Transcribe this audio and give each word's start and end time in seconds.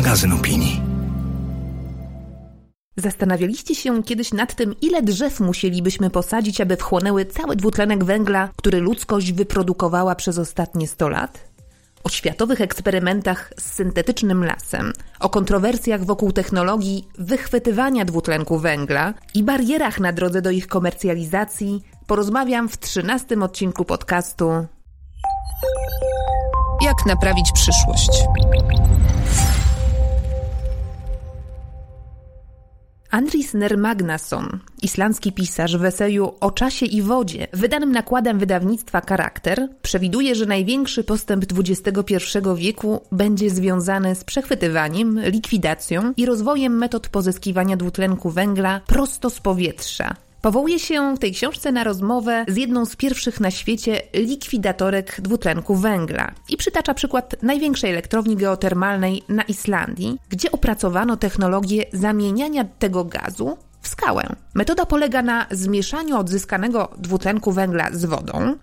magazyn 0.00 0.32
opinii. 0.32 0.80
Zastanawialiście 2.96 3.74
się 3.74 4.02
kiedyś 4.02 4.32
nad 4.32 4.54
tym, 4.54 4.74
ile 4.80 5.02
drzew 5.02 5.40
musielibyśmy 5.40 6.10
posadzić, 6.10 6.60
aby 6.60 6.76
wchłonęły 6.76 7.24
cały 7.24 7.56
dwutlenek 7.56 8.04
węgla, 8.04 8.48
który 8.56 8.80
ludzkość 8.80 9.32
wyprodukowała 9.32 10.14
przez 10.14 10.38
ostatnie 10.38 10.88
100 10.88 11.08
lat? 11.08 11.50
O 12.04 12.08
światowych 12.08 12.60
eksperymentach 12.60 13.52
z 13.58 13.74
syntetycznym 13.74 14.44
lasem, 14.44 14.92
o 15.20 15.28
kontrowersjach 15.28 16.04
wokół 16.04 16.32
technologii 16.32 17.08
wychwytywania 17.18 18.04
dwutlenku 18.04 18.58
węgla 18.58 19.14
i 19.34 19.42
barierach 19.42 20.00
na 20.00 20.12
drodze 20.12 20.42
do 20.42 20.50
ich 20.50 20.66
komercjalizacji 20.66 21.82
porozmawiam 22.06 22.68
w 22.68 22.78
13 22.78 23.40
odcinku 23.40 23.84
podcastu 23.84 24.50
Jak 26.82 27.06
naprawić 27.06 27.52
przyszłość? 27.54 28.10
Andris 33.10 33.54
Nermagnason, 33.54 34.58
islandzki 34.82 35.32
pisarz 35.32 35.76
w 35.76 35.84
eseju 35.84 36.34
O 36.40 36.50
czasie 36.50 36.86
i 36.86 37.02
wodzie, 37.02 37.46
wydanym 37.52 37.92
nakładem 37.92 38.38
wydawnictwa 38.38 39.00
Charakter, 39.00 39.68
przewiduje, 39.82 40.34
że 40.34 40.46
największy 40.46 41.04
postęp 41.04 41.44
XXI 41.58 42.16
wieku 42.56 43.00
będzie 43.12 43.50
związany 43.50 44.14
z 44.14 44.24
przechwytywaniem, 44.24 45.20
likwidacją 45.20 46.12
i 46.16 46.26
rozwojem 46.26 46.78
metod 46.78 47.08
pozyskiwania 47.08 47.76
dwutlenku 47.76 48.30
węgla 48.30 48.80
prosto 48.86 49.30
z 49.30 49.40
powietrza, 49.40 50.14
Powołuje 50.42 50.78
się 50.78 51.14
w 51.16 51.18
tej 51.18 51.32
książce 51.32 51.72
na 51.72 51.84
rozmowę 51.84 52.44
z 52.48 52.56
jedną 52.56 52.86
z 52.86 52.96
pierwszych 52.96 53.40
na 53.40 53.50
świecie 53.50 54.02
likwidatorek 54.14 55.20
dwutlenku 55.20 55.74
węgla 55.74 56.32
i 56.48 56.56
przytacza 56.56 56.94
przykład 56.94 57.42
największej 57.42 57.90
elektrowni 57.90 58.36
geotermalnej 58.36 59.22
na 59.28 59.42
Islandii, 59.42 60.18
gdzie 60.28 60.52
opracowano 60.52 61.16
technologię 61.16 61.84
zamieniania 61.92 62.64
tego 62.64 63.04
gazu 63.04 63.56
w 63.80 63.88
skałę. 63.88 64.36
Metoda 64.54 64.86
polega 64.86 65.22
na 65.22 65.46
zmieszaniu 65.50 66.16
odzyskanego 66.18 66.88
dwutlenku 66.98 67.52
węgla 67.52 67.88
z 67.92 68.04
wodą, 68.04 68.54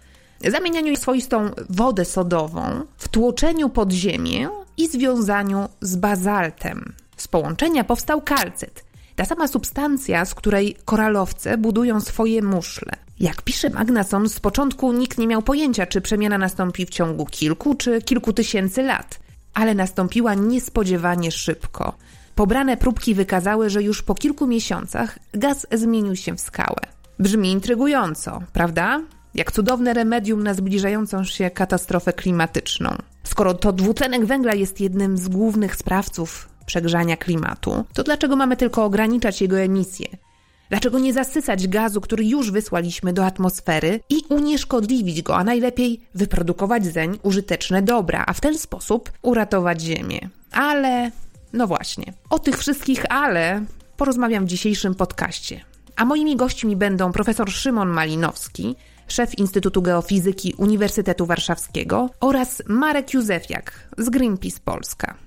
zamienianiu 0.48 0.95
swoistą 0.95 1.50
wodę 1.70 2.05
sodową, 2.05 2.61
wtłoczeniu 2.98 3.70
pod 3.70 3.92
ziemię 3.92 4.50
i 4.78 4.88
związaniu 4.88 5.70
z 5.81 5.95
bazaltem. 5.95 6.94
Z 7.17 7.28
połączenia 7.28 7.83
powstał 7.83 8.22
kalcyt, 8.22 8.86
ta 9.18 9.26
sama 9.26 9.48
substancja, 9.48 10.26
z 10.26 10.36
której 10.36 10.78
koralowce 10.86 11.58
budują 11.58 12.02
swoje 12.02 12.42
muszle. 12.42 12.92
Jak 13.20 13.42
pisze 13.42 13.70
Magnason, 13.70 14.30
z 14.30 14.40
początku 14.40 14.92
nikt 14.94 15.18
nie 15.18 15.28
miał 15.28 15.42
pojęcia, 15.42 15.86
czy 15.86 16.02
przemiana 16.02 16.38
nastąpi 16.38 16.86
w 16.86 16.90
ciągu 16.90 17.26
kilku 17.26 17.76
czy 17.76 18.02
kilku 18.02 18.34
tysięcy 18.34 18.84
lat, 18.84 19.20
ale 19.54 19.76
nastąpiła 19.76 20.34
niespodziewanie 20.34 21.32
szybko. 21.32 21.94
Pobrane 22.36 22.78
próbki 22.78 23.16
wykazały, 23.16 23.70
że 23.70 23.84
już 23.84 24.04
po 24.04 24.16
kilku 24.16 24.48
miesiącach 24.48 25.20
gaz 25.34 25.68
zmienił 25.72 26.16
się 26.16 26.36
w 26.36 26.42
skałę. 26.42 26.80
Brzmi 27.20 27.52
intrygująco, 27.52 28.42
prawda? 28.54 29.02
Jak 29.36 29.52
cudowne 29.52 29.94
remedium 29.94 30.44
na 30.44 30.54
zbliżającą 30.54 31.23
się 31.23 31.50
katastrofę 31.50 32.14
klimatyczną. 32.14 32.95
Skoro 33.23 33.54
to 33.54 33.73
dwutlenek 33.73 34.26
węgla 34.26 34.54
jest 34.54 34.82
jednym 34.82 35.18
z 35.18 35.28
głównych 35.28 35.76
sprawców 35.76 36.56
przegrzania 36.68 37.18
klimatu, 37.18 37.86
to 37.94 38.04
dlaczego 38.04 38.36
mamy 38.36 38.58
tylko 38.58 38.86
ograniczać 38.86 39.42
jego 39.42 39.60
emisję? 39.60 40.08
Dlaczego 40.70 41.00
nie 41.00 41.14
zasysać 41.14 41.68
gazu, 41.68 42.02
który 42.02 42.26
już 42.26 42.52
wysłaliśmy 42.52 43.14
do 43.14 43.26
atmosfery 43.26 44.00
i 44.10 44.16
unieszkodliwić 44.30 45.22
go, 45.22 45.36
a 45.36 45.44
najlepiej 45.44 46.02
wyprodukować 46.16 46.86
zeń 46.86 47.20
użyteczne 47.23 47.82
dobra, 47.82 48.23
a 48.28 48.34
w 48.34 48.42
ten 48.42 48.58
sposób 48.58 49.12
uratować 49.22 49.82
Ziemię? 49.82 50.30
Ale, 50.52 51.12
no 51.54 51.68
właśnie, 51.68 52.14
o 52.30 52.39
tych 52.39 52.58
wszystkich 52.58 53.11
ale 53.11 53.66
porozmawiam 53.98 54.45
w 54.45 54.50
dzisiejszym 54.50 54.95
podcaście. 54.95 55.61
A 55.95 56.06
moimi 56.06 56.36
gośćmi 56.36 56.76
będą 56.76 57.11
profesor 57.11 57.52
Szymon 57.52 57.89
Malinowski, 57.89 58.76
szef 59.08 59.38
Instytutu 59.38 59.82
Geofizyki 59.82 60.54
Uniwersytetu 60.58 61.26
Warszawskiego 61.26 62.10
oraz 62.20 62.64
Marek 62.67 63.14
Józefiak 63.14 63.89
z 63.98 64.10
Greenpeace 64.10 64.60
Polska. 64.66 65.27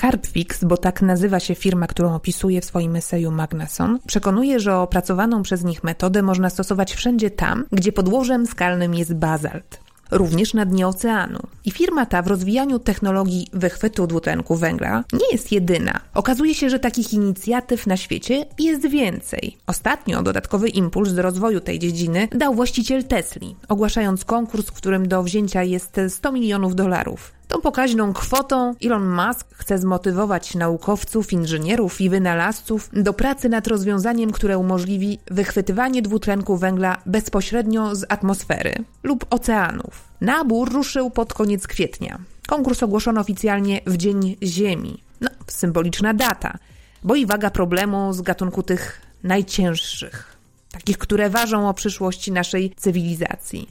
Carbfix, 0.00 0.64
bo 0.64 0.76
tak 0.76 1.02
nazywa 1.02 1.40
się 1.40 1.54
firma, 1.54 1.86
którą 1.86 2.14
opisuje 2.14 2.60
w 2.60 2.64
swoim 2.64 2.96
eseju 2.96 3.30
Magnason, 3.30 3.98
przekonuje, 4.06 4.60
że 4.60 4.76
opracowaną 4.76 5.42
przez 5.42 5.64
nich 5.64 5.84
metodę 5.84 6.22
można 6.22 6.50
stosować 6.50 6.94
wszędzie 6.94 7.30
tam, 7.30 7.64
gdzie 7.72 7.92
podłożem 7.92 8.46
skalnym 8.46 8.94
jest 8.94 9.14
bazalt 9.14 9.88
również 10.10 10.54
na 10.54 10.64
dnie 10.64 10.86
oceanu. 10.86 11.38
I 11.64 11.70
firma 11.70 12.06
ta 12.06 12.22
w 12.22 12.26
rozwijaniu 12.26 12.78
technologii 12.78 13.46
wychwytu 13.52 14.06
dwutlenku 14.06 14.56
węgla 14.56 15.04
nie 15.12 15.32
jest 15.32 15.52
jedyna. 15.52 16.00
Okazuje 16.14 16.54
się, 16.54 16.70
że 16.70 16.78
takich 16.78 17.12
inicjatyw 17.12 17.86
na 17.86 17.96
świecie 17.96 18.46
jest 18.58 18.88
więcej. 18.88 19.56
Ostatnio 19.66 20.22
dodatkowy 20.22 20.68
impuls 20.68 21.12
do 21.12 21.22
rozwoju 21.22 21.60
tej 21.60 21.78
dziedziny 21.78 22.28
dał 22.32 22.54
właściciel 22.54 23.04
Tesli, 23.04 23.56
ogłaszając 23.68 24.24
konkurs, 24.24 24.66
w 24.66 24.72
którym 24.72 25.08
do 25.08 25.22
wzięcia 25.22 25.62
jest 25.62 26.00
100 26.08 26.32
milionów 26.32 26.74
dolarów. 26.74 27.37
Tą 27.48 27.60
pokaźną 27.60 28.12
kwotą 28.12 28.74
Elon 28.84 29.10
Musk 29.10 29.46
chce 29.54 29.78
zmotywować 29.78 30.54
naukowców, 30.54 31.32
inżynierów 31.32 32.00
i 32.00 32.10
wynalazców 32.10 32.90
do 32.92 33.12
pracy 33.12 33.48
nad 33.48 33.66
rozwiązaniem, 33.66 34.30
które 34.30 34.58
umożliwi 34.58 35.18
wychwytywanie 35.30 36.02
dwutlenku 36.02 36.56
węgla 36.56 36.96
bezpośrednio 37.06 37.94
z 37.94 38.04
atmosfery 38.08 38.74
lub 39.02 39.26
oceanów. 39.30 40.08
Nabór 40.20 40.72
ruszył 40.72 41.10
pod 41.10 41.34
koniec 41.34 41.66
kwietnia. 41.66 42.18
Konkurs 42.46 42.82
ogłoszono 42.82 43.20
oficjalnie 43.20 43.80
w 43.86 43.96
Dzień 43.96 44.36
Ziemi. 44.42 45.02
No, 45.20 45.30
symboliczna 45.46 46.14
data, 46.14 46.58
bo 47.04 47.14
i 47.14 47.26
waga 47.26 47.50
problemu 47.50 48.12
z 48.12 48.20
gatunku 48.20 48.62
tych 48.62 49.00
najcięższych, 49.22 50.36
takich, 50.72 50.98
które 50.98 51.30
ważą 51.30 51.68
o 51.68 51.74
przyszłości 51.74 52.32
naszej 52.32 52.74
cywilizacji. 52.76 53.68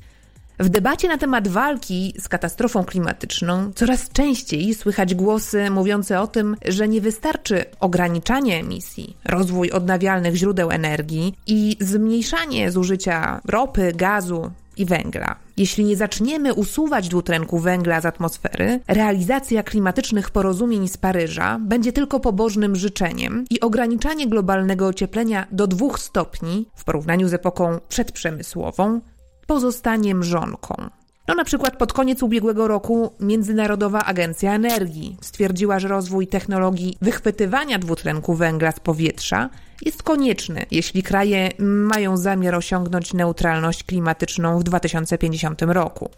W 0.60 0.70
debacie 0.70 1.08
na 1.08 1.18
temat 1.18 1.48
walki 1.48 2.14
z 2.20 2.30
katastrofą 2.30 2.84
klimatyczną 2.84 3.72
coraz 3.76 4.10
częściej 4.10 4.74
słychać 4.74 5.16
głosy 5.16 5.70
mówiące 5.70 6.22
o 6.22 6.28
tym, 6.28 6.56
że 6.66 6.88
nie 6.88 7.02
wystarczy 7.02 7.66
ograniczanie 7.80 8.60
emisji, 8.60 9.18
rozwój 9.26 9.72
odnawialnych 9.72 10.36
źródeł 10.36 10.72
energii 10.72 11.34
i 11.48 11.78
zmniejszanie 11.80 12.72
zużycia 12.72 13.42
ropy, 13.46 13.94
gazu 13.96 14.52
i 14.78 14.86
węgla. 14.86 15.36
Jeśli 15.58 15.84
nie 15.84 15.96
zaczniemy 15.96 16.54
usuwać 16.54 17.10
dwutlenku 17.10 17.60
węgla 17.60 18.02
z 18.02 18.06
atmosfery, 18.06 18.80
realizacja 18.88 19.64
klimatycznych 19.64 20.30
porozumień 20.30 20.88
z 20.88 20.98
Paryża 20.98 21.60
będzie 21.60 21.94
tylko 21.94 22.20
pobożnym 22.20 22.76
życzeniem 22.76 23.46
i 23.50 23.60
ograniczanie 23.60 24.28
globalnego 24.28 24.88
ocieplenia 24.88 25.48
do 25.52 25.68
dwóch 25.68 26.00
stopni 26.00 26.66
w 26.76 26.84
porównaniu 26.84 27.28
z 27.28 27.34
epoką 27.34 27.80
przedprzemysłową 27.90 29.02
pozostanie 29.48 30.16
mrzonką. 30.16 30.90
No 31.28 31.36
na 31.36 31.44
przykład 31.44 31.78
pod 31.78 31.94
koniec 31.94 32.24
ubiegłego 32.24 32.68
roku 32.68 33.14
Międzynarodowa 33.20 34.06
Agencja 34.06 34.54
Energii 34.56 35.18
stwierdziła, 35.22 35.80
że 35.80 35.88
rozwój 35.88 36.28
technologii 36.28 36.98
wychwytywania 37.02 37.80
dwutlenku 37.80 38.34
węgla 38.34 38.72
z 38.72 38.80
powietrza 38.80 39.50
jest 39.82 40.04
konieczny, 40.04 40.66
jeśli 40.72 41.04
kraje 41.04 41.52
mają 41.60 42.18
zamiar 42.18 42.56
osiągnąć 42.56 43.14
neutralność 43.14 43.84
klimatyczną 43.84 44.60
w 44.60 44.64
2050 44.64 45.62
roku. 45.62 46.10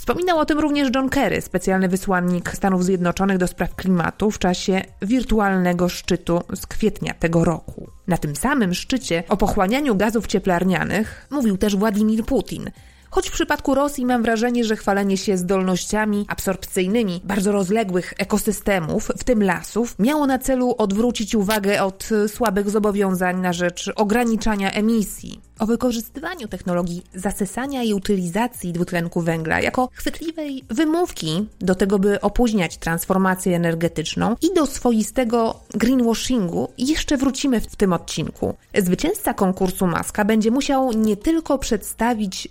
Wspominał 0.00 0.38
o 0.38 0.44
tym 0.44 0.58
również 0.58 0.88
John 0.94 1.08
Kerry, 1.08 1.40
specjalny 1.40 1.88
wysłannik 1.88 2.50
Stanów 2.50 2.84
Zjednoczonych 2.84 3.38
do 3.38 3.46
spraw 3.46 3.74
klimatu 3.74 4.30
w 4.30 4.38
czasie 4.38 4.82
wirtualnego 5.02 5.88
szczytu 5.88 6.40
z 6.54 6.66
kwietnia 6.66 7.14
tego 7.14 7.44
roku. 7.44 7.90
Na 8.06 8.16
tym 8.16 8.36
samym 8.36 8.74
szczycie 8.74 9.22
o 9.28 9.36
pochłanianiu 9.36 9.94
gazów 9.94 10.26
cieplarnianych 10.26 11.26
mówił 11.30 11.58
też 11.58 11.76
Władimir 11.76 12.24
Putin. 12.24 12.70
Choć 13.10 13.28
w 13.28 13.32
przypadku 13.32 13.74
Rosji 13.74 14.06
mam 14.06 14.22
wrażenie, 14.22 14.64
że 14.64 14.76
chwalenie 14.76 15.16
się 15.16 15.36
zdolnościami 15.36 16.26
absorpcyjnymi 16.28 17.20
bardzo 17.24 17.52
rozległych 17.52 18.14
ekosystemów, 18.18 19.08
w 19.18 19.24
tym 19.24 19.42
lasów, 19.42 19.94
miało 19.98 20.26
na 20.26 20.38
celu 20.38 20.74
odwrócić 20.78 21.34
uwagę 21.34 21.82
od 21.82 22.08
słabych 22.28 22.70
zobowiązań 22.70 23.40
na 23.40 23.52
rzecz 23.52 23.90
ograniczania 23.96 24.72
emisji 24.72 25.40
o 25.60 25.66
wykorzystywaniu 25.66 26.48
technologii 26.48 27.02
zasysania 27.14 27.82
i 27.82 27.94
utylizacji 27.94 28.72
dwutlenku 28.72 29.20
węgla 29.20 29.60
jako 29.60 29.88
chwytliwej 29.92 30.64
wymówki 30.68 31.46
do 31.58 31.74
tego, 31.74 31.98
by 31.98 32.20
opóźniać 32.20 32.76
transformację 32.76 33.56
energetyczną 33.56 34.36
i 34.42 34.54
do 34.54 34.66
swoistego 34.66 35.60
greenwashingu 35.74 36.68
jeszcze 36.78 37.16
wrócimy 37.16 37.60
w 37.60 37.76
tym 37.76 37.92
odcinku. 37.92 38.54
Zwycięzca 38.78 39.34
konkursu 39.34 39.86
Maska 39.86 40.24
będzie 40.24 40.50
musiał 40.50 40.92
nie 40.92 41.16
tylko 41.16 41.58
przedstawić 41.58 42.48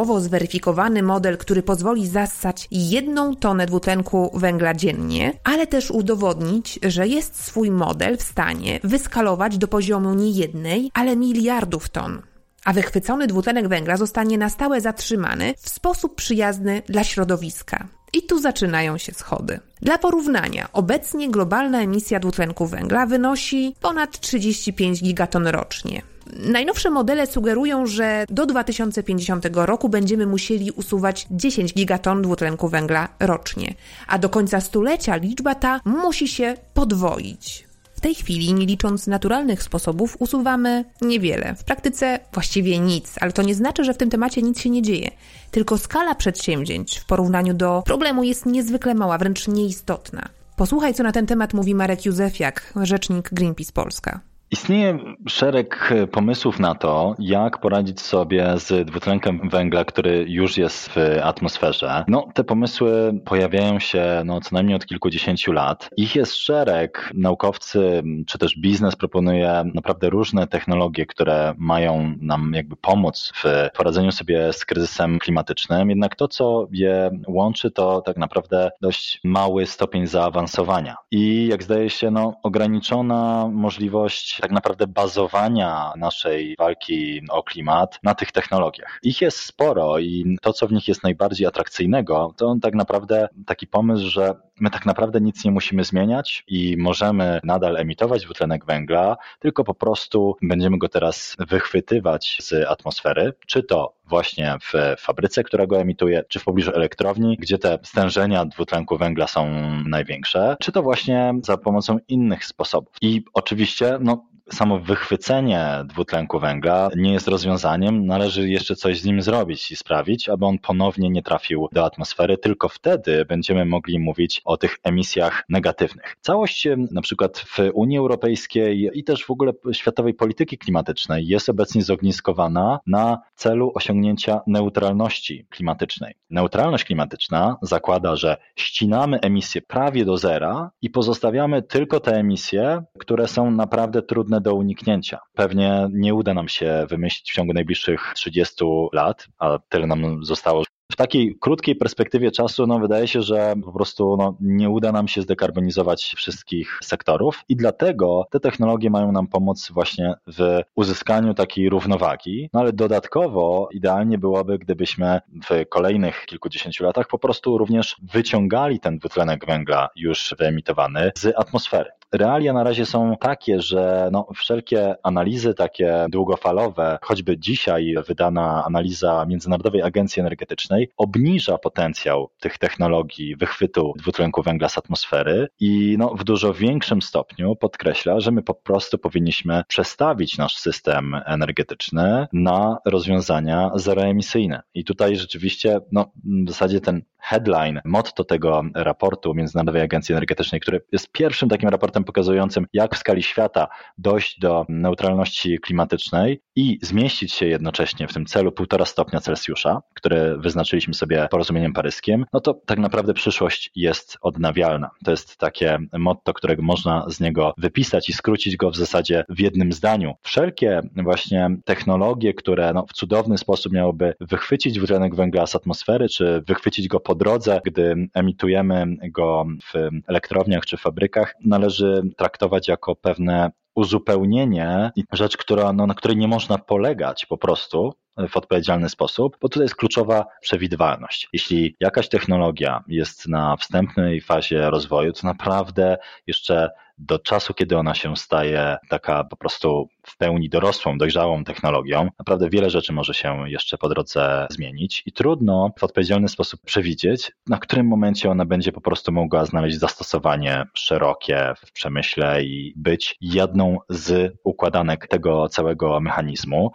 szczegółowo 0.00 0.20
zweryfikowany 0.20 1.02
model, 1.02 1.38
który 1.38 1.62
pozwoli 1.62 2.08
zassać 2.08 2.68
jedną 2.70 3.36
tonę 3.36 3.66
dwutlenku 3.66 4.30
węgla 4.34 4.74
dziennie, 4.74 5.32
ale 5.44 5.66
też 5.66 5.90
udowodnić, 5.90 6.78
że 6.82 7.08
jest 7.08 7.44
swój 7.44 7.70
model 7.70 8.16
w 8.16 8.22
stanie 8.22 8.80
wyskalować 8.84 9.58
do 9.58 9.68
poziomu 9.68 10.14
nie 10.14 10.30
jednej, 10.30 10.90
ale 10.94 11.16
miliardów 11.16 11.88
ton 11.88 12.22
a 12.64 12.72
wychwycony 12.72 13.26
dwutlenek 13.26 13.68
węgla 13.68 13.96
zostanie 13.96 14.38
na 14.38 14.48
stałe 14.48 14.80
zatrzymany 14.80 15.54
w 15.58 15.68
sposób 15.68 16.14
przyjazny 16.14 16.82
dla 16.88 17.04
środowiska. 17.04 17.86
I 18.12 18.22
tu 18.22 18.40
zaczynają 18.40 18.98
się 18.98 19.12
schody. 19.12 19.60
Dla 19.82 19.98
porównania, 19.98 20.68
obecnie 20.72 21.30
globalna 21.30 21.80
emisja 21.80 22.20
dwutlenku 22.20 22.66
węgla 22.66 23.06
wynosi 23.06 23.74
ponad 23.80 24.20
35 24.20 25.02
gigaton 25.02 25.46
rocznie. 25.46 26.02
Najnowsze 26.26 26.90
modele 26.90 27.26
sugerują, 27.26 27.86
że 27.86 28.24
do 28.28 28.46
2050 28.46 29.46
roku 29.52 29.88
będziemy 29.88 30.26
musieli 30.26 30.70
usuwać 30.70 31.26
10 31.30 31.74
gigaton 31.74 32.22
dwutlenku 32.22 32.68
węgla 32.68 33.08
rocznie, 33.20 33.74
a 34.06 34.18
do 34.18 34.28
końca 34.28 34.60
stulecia 34.60 35.16
liczba 35.16 35.54
ta 35.54 35.80
musi 35.84 36.28
się 36.28 36.54
podwoić. 36.74 37.70
W 38.00 38.02
tej 38.02 38.14
chwili, 38.14 38.54
nie 38.54 38.66
licząc 38.66 39.06
naturalnych 39.06 39.62
sposobów, 39.62 40.16
usuwamy 40.18 40.84
niewiele. 41.02 41.54
W 41.54 41.64
praktyce 41.64 42.18
właściwie 42.32 42.78
nic, 42.78 43.14
ale 43.20 43.32
to 43.32 43.42
nie 43.42 43.54
znaczy, 43.54 43.84
że 43.84 43.94
w 43.94 43.96
tym 43.96 44.10
temacie 44.10 44.42
nic 44.42 44.60
się 44.60 44.70
nie 44.70 44.82
dzieje. 44.82 45.10
Tylko 45.50 45.78
skala 45.78 46.14
przedsięwzięć 46.14 46.98
w 46.98 47.04
porównaniu 47.04 47.54
do 47.54 47.82
problemu 47.86 48.22
jest 48.22 48.46
niezwykle 48.46 48.94
mała, 48.94 49.18
wręcz 49.18 49.48
nieistotna. 49.48 50.28
Posłuchaj, 50.56 50.94
co 50.94 51.02
na 51.02 51.12
ten 51.12 51.26
temat 51.26 51.54
mówi 51.54 51.74
Marek 51.74 52.04
Józefiak, 52.04 52.72
rzecznik 52.82 53.30
Greenpeace 53.32 53.72
Polska. 53.72 54.20
Istnieje 54.52 54.98
szereg 55.28 55.94
pomysłów 56.12 56.58
na 56.58 56.74
to, 56.74 57.14
jak 57.18 57.58
poradzić 57.58 58.00
sobie 58.00 58.46
z 58.56 58.86
dwutlenkiem 58.86 59.48
węgla, 59.48 59.84
który 59.84 60.24
już 60.28 60.58
jest 60.58 60.88
w 60.88 60.96
atmosferze. 61.22 62.04
No, 62.08 62.28
te 62.34 62.44
pomysły 62.44 63.20
pojawiają 63.24 63.78
się 63.78 64.22
no, 64.24 64.40
co 64.40 64.48
najmniej 64.52 64.76
od 64.76 64.86
kilkudziesięciu 64.86 65.52
lat. 65.52 65.90
Ich 65.96 66.16
jest 66.16 66.36
szereg. 66.36 67.10
Naukowcy 67.14 68.02
czy 68.26 68.38
też 68.38 68.58
biznes 68.58 68.96
proponuje 68.96 69.64
naprawdę 69.74 70.10
różne 70.10 70.46
technologie, 70.46 71.06
które 71.06 71.54
mają 71.58 72.14
nam 72.20 72.52
jakby 72.54 72.76
pomóc 72.76 73.32
w 73.36 73.68
poradzeniu 73.76 74.12
sobie 74.12 74.52
z 74.52 74.64
kryzysem 74.64 75.18
klimatycznym. 75.18 75.90
Jednak 75.90 76.16
to, 76.16 76.28
co 76.28 76.68
je 76.72 77.10
łączy, 77.28 77.70
to 77.70 78.00
tak 78.00 78.16
naprawdę 78.16 78.70
dość 78.80 79.20
mały 79.24 79.66
stopień 79.66 80.06
zaawansowania. 80.06 80.96
I 81.10 81.46
jak 81.46 81.62
zdaje 81.62 81.90
się, 81.90 82.10
no, 82.10 82.34
ograniczona 82.42 83.48
możliwość 83.52 84.39
tak 84.40 84.50
naprawdę 84.50 84.86
bazowania 84.86 85.92
naszej 85.96 86.56
walki 86.58 87.22
o 87.30 87.42
klimat 87.42 87.98
na 88.02 88.14
tych 88.14 88.32
technologiach. 88.32 88.98
Ich 89.02 89.20
jest 89.20 89.38
sporo 89.38 89.98
i 89.98 90.36
to, 90.42 90.52
co 90.52 90.66
w 90.66 90.72
nich 90.72 90.88
jest 90.88 91.02
najbardziej 91.02 91.46
atrakcyjnego, 91.46 92.34
to 92.36 92.56
tak 92.62 92.74
naprawdę 92.74 93.28
taki 93.46 93.66
pomysł, 93.66 94.10
że 94.10 94.34
my 94.60 94.70
tak 94.70 94.86
naprawdę 94.86 95.20
nic 95.20 95.44
nie 95.44 95.50
musimy 95.50 95.84
zmieniać 95.84 96.44
i 96.48 96.76
możemy 96.78 97.40
nadal 97.44 97.76
emitować 97.76 98.24
dwutlenek 98.24 98.64
węgla, 98.64 99.16
tylko 99.38 99.64
po 99.64 99.74
prostu 99.74 100.36
będziemy 100.42 100.78
go 100.78 100.88
teraz 100.88 101.36
wychwytywać 101.38 102.38
z 102.40 102.68
atmosfery, 102.68 103.32
czy 103.46 103.62
to 103.62 103.94
właśnie 104.06 104.56
w 104.62 105.00
fabryce, 105.00 105.44
która 105.44 105.66
go 105.66 105.80
emituje, 105.80 106.24
czy 106.28 106.38
w 106.38 106.44
pobliżu 106.44 106.70
elektrowni, 106.74 107.36
gdzie 107.40 107.58
te 107.58 107.78
stężenia 107.82 108.44
dwutlenku 108.44 108.96
węgla 108.96 109.26
są 109.26 109.50
największe, 109.86 110.56
czy 110.60 110.72
to 110.72 110.82
właśnie 110.82 111.34
za 111.44 111.56
pomocą 111.56 111.98
innych 112.08 112.44
sposobów. 112.44 112.96
I 113.00 113.24
oczywiście, 113.32 113.98
no, 114.00 114.26
samo 114.52 114.78
wychwycenie 114.78 115.84
dwutlenku 115.84 116.40
węgla 116.40 116.90
nie 116.96 117.12
jest 117.12 117.28
rozwiązaniem, 117.28 118.06
należy 118.06 118.48
jeszcze 118.48 118.76
coś 118.76 119.00
z 119.00 119.04
nim 119.04 119.22
zrobić 119.22 119.70
i 119.70 119.76
sprawić, 119.76 120.28
aby 120.28 120.46
on 120.46 120.58
ponownie 120.58 121.10
nie 121.10 121.22
trafił 121.22 121.68
do 121.72 121.84
atmosfery, 121.84 122.38
tylko 122.38 122.68
wtedy 122.68 123.24
będziemy 123.24 123.64
mogli 123.64 123.98
mówić 123.98 124.42
o 124.44 124.56
tych 124.56 124.76
emisjach 124.82 125.44
negatywnych. 125.48 126.16
Całość 126.20 126.68
na 126.90 127.00
przykład 127.02 127.38
w 127.38 127.58
Unii 127.74 127.98
Europejskiej 127.98 128.90
i 128.94 129.04
też 129.04 129.24
w 129.24 129.30
ogóle 129.30 129.52
światowej 129.72 130.14
polityki 130.14 130.58
klimatycznej 130.58 131.26
jest 131.26 131.48
obecnie 131.48 131.82
zogniskowana 131.82 132.80
na 132.86 133.18
celu 133.34 133.72
osiągnięcia 133.74 134.40
neutralności 134.46 135.46
klimatycznej. 135.50 136.14
Neutralność 136.30 136.84
klimatyczna 136.84 137.56
zakłada, 137.62 138.16
że 138.16 138.36
ścinamy 138.56 139.20
emisje 139.20 139.62
prawie 139.62 140.04
do 140.04 140.16
zera 140.16 140.70
i 140.82 140.90
pozostawiamy 140.90 141.62
tylko 141.62 142.00
te 142.00 142.12
emisje, 142.12 142.82
które 142.98 143.28
są 143.28 143.50
naprawdę 143.50 144.02
trudne 144.02 144.39
do 144.40 144.54
uniknięcia. 144.54 145.18
Pewnie 145.34 145.88
nie 145.92 146.14
uda 146.14 146.34
nam 146.34 146.48
się 146.48 146.86
wymyślić 146.90 147.30
w 147.30 147.34
ciągu 147.34 147.52
najbliższych 147.52 148.12
30 148.14 148.64
lat, 148.92 149.26
a 149.38 149.58
tyle 149.68 149.86
nam 149.86 150.24
zostało 150.24 150.64
w 150.92 150.96
takiej 150.96 151.36
krótkiej 151.40 151.76
perspektywie 151.76 152.30
czasu 152.30 152.66
no, 152.66 152.78
wydaje 152.78 153.08
się, 153.08 153.22
że 153.22 153.54
po 153.64 153.72
prostu 153.72 154.16
no, 154.18 154.36
nie 154.40 154.70
uda 154.70 154.92
nam 154.92 155.08
się 155.08 155.22
zdekarbonizować 155.22 156.14
wszystkich 156.16 156.78
sektorów 156.82 157.44
i 157.48 157.56
dlatego 157.56 158.26
te 158.30 158.40
technologie 158.40 158.90
mają 158.90 159.12
nam 159.12 159.26
pomóc 159.26 159.70
właśnie 159.72 160.14
w 160.26 160.60
uzyskaniu 160.74 161.34
takiej 161.34 161.68
równowagi. 161.68 162.50
No 162.52 162.60
ale 162.60 162.72
dodatkowo 162.72 163.68
idealnie 163.72 164.18
byłoby, 164.18 164.58
gdybyśmy 164.58 165.20
w 165.50 165.68
kolejnych 165.68 166.26
kilkudziesięciu 166.26 166.84
latach 166.84 167.06
po 167.08 167.18
prostu 167.18 167.58
również 167.58 167.96
wyciągali 168.12 168.80
ten 168.80 168.98
dwutlenek 168.98 169.46
węgla 169.46 169.88
już 169.96 170.34
wyemitowany 170.38 171.12
z 171.14 171.26
atmosfery 171.36 171.90
realia 172.12 172.52
na 172.52 172.64
razie 172.64 172.86
są 172.86 173.16
takie, 173.20 173.60
że 173.60 174.08
no, 174.12 174.26
wszelkie 174.34 174.94
analizy 175.02 175.54
takie 175.54 176.06
długofalowe, 176.08 176.98
choćby 177.02 177.38
dzisiaj 177.38 177.94
wydana 178.06 178.64
analiza 178.64 179.26
Międzynarodowej 179.28 179.82
Agencji 179.82 180.20
Energetycznej, 180.20 180.90
obniża 180.96 181.58
potencjał 181.58 182.30
tych 182.40 182.58
technologii 182.58 183.36
wychwytu 183.36 183.92
dwutlenku 183.96 184.42
węgla 184.42 184.68
z 184.68 184.78
atmosfery 184.78 185.48
i 185.60 185.96
no, 185.98 186.14
w 186.14 186.24
dużo 186.24 186.54
większym 186.54 187.02
stopniu 187.02 187.56
podkreśla, 187.56 188.20
że 188.20 188.30
my 188.30 188.42
po 188.42 188.54
prostu 188.54 188.98
powinniśmy 188.98 189.62
przestawić 189.68 190.38
nasz 190.38 190.56
system 190.56 191.16
energetyczny 191.26 192.26
na 192.32 192.78
rozwiązania 192.84 193.70
zeroemisyjne. 193.74 194.62
I 194.74 194.84
tutaj 194.84 195.16
rzeczywiście 195.16 195.80
no, 195.92 196.12
w 196.24 196.48
zasadzie 196.48 196.80
ten 196.80 197.02
headline, 197.22 197.80
motto 197.84 198.24
tego 198.24 198.62
raportu 198.74 199.34
Międzynarodowej 199.34 199.82
Agencji 199.82 200.12
Energetycznej, 200.12 200.60
który 200.60 200.80
jest 200.92 201.12
pierwszym 201.12 201.48
takim 201.48 201.68
raportem 201.68 202.04
pokazującym, 202.04 202.66
jak 202.72 202.94
w 202.94 202.98
skali 202.98 203.22
świata 203.22 203.68
dojść 203.98 204.38
do 204.38 204.66
neutralności 204.68 205.58
klimatycznej 205.58 206.42
i 206.56 206.78
zmieścić 206.82 207.32
się 207.32 207.46
jednocześnie 207.46 208.08
w 208.08 208.12
tym 208.14 208.26
celu 208.26 208.50
1,5 208.50 208.86
stopnia 208.86 209.20
Celsjusza, 209.20 209.82
który 209.94 210.38
wyznaczyliśmy 210.38 210.94
sobie 210.94 211.28
porozumieniem 211.30 211.72
paryskim, 211.72 212.26
no 212.32 212.40
to 212.40 212.54
tak 212.54 212.78
naprawdę 212.78 213.14
przyszłość 213.14 213.70
jest 213.76 214.18
odnawialna. 214.22 214.90
To 215.04 215.10
jest 215.10 215.36
takie 215.36 215.78
motto, 215.98 216.32
którego 216.34 216.62
można 216.62 217.04
z 217.08 217.20
niego 217.20 217.54
wypisać 217.58 218.08
i 218.08 218.12
skrócić 218.12 218.56
go 218.56 218.70
w 218.70 218.76
zasadzie 218.76 219.24
w 219.28 219.40
jednym 219.40 219.72
zdaniu. 219.72 220.14
Wszelkie 220.22 220.80
właśnie 220.96 221.48
technologie, 221.64 222.34
które 222.34 222.72
no, 222.72 222.86
w 222.86 222.92
cudowny 222.92 223.38
sposób 223.38 223.72
miałyby 223.72 224.14
wychwycić 224.20 224.74
dwutlenek 224.74 225.14
węgla 225.14 225.46
z 225.46 225.56
atmosfery, 225.56 226.08
czy 226.08 226.42
wychwycić 226.46 226.88
go 226.88 227.00
po 227.10 227.14
drodze, 227.14 227.60
gdy 227.64 228.08
emitujemy 228.14 228.86
go 229.10 229.46
w 229.72 229.90
elektrowniach 230.08 230.66
czy 230.66 230.76
fabrykach, 230.76 231.34
należy 231.44 232.02
traktować 232.16 232.68
jako 232.68 232.96
pewne 232.96 233.50
uzupełnienie 233.74 234.90
i 234.96 235.04
rzecz, 235.12 235.36
która, 235.36 235.72
no, 235.72 235.86
na 235.86 235.94
której 235.94 236.16
nie 236.16 236.28
można 236.28 236.58
polegać 236.58 237.26
po 237.26 237.38
prostu, 237.38 237.94
w 238.28 238.36
odpowiedzialny 238.36 238.88
sposób, 238.88 239.36
bo 239.40 239.48
tutaj 239.48 239.64
jest 239.64 239.76
kluczowa 239.76 240.26
przewidywalność. 240.40 241.28
Jeśli 241.32 241.76
jakaś 241.80 242.08
technologia 242.08 242.84
jest 242.88 243.28
na 243.28 243.56
wstępnej 243.56 244.20
fazie 244.20 244.70
rozwoju, 244.70 245.12
to 245.12 245.26
naprawdę 245.26 245.98
jeszcze 246.26 246.70
do 247.00 247.18
czasu, 247.18 247.54
kiedy 247.54 247.78
ona 247.78 247.94
się 247.94 248.16
staje 248.16 248.76
taka 248.88 249.24
po 249.24 249.36
prostu 249.36 249.88
w 250.06 250.16
pełni 250.16 250.48
dorosłą, 250.48 250.98
dojrzałą 250.98 251.44
technologią, 251.44 252.08
naprawdę 252.18 252.50
wiele 252.50 252.70
rzeczy 252.70 252.92
może 252.92 253.14
się 253.14 253.50
jeszcze 253.50 253.78
po 253.78 253.88
drodze 253.88 254.46
zmienić 254.50 255.02
i 255.06 255.12
trudno 255.12 255.70
w 255.78 255.84
odpowiedzialny 255.84 256.28
sposób 256.28 256.60
przewidzieć, 256.60 257.32
na 257.46 257.58
którym 257.58 257.86
momencie 257.86 258.30
ona 258.30 258.44
będzie 258.44 258.72
po 258.72 258.80
prostu 258.80 259.12
mogła 259.12 259.44
znaleźć 259.44 259.78
zastosowanie 259.78 260.64
szerokie 260.74 261.52
w 261.66 261.72
przemyśle 261.72 262.42
i 262.44 262.72
być 262.76 263.16
jedną 263.20 263.78
z 263.88 264.32
układanek 264.44 265.06
tego 265.06 265.48
całego 265.48 266.00
mechanizmu. 266.00 266.70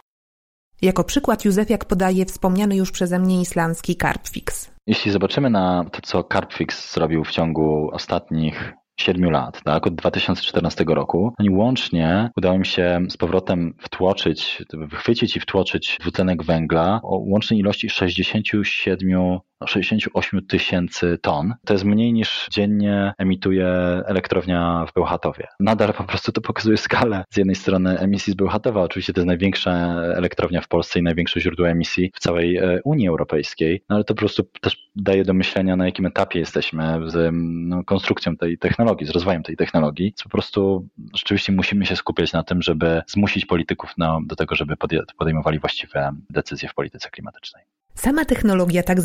Jako 0.82 1.04
przykład 1.04 1.44
Józefiak 1.44 1.84
podaje 1.84 2.24
wspomniany 2.24 2.76
już 2.76 2.92
przeze 2.92 3.18
mnie 3.18 3.40
islandzki 3.40 3.96
Carpfix. 3.96 4.70
Jeśli 4.86 5.10
zobaczymy 5.10 5.50
na 5.50 5.84
to, 5.92 6.00
co 6.02 6.24
Carpfix 6.24 6.94
zrobił 6.94 7.24
w 7.24 7.30
ciągu 7.30 7.90
ostatnich 7.92 8.72
siedmiu 9.00 9.30
lat, 9.30 9.62
tak, 9.64 9.86
od 9.86 9.94
2014 9.94 10.84
roku. 10.88 11.32
Oni 11.38 11.50
łącznie 11.50 12.30
udało 12.36 12.56
im 12.56 12.64
się 12.64 13.00
z 13.08 13.16
powrotem 13.16 13.74
wtłoczyć, 13.78 14.62
wychwycić 14.72 15.36
i 15.36 15.40
wtłoczyć 15.40 15.96
dwutlenek 16.00 16.44
węgla 16.44 17.00
o 17.02 17.16
łącznej 17.16 17.60
ilości 17.60 17.90
67 17.90 19.40
68 19.64 20.46
tysięcy 20.46 21.18
ton. 21.22 21.54
To 21.66 21.74
jest 21.74 21.84
mniej 21.84 22.12
niż 22.12 22.48
dziennie 22.50 23.12
emituje 23.18 23.68
elektrownia 24.06 24.86
w 24.88 24.92
Bełchatowie. 24.94 25.46
Nadal 25.60 25.92
po 25.94 26.04
prostu 26.04 26.32
to 26.32 26.40
pokazuje 26.40 26.76
skalę 26.76 27.24
z 27.30 27.36
jednej 27.36 27.56
strony 27.56 27.98
emisji 27.98 28.32
z 28.32 28.36
Bełchatowa. 28.36 28.82
Oczywiście 28.82 29.12
to 29.12 29.20
jest 29.20 29.26
największa 29.26 29.70
elektrownia 30.16 30.60
w 30.60 30.68
Polsce 30.68 30.98
i 30.98 31.02
największe 31.02 31.40
źródło 31.40 31.68
emisji 31.68 32.10
w 32.14 32.18
całej 32.18 32.56
e, 32.56 32.80
Unii 32.84 33.08
Europejskiej, 33.08 33.84
no 33.88 33.96
ale 33.96 34.04
to 34.04 34.14
po 34.14 34.18
prostu 34.18 34.42
też 34.60 34.90
daje 34.96 35.24
do 35.24 35.34
myślenia, 35.34 35.76
na 35.76 35.86
jakim 35.86 36.06
etapie 36.06 36.38
jesteśmy 36.38 37.00
z 37.06 37.32
no, 37.32 37.84
konstrukcją 37.84 38.36
tej 38.36 38.58
technologii, 38.58 38.85
z 39.02 39.10
rozwojem 39.10 39.42
tej 39.42 39.56
technologii. 39.56 40.14
Po 40.24 40.28
prostu 40.28 40.88
rzeczywiście 41.14 41.52
musimy 41.52 41.86
się 41.86 41.96
skupiać 41.96 42.32
na 42.32 42.42
tym, 42.42 42.62
żeby 42.62 43.02
zmusić 43.06 43.46
polityków 43.46 43.94
no, 43.98 44.20
do 44.26 44.36
tego, 44.36 44.54
żeby 44.54 44.74
podejmowali 45.18 45.58
właściwe 45.58 46.12
decyzje 46.30 46.68
w 46.68 46.74
polityce 46.74 47.10
klimatycznej. 47.10 47.64
Sama 47.94 48.24
technologia. 48.24 48.82
Tak 48.82 49.00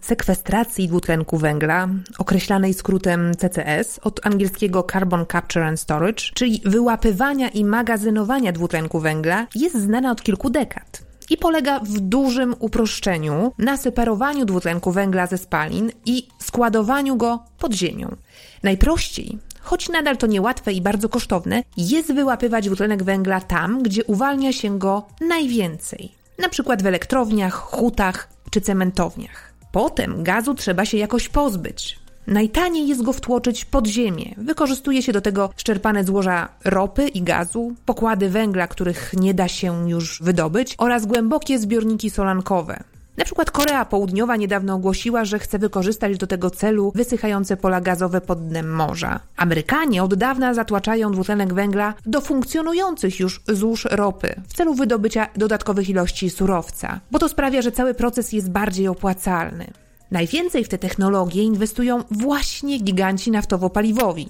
sekwestracji 0.00 0.88
dwutlenku 0.88 1.38
węgla, 1.38 1.88
określanej 2.18 2.74
skrótem 2.74 3.32
CCS, 3.34 4.00
od 4.02 4.26
angielskiego 4.26 4.86
Carbon 4.92 5.26
Capture 5.26 5.64
and 5.64 5.80
Storage, 5.80 6.24
czyli 6.34 6.60
wyłapywania 6.64 7.48
i 7.48 7.64
magazynowania 7.64 8.52
dwutlenku 8.52 9.00
węgla, 9.00 9.46
jest 9.54 9.82
znana 9.82 10.10
od 10.10 10.22
kilku 10.22 10.50
dekad 10.50 11.05
i 11.30 11.36
polega 11.36 11.80
w 11.80 12.00
dużym 12.00 12.54
uproszczeniu 12.58 13.52
na 13.58 13.76
separowaniu 13.76 14.44
dwutlenku 14.44 14.92
węgla 14.92 15.26
ze 15.26 15.38
spalin 15.38 15.90
i 16.06 16.28
składowaniu 16.38 17.16
go 17.16 17.44
pod 17.58 17.72
ziemią. 17.72 18.16
Najprościej, 18.62 19.38
choć 19.60 19.88
nadal 19.88 20.16
to 20.16 20.26
niełatwe 20.26 20.72
i 20.72 20.80
bardzo 20.80 21.08
kosztowne, 21.08 21.62
jest 21.76 22.14
wyłapywać 22.14 22.66
dwutlenek 22.66 23.02
węgla 23.02 23.40
tam, 23.40 23.82
gdzie 23.82 24.04
uwalnia 24.04 24.52
się 24.52 24.78
go 24.78 25.06
najwięcej 25.20 26.12
na 26.38 26.48
przykład 26.48 26.82
w 26.82 26.86
elektrowniach, 26.86 27.54
hutach 27.54 28.28
czy 28.50 28.60
cementowniach. 28.60 29.52
Potem 29.72 30.22
gazu 30.22 30.54
trzeba 30.54 30.84
się 30.84 30.96
jakoś 30.96 31.28
pozbyć. 31.28 31.98
Najtaniej 32.26 32.88
jest 32.88 33.02
go 33.02 33.12
wtłoczyć 33.12 33.64
pod 33.64 33.86
ziemię. 33.86 34.34
Wykorzystuje 34.36 35.02
się 35.02 35.12
do 35.12 35.20
tego 35.20 35.50
szczerpane 35.56 36.04
złoża 36.04 36.48
ropy 36.64 37.08
i 37.08 37.22
gazu, 37.22 37.74
pokłady 37.86 38.30
węgla, 38.30 38.68
których 38.68 39.12
nie 39.12 39.34
da 39.34 39.48
się 39.48 39.90
już 39.90 40.22
wydobyć, 40.22 40.74
oraz 40.78 41.06
głębokie 41.06 41.58
zbiorniki 41.58 42.10
solankowe. 42.10 42.84
Na 43.16 43.24
przykład 43.24 43.50
Korea 43.50 43.84
Południowa 43.84 44.36
niedawno 44.36 44.74
ogłosiła, 44.74 45.24
że 45.24 45.38
chce 45.38 45.58
wykorzystać 45.58 46.18
do 46.18 46.26
tego 46.26 46.50
celu 46.50 46.92
wysychające 46.94 47.56
pola 47.56 47.80
gazowe 47.80 48.20
pod 48.20 48.48
dnem 48.48 48.74
morza. 48.74 49.20
Amerykanie 49.36 50.02
od 50.02 50.14
dawna 50.14 50.54
zatłaczają 50.54 51.12
dwutlenek 51.12 51.54
węgla 51.54 51.94
do 52.06 52.20
funkcjonujących 52.20 53.20
już 53.20 53.42
złóż 53.48 53.88
ropy 53.90 54.40
w 54.48 54.54
celu 54.54 54.74
wydobycia 54.74 55.26
dodatkowych 55.36 55.88
ilości 55.88 56.30
surowca, 56.30 57.00
bo 57.10 57.18
to 57.18 57.28
sprawia, 57.28 57.62
że 57.62 57.72
cały 57.72 57.94
proces 57.94 58.32
jest 58.32 58.50
bardziej 58.50 58.88
opłacalny. 58.88 59.66
Najwięcej 60.10 60.64
w 60.64 60.68
te 60.68 60.78
technologie 60.78 61.42
inwestują 61.42 62.04
właśnie 62.10 62.78
giganci 62.78 63.32
naftowo-paliwowi. 63.32 64.26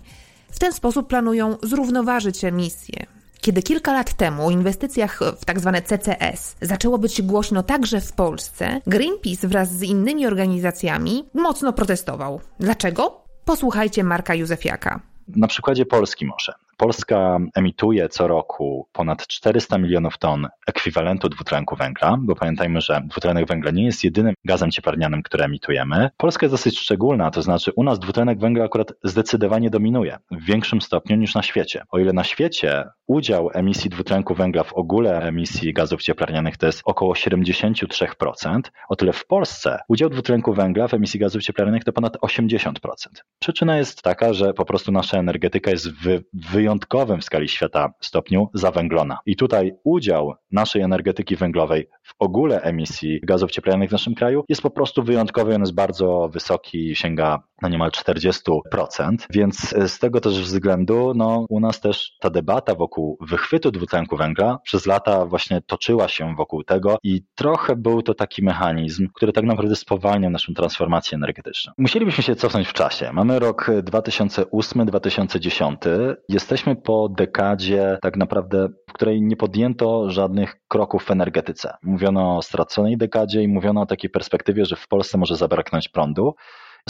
W 0.51 0.59
ten 0.59 0.73
sposób 0.73 1.09
planują 1.09 1.57
zrównoważyć 1.63 2.45
emisje. 2.45 3.07
Kiedy 3.41 3.63
kilka 3.63 3.93
lat 3.93 4.15
temu 4.15 4.47
o 4.47 4.51
inwestycjach 4.51 5.21
w 5.41 5.45
tzw. 5.45 5.73
Tak 5.75 5.87
CCS 5.87 6.57
zaczęło 6.61 6.99
być 6.99 7.23
głośno 7.23 7.63
także 7.63 8.01
w 8.01 8.13
Polsce, 8.13 8.81
Greenpeace 8.87 9.49
wraz 9.49 9.73
z 9.73 9.83
innymi 9.83 10.27
organizacjami 10.27 11.25
mocno 11.35 11.73
protestował. 11.73 12.41
Dlaczego? 12.61 13.25
Posłuchajcie 13.45 14.05
Marka 14.05 14.35
Józefiaka. 14.35 15.01
Na 15.29 15.47
przykładzie 15.47 15.87
Polski 15.87 16.27
może. 16.27 16.53
Polska 16.77 17.39
emituje 17.55 18.09
co 18.09 18.29
roku 18.29 18.89
ponad 18.93 19.27
400 19.27 19.79
milionów 19.79 20.19
ton 20.19 20.49
ekwiwalentu 20.67 21.29
dwutlenku 21.29 21.77
węgla, 21.77 22.17
bo 22.21 22.35
pamiętajmy, 22.35 22.81
że 22.81 23.03
dwutlenek 23.05 23.47
węgla 23.47 23.71
nie 23.71 23.85
jest 23.85 24.05
jedynym 24.05 24.35
gazem 24.45 24.71
cieplarnianym, 24.71 25.23
który 25.23 25.45
emitujemy. 25.45 26.11
Polska 26.17 26.47
jest 26.47 26.55
dosyć 26.55 26.79
szczególna, 26.79 27.31
to 27.31 27.43
znaczy 27.43 27.73
u 27.77 27.85
nas 27.85 27.99
dwutlenek 27.99 28.39
węgla 28.39 28.65
akurat 28.65 28.93
zdecydowanie 29.05 29.71
dominuje 29.71 30.17
w 30.31 30.45
większym 30.45 30.81
stopniu 30.81 31.17
niż 31.17 31.35
na 31.35 31.43
świecie. 31.43 31.83
O 31.91 31.99
ile 31.99 32.13
na 32.13 32.25
świecie 32.25 32.85
udział 33.07 33.51
emisji 33.55 33.91
dwutlenku 33.91 34.35
węgla 34.35 34.65
w 34.65 34.75
ogóle 34.75 35.23
emisji 35.23 35.73
gazów 35.73 36.03
cieplarnianych 36.03 36.57
to 36.57 36.67
jest 36.67 36.83
około 36.85 37.15
73%, 37.15 38.61
o 38.89 38.97
tyle 38.97 39.13
w 39.13 39.27
Polsce 39.27 39.79
udział 39.89 40.11
dwutlenku 40.11 40.55
węgla 40.55 40.89
w 40.89 40.95
emisji 40.95 41.21
gazów 41.21 41.43
cieplarnianych 41.43 41.85
to 41.85 41.93
ponad 41.93 42.17
80%. 42.17 42.73
Przyczyna 43.39 43.77
jest 43.77 44.03
taka, 44.03 44.33
że 44.33 44.55
po 44.55 44.65
prostu 44.65 44.93
nasza 44.93 45.19
energetyka 45.19 45.71
jest 45.71 45.93
wy, 46.03 46.25
wyjątkowym 46.67 47.21
w 47.21 47.25
skali 47.25 47.49
świata 47.49 47.93
stopniu 48.01 48.49
zawęglona. 48.55 49.19
I 49.27 49.37
tutaj 49.37 49.73
udział 49.85 50.35
naszej 50.53 50.83
energetyki 50.83 51.37
węglowej 51.37 51.89
w 52.03 52.15
ogóle 52.19 52.63
emisji 52.63 53.21
gazów 53.23 53.51
cieplarnianych 53.51 53.89
w 53.89 53.93
naszym 53.93 54.15
kraju 54.15 54.45
jest 54.49 54.63
po 54.63 54.71
prostu 54.71 55.03
wyjątkowy, 55.03 55.55
on 55.55 55.61
jest 55.61 55.75
bardzo 55.75 56.29
wysoki, 56.33 56.97
sięga 56.97 57.43
na 57.63 57.69
niemal 57.69 57.91
40%, 57.91 58.51
więc 59.31 59.75
z 59.87 59.99
tego 59.99 60.21
też 60.21 60.41
względu 60.41 61.13
no, 61.17 61.47
u 61.49 61.61
nas 61.61 61.81
też 61.81 62.13
ta 62.21 62.31
debata 62.31 62.75
wokół 62.75 63.19
wychwytu 63.21 63.71
dwutlenku 63.71 64.17
węgla 64.17 64.59
przez 64.65 64.87
lata 64.87 65.27
właśnie 65.27 65.63
toczyła 65.67 66.09
się 66.09 66.35
wokół 66.35 66.65
tego 66.65 66.99
i 67.03 67.23
trochę 67.35 67.77
był 67.77 68.03
to 68.03 68.15
taki 68.15 68.45
mechanizm, 68.45 69.09
który 69.15 69.33
tak 69.33 69.45
naprawdę 69.45 69.77
spowalnia 69.77 70.31
naszą 70.31 70.55
transformację 70.55 71.17
energetyczną. 71.17 71.73
Musielibyśmy 71.79 72.25
się 72.25 72.37
cofnąć 72.37 72.69
w 72.69 72.73
czasie. 72.73 73.13
Mamy 73.13 73.39
rok 73.39 73.71
2008-2010. 73.83 75.77
Jesteśmy 76.29 76.56
po 76.85 77.09
dekadzie 77.09 77.99
tak 78.03 78.17
naprawdę, 78.17 78.69
w 78.91 78.93
której 78.93 79.23
nie 79.23 79.37
podjęto 79.37 80.11
żadnych 80.11 80.57
kroków 80.69 81.05
w 81.05 81.11
energetyce. 81.11 81.75
Mówiono 81.83 82.37
o 82.37 82.43
straconej 82.43 82.97
dekadzie 82.97 83.43
i 83.43 83.49
mówiono 83.49 83.81
o 83.81 83.87
takiej 83.87 84.11
perspektywie, 84.11 84.65
że 84.65 84.77
w 84.77 84.89
Polsce 84.89 85.19
może 85.19 85.37
zabraknąć 85.37 85.89
prądu. 85.89 86.35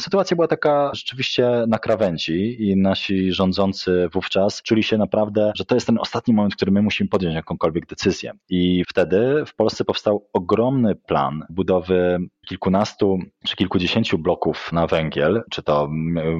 Sytuacja 0.00 0.34
była 0.34 0.48
taka 0.48 0.90
rzeczywiście 0.94 1.64
na 1.68 1.78
krawędzi 1.78 2.68
i 2.68 2.76
nasi 2.76 3.32
rządzący 3.32 4.08
wówczas 4.12 4.62
czuli 4.62 4.82
się 4.82 4.98
naprawdę, 4.98 5.52
że 5.56 5.64
to 5.64 5.74
jest 5.74 5.86
ten 5.86 5.98
ostatni 5.98 6.34
moment, 6.34 6.54
w 6.54 6.56
którym 6.56 6.74
my 6.74 6.82
musimy 6.82 7.10
podjąć 7.10 7.34
jakąkolwiek 7.34 7.86
decyzję. 7.86 8.32
I 8.48 8.84
wtedy 8.88 9.44
w 9.46 9.54
Polsce 9.54 9.84
powstał 9.84 10.28
ogromny 10.32 10.94
plan 10.94 11.46
budowy 11.50 12.18
kilkunastu 12.46 13.18
czy 13.44 13.56
kilkudziesięciu 13.56 14.18
bloków 14.18 14.72
na 14.72 14.86
węgiel, 14.86 15.42
czy 15.50 15.62
to 15.62 15.88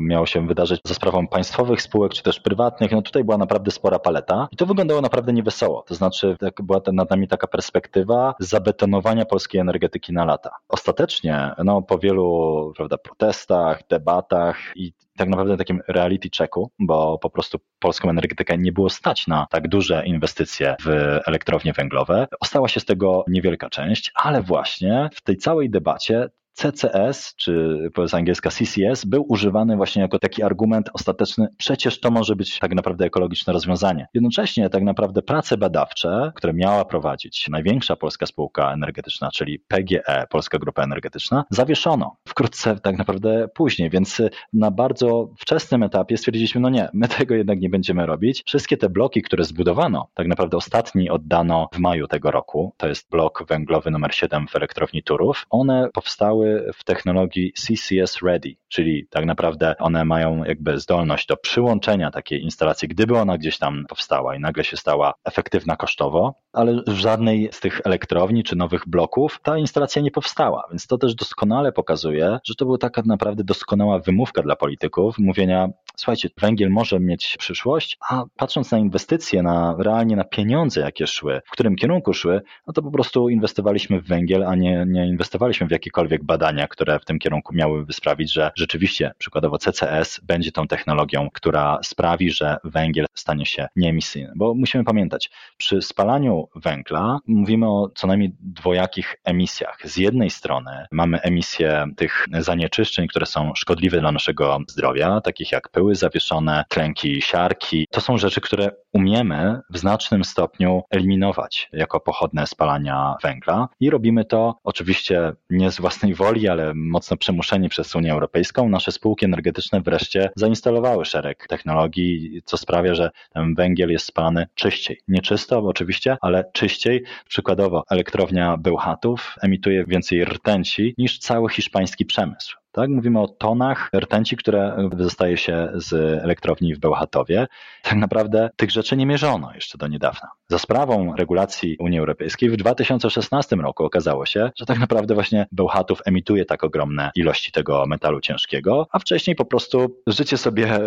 miało 0.00 0.26
się 0.26 0.46
wydarzyć 0.46 0.80
za 0.84 0.94
sprawą 0.94 1.26
państwowych 1.26 1.82
spółek, 1.82 2.12
czy 2.12 2.22
też 2.22 2.40
prywatnych, 2.40 2.92
no 2.92 3.02
tutaj 3.02 3.24
była 3.24 3.38
naprawdę 3.38 3.70
spora 3.70 3.98
paleta 3.98 4.48
i 4.52 4.56
to 4.56 4.66
wyglądało 4.66 5.00
naprawdę 5.00 5.32
niewesoło. 5.32 5.82
To 5.82 5.94
znaczy 5.94 6.36
tak, 6.40 6.62
była 6.62 6.80
nad 6.92 7.10
nami 7.10 7.28
taka 7.28 7.46
perspektywa 7.46 8.34
zabetonowania 8.40 9.24
polskiej 9.24 9.60
energetyki 9.60 10.12
na 10.12 10.24
lata. 10.24 10.50
Ostatecznie, 10.68 11.50
no 11.64 11.82
po 11.82 11.98
wielu 11.98 12.72
prawda, 12.76 12.98
protestach, 12.98 13.45
debatach 13.88 14.58
i 14.76 14.92
tak 15.16 15.28
naprawdę 15.28 15.56
takim 15.56 15.80
reality 15.88 16.28
checku, 16.38 16.70
bo 16.78 17.18
po 17.18 17.30
prostu 17.30 17.58
polską 17.78 18.10
energetykę 18.10 18.58
nie 18.58 18.72
było 18.72 18.90
stać 18.90 19.26
na 19.26 19.46
tak 19.50 19.68
duże 19.68 20.06
inwestycje 20.06 20.76
w 20.80 21.18
elektrownie 21.26 21.72
węglowe. 21.72 22.28
Ostała 22.40 22.68
się 22.68 22.80
z 22.80 22.84
tego 22.84 23.24
niewielka 23.28 23.70
część, 23.70 24.12
ale 24.14 24.42
właśnie 24.42 25.10
w 25.14 25.20
tej 25.20 25.36
całej 25.36 25.70
debacie 25.70 26.28
CCS, 26.56 27.34
czy 27.36 27.78
z 28.06 28.14
angielska 28.14 28.50
CCS, 28.50 29.04
był 29.04 29.24
używany 29.28 29.76
właśnie 29.76 30.02
jako 30.02 30.18
taki 30.18 30.42
argument 30.42 30.90
ostateczny, 30.92 31.48
przecież 31.58 32.00
to 32.00 32.10
może 32.10 32.36
być 32.36 32.58
tak 32.58 32.74
naprawdę 32.74 33.04
ekologiczne 33.04 33.52
rozwiązanie. 33.52 34.06
Jednocześnie 34.14 34.70
tak 34.70 34.82
naprawdę 34.82 35.22
prace 35.22 35.56
badawcze, 35.56 36.32
które 36.34 36.52
miała 36.52 36.84
prowadzić 36.84 37.48
największa 37.48 37.96
polska 37.96 38.26
spółka 38.26 38.72
energetyczna, 38.72 39.30
czyli 39.30 39.58
PGE, 39.58 40.26
Polska 40.30 40.58
Grupa 40.58 40.82
Energetyczna, 40.82 41.44
zawieszono 41.50 42.16
wkrótce 42.28 42.76
tak 42.80 42.98
naprawdę 42.98 43.48
później, 43.54 43.90
więc 43.90 44.22
na 44.52 44.70
bardzo 44.70 45.28
wczesnym 45.38 45.82
etapie 45.82 46.16
stwierdziliśmy, 46.16 46.60
no 46.60 46.70
nie, 46.70 46.88
my 46.94 47.08
tego 47.08 47.34
jednak 47.34 47.60
nie 47.60 47.70
będziemy 47.70 48.06
robić. 48.06 48.42
Wszystkie 48.46 48.76
te 48.76 48.88
bloki, 48.88 49.22
które 49.22 49.44
zbudowano, 49.44 50.08
tak 50.14 50.26
naprawdę 50.26 50.56
ostatni 50.56 51.10
oddano 51.10 51.68
w 51.72 51.78
maju 51.78 52.06
tego 52.06 52.30
roku, 52.30 52.72
to 52.76 52.88
jest 52.88 53.10
blok 53.10 53.44
węglowy 53.48 53.90
numer 53.90 54.14
7 54.14 54.48
w 54.48 54.56
elektrowni 54.56 55.02
Turów, 55.02 55.46
one 55.50 55.88
powstały 55.92 56.45
w 56.74 56.84
technologii 56.84 57.52
CCS 57.52 58.22
Ready, 58.22 58.56
czyli 58.68 59.06
tak 59.10 59.24
naprawdę 59.24 59.74
one 59.78 60.04
mają 60.04 60.44
jakby 60.44 60.80
zdolność 60.80 61.26
do 61.26 61.36
przyłączenia 61.36 62.10
takiej 62.10 62.42
instalacji, 62.42 62.88
gdyby 62.88 63.18
ona 63.18 63.38
gdzieś 63.38 63.58
tam 63.58 63.84
powstała 63.88 64.36
i 64.36 64.40
nagle 64.40 64.64
się 64.64 64.76
stała 64.76 65.14
efektywna 65.24 65.76
kosztowo, 65.76 66.34
ale 66.52 66.82
w 66.86 66.94
żadnej 66.94 67.48
z 67.52 67.60
tych 67.60 67.80
elektrowni 67.84 68.44
czy 68.44 68.56
nowych 68.56 68.88
bloków 68.88 69.40
ta 69.42 69.58
instalacja 69.58 70.02
nie 70.02 70.10
powstała, 70.10 70.66
więc 70.70 70.86
to 70.86 70.98
też 70.98 71.14
doskonale 71.14 71.72
pokazuje, 71.72 72.38
że 72.44 72.54
to 72.54 72.64
była 72.64 72.78
taka 72.78 73.02
naprawdę 73.06 73.44
doskonała 73.44 73.98
wymówka 73.98 74.42
dla 74.42 74.56
polityków 74.56 75.18
mówienia, 75.18 75.68
słuchajcie, 75.96 76.28
węgiel 76.40 76.70
może 76.70 77.00
mieć 77.00 77.36
przyszłość, 77.38 77.98
a 78.10 78.24
patrząc 78.36 78.70
na 78.70 78.78
inwestycje, 78.78 79.42
na 79.42 79.76
realnie 79.78 80.16
na 80.16 80.24
pieniądze, 80.24 80.80
jakie 80.80 81.06
szły, 81.06 81.40
w 81.46 81.50
którym 81.50 81.76
kierunku 81.76 82.12
szły, 82.12 82.40
no 82.66 82.72
to 82.72 82.82
po 82.82 82.90
prostu 82.90 83.28
inwestowaliśmy 83.28 84.00
w 84.00 84.06
węgiel, 84.06 84.44
a 84.44 84.54
nie, 84.54 84.84
nie 84.88 85.06
inwestowaliśmy 85.08 85.66
w 85.66 85.70
jakiekolwiek 85.70 86.24
badania, 86.38 86.68
które 86.68 86.98
w 86.98 87.04
tym 87.04 87.18
kierunku 87.18 87.54
miałyby 87.54 87.92
sprawić, 87.92 88.32
że 88.32 88.50
rzeczywiście 88.56 89.12
przykładowo 89.18 89.58
CCS 89.58 90.20
będzie 90.22 90.52
tą 90.52 90.66
technologią, 90.66 91.28
która 91.32 91.78
sprawi, 91.82 92.30
że 92.30 92.56
węgiel 92.64 93.06
stanie 93.14 93.46
się 93.46 93.68
nieemisyjny. 93.76 94.32
Bo 94.36 94.54
musimy 94.54 94.84
pamiętać, 94.84 95.30
przy 95.56 95.82
spalaniu 95.82 96.48
węgla 96.54 97.18
mówimy 97.26 97.66
o 97.68 97.90
co 97.94 98.06
najmniej 98.06 98.32
dwojakich 98.40 99.16
emisjach. 99.24 99.78
Z 99.84 99.96
jednej 99.96 100.30
strony 100.30 100.86
mamy 100.92 101.20
emisje 101.20 101.86
tych 101.96 102.26
zanieczyszczeń, 102.38 103.08
które 103.08 103.26
są 103.26 103.52
szkodliwe 103.54 104.00
dla 104.00 104.12
naszego 104.12 104.58
zdrowia, 104.68 105.20
takich 105.20 105.52
jak 105.52 105.68
pyły 105.68 105.94
zawieszone, 105.94 106.64
tlenki 106.68 107.22
siarki. 107.22 107.86
To 107.90 108.00
są 108.00 108.18
rzeczy, 108.18 108.40
które 108.40 108.70
umiemy 108.92 109.60
w 109.70 109.78
znacznym 109.78 110.24
stopniu 110.24 110.82
eliminować 110.90 111.68
jako 111.72 112.00
pochodne 112.00 112.46
spalania 112.46 113.14
węgla 113.22 113.68
i 113.80 113.90
robimy 113.90 114.24
to 114.24 114.54
oczywiście 114.64 115.32
nie 115.50 115.70
z 115.70 115.80
własnej 115.80 116.14
woli, 116.14 116.25
ale 116.26 116.72
mocno 116.74 117.16
przymuszeni 117.16 117.68
przez 117.68 117.94
Unię 117.94 118.12
Europejską. 118.12 118.68
Nasze 118.68 118.92
spółki 118.92 119.24
energetyczne 119.24 119.80
wreszcie 119.80 120.30
zainstalowały 120.36 121.04
szereg 121.04 121.46
technologii, 121.48 122.42
co 122.44 122.56
sprawia, 122.56 122.94
że 122.94 123.10
ten 123.34 123.54
węgiel 123.54 123.90
jest 123.90 124.06
spalany 124.06 124.46
czyściej. 124.54 125.00
Nie 125.08 125.20
czysto 125.20 125.58
oczywiście, 125.58 126.16
ale 126.20 126.44
czyściej. 126.52 127.04
Przykładowo 127.28 127.84
elektrownia 127.90 128.56
Bełchatów 128.56 129.34
emituje 129.42 129.84
więcej 129.84 130.24
rtęci 130.24 130.94
niż 130.98 131.18
cały 131.18 131.50
hiszpański 131.50 132.06
przemysł. 132.06 132.56
Tak? 132.76 132.90
Mówimy 132.90 133.20
o 133.20 133.28
tonach 133.28 133.90
rtęci, 133.96 134.36
które 134.36 134.88
wydostaje 134.90 135.36
się 135.36 135.68
z 135.74 135.92
elektrowni 136.24 136.74
w 136.74 136.78
Bełchatowie. 136.78 137.46
Tak 137.82 137.94
naprawdę 137.94 138.50
tych 138.56 138.70
rzeczy 138.70 138.96
nie 138.96 139.06
mierzono 139.06 139.54
jeszcze 139.54 139.78
do 139.78 139.88
niedawna. 139.88 140.28
Za 140.48 140.58
sprawą 140.58 141.16
regulacji 141.16 141.76
Unii 141.80 141.98
Europejskiej 141.98 142.50
w 142.50 142.56
2016 142.56 143.56
roku 143.56 143.84
okazało 143.84 144.26
się, 144.26 144.50
że 144.58 144.66
tak 144.66 144.78
naprawdę 144.78 145.14
właśnie 145.14 145.46
Bełchatów 145.52 146.00
emituje 146.04 146.44
tak 146.44 146.64
ogromne 146.64 147.10
ilości 147.14 147.52
tego 147.52 147.86
metalu 147.86 148.20
ciężkiego, 148.20 148.86
a 148.92 148.98
wcześniej 148.98 149.36
po 149.36 149.44
prostu 149.44 150.02
życie 150.06 150.36
sobie 150.36 150.70
e, 150.70 150.80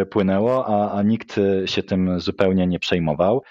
e, 0.00 0.06
płynęło, 0.06 0.66
a, 0.66 0.98
a 0.98 1.02
nikt 1.02 1.40
się 1.66 1.82
tym 1.82 2.20
zupełnie 2.20 2.66
nie 2.66 2.78
przejmował. 2.78 3.42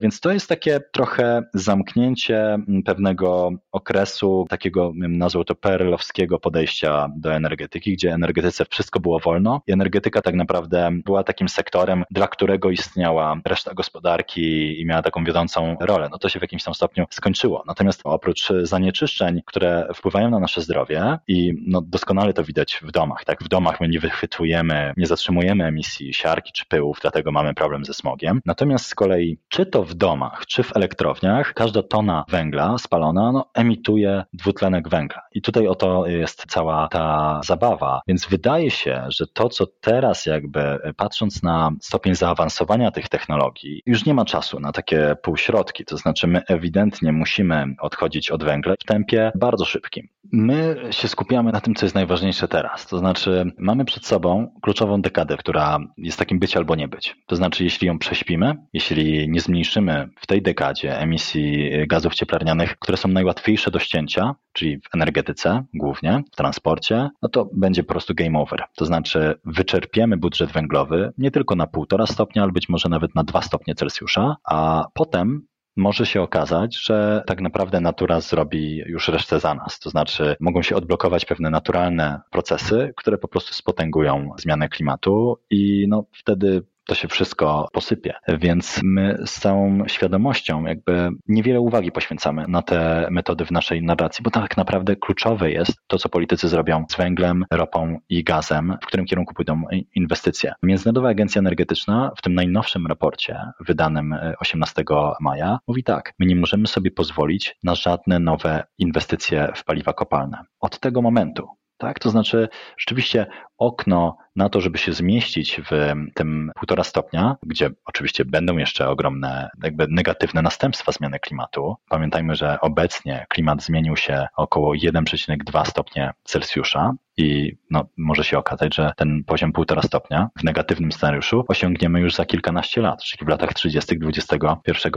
Więc 0.00 0.20
to 0.20 0.32
jest 0.32 0.48
takie 0.48 0.80
trochę 0.92 1.42
zamknięcie 1.54 2.58
pewnego 2.84 3.52
okresu, 3.72 4.46
takiego 4.48 4.92
nazwał 4.96 5.44
to 5.44 5.54
perlowskiego 5.54 6.38
podejścia 6.38 7.08
do 7.16 7.34
energetyki, 7.34 7.92
gdzie 7.92 8.12
energetyce 8.12 8.64
wszystko 8.70 9.00
było 9.00 9.20
wolno 9.20 9.60
i 9.66 9.72
energetyka 9.72 10.22
tak 10.22 10.34
naprawdę 10.34 10.90
była 11.04 11.24
takim 11.24 11.48
sektorem, 11.48 12.04
dla 12.10 12.28
którego 12.28 12.70
istniała 12.70 13.40
reszta 13.44 13.74
gospodarki 13.74 14.80
i 14.80 14.86
miała 14.86 15.02
taką 15.02 15.24
wiodącą 15.24 15.76
rolę. 15.80 16.08
No 16.12 16.18
to 16.18 16.28
się 16.28 16.38
w 16.38 16.42
jakimś 16.42 16.64
tam 16.64 16.74
stopniu 16.74 17.04
skończyło. 17.10 17.64
Natomiast 17.66 18.00
oprócz 18.04 18.48
zanieczyszczeń, 18.62 19.40
które 19.46 19.88
wpływają 19.94 20.30
na 20.30 20.38
nasze 20.38 20.60
zdrowie 20.60 21.18
i 21.28 21.52
no 21.66 21.80
doskonale 21.82 22.32
to 22.32 22.44
widać 22.44 22.80
w 22.82 22.90
domach, 22.90 23.24
tak? 23.24 23.42
W 23.42 23.48
domach 23.48 23.80
my 23.80 23.88
nie 23.88 24.00
wychwytujemy, 24.00 24.92
nie 24.96 25.06
zatrzymujemy 25.06 25.64
emisji 25.64 26.14
siarki 26.14 26.52
czy 26.52 26.66
pyłów, 26.66 26.98
dlatego 27.02 27.32
mamy 27.32 27.54
problem 27.54 27.84
ze 27.84 27.94
smogiem. 27.94 28.40
Natomiast 28.46 28.86
z 28.86 28.94
kolei, 28.94 29.38
czy 29.48 29.66
to 29.66 29.83
w 29.84 29.94
domach, 29.94 30.46
czy 30.46 30.62
w 30.62 30.76
elektrowniach, 30.76 31.54
każda 31.54 31.82
tona 31.82 32.24
węgla 32.28 32.78
spalona 32.78 33.32
no, 33.32 33.50
emituje 33.54 34.24
dwutlenek 34.32 34.88
węgla. 34.88 35.22
I 35.32 35.42
tutaj 35.42 35.66
oto 35.68 36.06
jest 36.06 36.44
cała 36.48 36.88
ta 36.88 37.40
zabawa. 37.44 38.00
Więc 38.08 38.26
wydaje 38.26 38.70
się, 38.70 39.04
że 39.08 39.26
to, 39.26 39.48
co 39.48 39.66
teraz 39.66 40.26
jakby 40.26 40.78
patrząc 40.96 41.42
na 41.42 41.70
stopień 41.80 42.14
zaawansowania 42.14 42.90
tych 42.90 43.08
technologii, 43.08 43.82
już 43.86 44.06
nie 44.06 44.14
ma 44.14 44.24
czasu 44.24 44.60
na 44.60 44.72
takie 44.72 45.16
półśrodki. 45.22 45.84
To 45.84 45.96
znaczy 45.96 46.26
my 46.26 46.42
ewidentnie 46.48 47.12
musimy 47.12 47.66
odchodzić 47.80 48.30
od 48.30 48.44
węgla 48.44 48.74
w 48.80 48.84
tempie 48.84 49.32
bardzo 49.34 49.64
szybkim. 49.64 50.08
My 50.32 50.76
się 50.90 51.08
skupiamy 51.08 51.52
na 51.52 51.60
tym, 51.60 51.74
co 51.74 51.86
jest 51.86 51.94
najważniejsze 51.94 52.48
teraz. 52.48 52.86
To 52.86 52.98
znaczy 52.98 53.52
mamy 53.58 53.84
przed 53.84 54.06
sobą 54.06 54.54
kluczową 54.62 55.02
dekadę, 55.02 55.36
która 55.36 55.78
jest 55.96 56.18
takim 56.18 56.38
być 56.38 56.56
albo 56.56 56.74
nie 56.74 56.88
być. 56.88 57.16
To 57.26 57.36
znaczy 57.36 57.64
jeśli 57.64 57.88
ją 57.88 57.98
prześpimy, 57.98 58.54
jeśli 58.72 59.28
nie 59.28 59.40
zmniejszymy 59.40 59.73
zmniejszymy 59.74 60.08
w 60.20 60.26
tej 60.26 60.42
dekadzie 60.42 60.98
emisji 60.98 61.70
gazów 61.86 62.14
cieplarnianych, 62.14 62.78
które 62.78 62.96
są 62.96 63.08
najłatwiejsze 63.08 63.70
do 63.70 63.78
ścięcia, 63.78 64.34
czyli 64.52 64.80
w 64.80 64.94
energetyce 64.94 65.64
głównie, 65.74 66.22
w 66.32 66.36
transporcie, 66.36 67.10
no 67.22 67.28
to 67.28 67.50
będzie 67.52 67.82
po 67.82 67.88
prostu 67.88 68.14
game 68.14 68.38
over. 68.38 68.64
To 68.76 68.86
znaczy 68.86 69.34
wyczerpiemy 69.44 70.16
budżet 70.16 70.52
węglowy 70.52 71.12
nie 71.18 71.30
tylko 71.30 71.56
na 71.56 71.66
półtora 71.66 72.06
stopnia, 72.06 72.42
ale 72.42 72.52
być 72.52 72.68
może 72.68 72.88
nawet 72.88 73.14
na 73.14 73.24
dwa 73.24 73.42
stopnie 73.42 73.74
Celsjusza, 73.74 74.36
a 74.44 74.84
potem 74.94 75.46
może 75.76 76.06
się 76.06 76.22
okazać, 76.22 76.84
że 76.84 77.22
tak 77.26 77.40
naprawdę 77.40 77.80
natura 77.80 78.20
zrobi 78.20 78.76
już 78.76 79.08
resztę 79.08 79.40
za 79.40 79.54
nas. 79.54 79.78
To 79.78 79.90
znaczy, 79.90 80.36
mogą 80.40 80.62
się 80.62 80.76
odblokować 80.76 81.24
pewne 81.24 81.50
naturalne 81.50 82.20
procesy, 82.30 82.92
które 82.96 83.18
po 83.18 83.28
prostu 83.28 83.54
spotęgują 83.54 84.30
zmianę 84.38 84.68
klimatu, 84.68 85.38
i 85.50 85.86
no 85.88 86.04
wtedy 86.12 86.62
to 86.86 86.94
się 86.94 87.08
wszystko 87.08 87.68
posypie. 87.72 88.14
Więc 88.28 88.80
my 88.84 89.18
z 89.26 89.40
całą 89.40 89.88
świadomością 89.88 90.64
jakby 90.64 91.10
niewiele 91.28 91.60
uwagi 91.60 91.92
poświęcamy 91.92 92.44
na 92.48 92.62
te 92.62 93.08
metody 93.10 93.46
w 93.46 93.50
naszej 93.50 93.82
narracji, 93.82 94.22
bo 94.22 94.30
tak 94.30 94.56
naprawdę 94.56 94.96
kluczowe 94.96 95.50
jest 95.50 95.72
to, 95.86 95.98
co 95.98 96.08
politycy 96.08 96.48
zrobią 96.48 96.84
z 96.90 96.96
węglem, 96.96 97.44
ropą 97.50 97.98
i 98.08 98.24
gazem, 98.24 98.76
w 98.82 98.86
którym 98.86 99.06
kierunku 99.06 99.34
pójdą 99.34 99.62
inwestycje. 99.94 100.52
Międzynarodowa 100.62 101.08
Agencja 101.08 101.38
Energetyczna 101.38 102.10
w 102.16 102.22
tym 102.22 102.34
najnowszym 102.34 102.86
raporcie 102.86 103.40
wydanym 103.60 104.14
18 104.40 104.84
maja 105.20 105.58
mówi 105.68 105.84
tak, 105.84 106.12
my 106.18 106.26
nie 106.26 106.36
możemy 106.36 106.66
sobie 106.66 106.90
pozwolić 106.90 107.56
na 107.62 107.74
żadne 107.74 108.18
nowe 108.18 108.64
inwestycje 108.78 109.52
w 109.54 109.64
paliwa 109.64 109.92
kopalne. 109.92 110.38
Od 110.60 110.80
tego 110.80 111.02
momentu 111.02 111.48
tak? 111.78 111.98
To 111.98 112.10
znaczy, 112.10 112.48
rzeczywiście 112.78 113.26
okno 113.58 114.16
na 114.36 114.48
to, 114.48 114.60
żeby 114.60 114.78
się 114.78 114.92
zmieścić 114.92 115.60
w 115.70 115.92
tym 116.14 116.50
półtora 116.54 116.84
stopnia, 116.84 117.36
gdzie 117.42 117.70
oczywiście 117.84 118.24
będą 118.24 118.56
jeszcze 118.56 118.88
ogromne, 118.88 119.50
jakby 119.62 119.86
negatywne 119.88 120.42
następstwa 120.42 120.92
zmiany 120.92 121.18
klimatu. 121.18 121.76
Pamiętajmy, 121.88 122.34
że 122.34 122.60
obecnie 122.60 123.26
klimat 123.28 123.62
zmienił 123.62 123.96
się 123.96 124.26
około 124.36 124.74
1,2 124.74 125.64
stopnie 125.64 126.12
Celsjusza 126.24 126.94
i 127.16 127.56
no, 127.70 127.84
może 127.96 128.24
się 128.24 128.38
okazać, 128.38 128.74
że 128.74 128.92
ten 128.96 129.24
poziom 129.24 129.52
półtora 129.52 129.82
stopnia 129.82 130.28
w 130.38 130.44
negatywnym 130.44 130.92
scenariuszu 130.92 131.44
osiągniemy 131.48 132.00
już 132.00 132.14
za 132.14 132.24
kilkanaście 132.24 132.80
lat, 132.80 133.02
czyli 133.02 133.26
w 133.26 133.28
latach 133.28 133.54
30. 133.54 133.98
XXI 134.02 134.36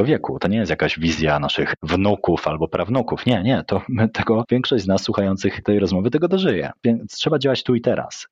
wieku. 0.04 0.39
To 0.39 0.48
nie 0.48 0.58
jest 0.58 0.70
jakaś 0.70 1.00
wizja 1.00 1.39
naszych 1.39 1.74
wnuków 1.84 2.48
albo 2.48 2.67
prawnuków. 2.67 3.26
Nie, 3.26 3.43
nie, 3.43 3.63
to 3.67 3.82
my 3.89 4.10
tego, 4.10 4.46
większość 4.52 4.84
z 4.84 4.88
nas 4.88 5.04
słuchających 5.04 5.63
tej 5.63 5.80
rozmowy 5.80 6.12
tego 6.12 6.28
dożyje. 6.28 6.72
Więc 6.84 7.17
trzeba 7.17 7.39
działać 7.39 7.63
tu 7.63 7.76
i 7.76 7.82
teraz. 7.82 8.28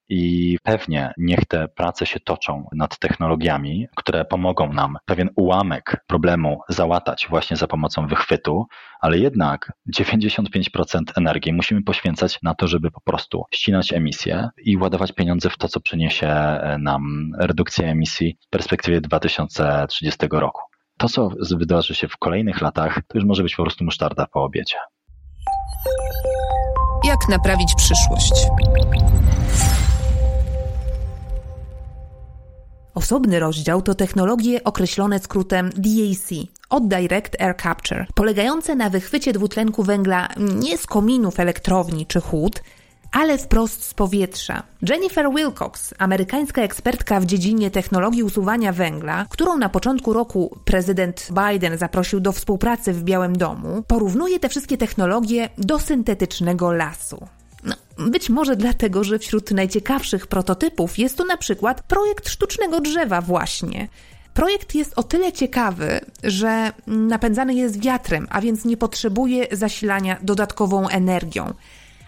Pewnie 0.63 1.13
niech 1.17 1.45
te 1.45 1.67
prace 1.67 2.06
się 2.06 2.19
toczą 2.19 2.67
nad 2.75 2.99
technologiami, 2.99 3.88
które 3.95 4.25
pomogą 4.25 4.73
nam 4.73 4.97
pewien 5.06 5.30
ułamek 5.36 6.04
problemu 6.08 6.60
załatać 6.69 7.28
właśnie 7.30 7.58
za 7.58 7.67
pomocą 7.67 8.08
wychwytu, 8.08 8.65
ale 8.99 9.17
jednak 9.17 9.71
95% 9.97 11.01
energii 11.15 11.54
musimy 11.54 11.84
poświęcać 11.84 12.39
na 12.43 12.56
to, 12.56 12.67
żeby 12.67 12.91
po 12.91 13.01
prostu 13.01 13.43
ścinać 13.54 13.93
emisje 13.93 14.49
i 14.63 14.78
ładować 14.78 15.12
pieniądze 15.12 15.49
w 15.49 15.58
to, 15.58 15.67
co 15.67 15.80
przyniesie 15.80 16.28
e, 16.28 16.78
nam 16.80 17.32
redukcję 17.39 17.88
emisji 17.88 18.38
w 18.47 18.49
perspektywie 18.49 19.01
2030 19.01 20.28
roku. 20.32 20.62
To, 20.97 21.10
co 21.10 21.30
wydarzy 21.58 21.95
się 21.95 22.08
w 22.08 22.17
kolejnych 22.17 22.62
latach, 22.62 22.99
to 23.08 23.17
już 23.17 23.25
może 23.25 23.43
być 23.43 23.56
po 23.56 23.63
prostu 23.63 23.86
musztarda 23.86 24.25
po 24.34 24.43
obiecie. 24.43 24.78
jak 27.06 27.30
naprawić 27.30 27.75
przyszłość. 27.75 28.47
Osobny 32.95 33.39
rozdział 33.39 33.81
to 33.81 33.95
technologie 33.95 34.63
określone 34.63 35.19
skrótem 35.19 35.69
DAC 35.69 36.29
od 36.69 36.88
Direct 36.88 37.41
Air 37.41 37.55
Capture, 37.63 38.05
polegające 38.15 38.75
na 38.75 38.89
wychwycie 38.89 39.34
dwutlenku 39.34 39.84
węgla 39.84 40.27
nie 40.38 40.77
z 40.77 40.86
kominów 40.86 41.39
elektrowni 41.39 42.05
czy 42.05 42.21
chłód, 42.21 42.63
ale 43.12 43.38
wprost 43.38 43.84
z 43.84 43.93
powietrza. 43.93 44.63
Jennifer 44.89 45.29
Wilcox, 45.36 45.93
amerykańska 45.97 46.62
ekspertka 46.62 47.19
w 47.19 47.25
dziedzinie 47.25 47.71
technologii 47.71 48.23
usuwania 48.23 48.73
węgla, 48.73 49.25
którą 49.29 49.58
na 49.58 49.69
początku 49.69 50.13
roku 50.13 50.58
prezydent 50.65 51.29
Biden 51.31 51.77
zaprosił 51.77 52.19
do 52.19 52.31
współpracy 52.31 52.93
w 52.93 53.03
Białym 53.03 53.38
Domu, 53.38 53.84
porównuje 53.88 54.39
te 54.39 54.49
wszystkie 54.49 54.77
technologie 54.77 55.49
do 55.58 55.79
syntetycznego 55.79 56.71
lasu. 56.71 57.27
Być 57.97 58.29
może 58.29 58.55
dlatego, 58.55 59.03
że 59.03 59.19
wśród 59.19 59.51
najciekawszych 59.51 60.27
prototypów 60.27 60.99
jest 60.99 61.17
to 61.17 61.25
na 61.25 61.38
przykład 61.38 61.81
projekt 61.81 62.29
sztucznego 62.29 62.81
drzewa 62.81 63.21
właśnie. 63.21 63.88
Projekt 64.34 64.75
jest 64.75 64.93
o 64.95 65.03
tyle 65.03 65.34
ciekawy, 65.34 65.99
że 66.23 66.71
napędzany 66.88 67.53
jest 67.53 67.84
wiatrem, 67.84 68.27
a 68.29 68.41
więc 68.41 68.65
nie 68.65 68.77
potrzebuje 68.77 69.47
zasilania 69.51 70.17
dodatkową 70.21 70.88
energią. 70.88 71.53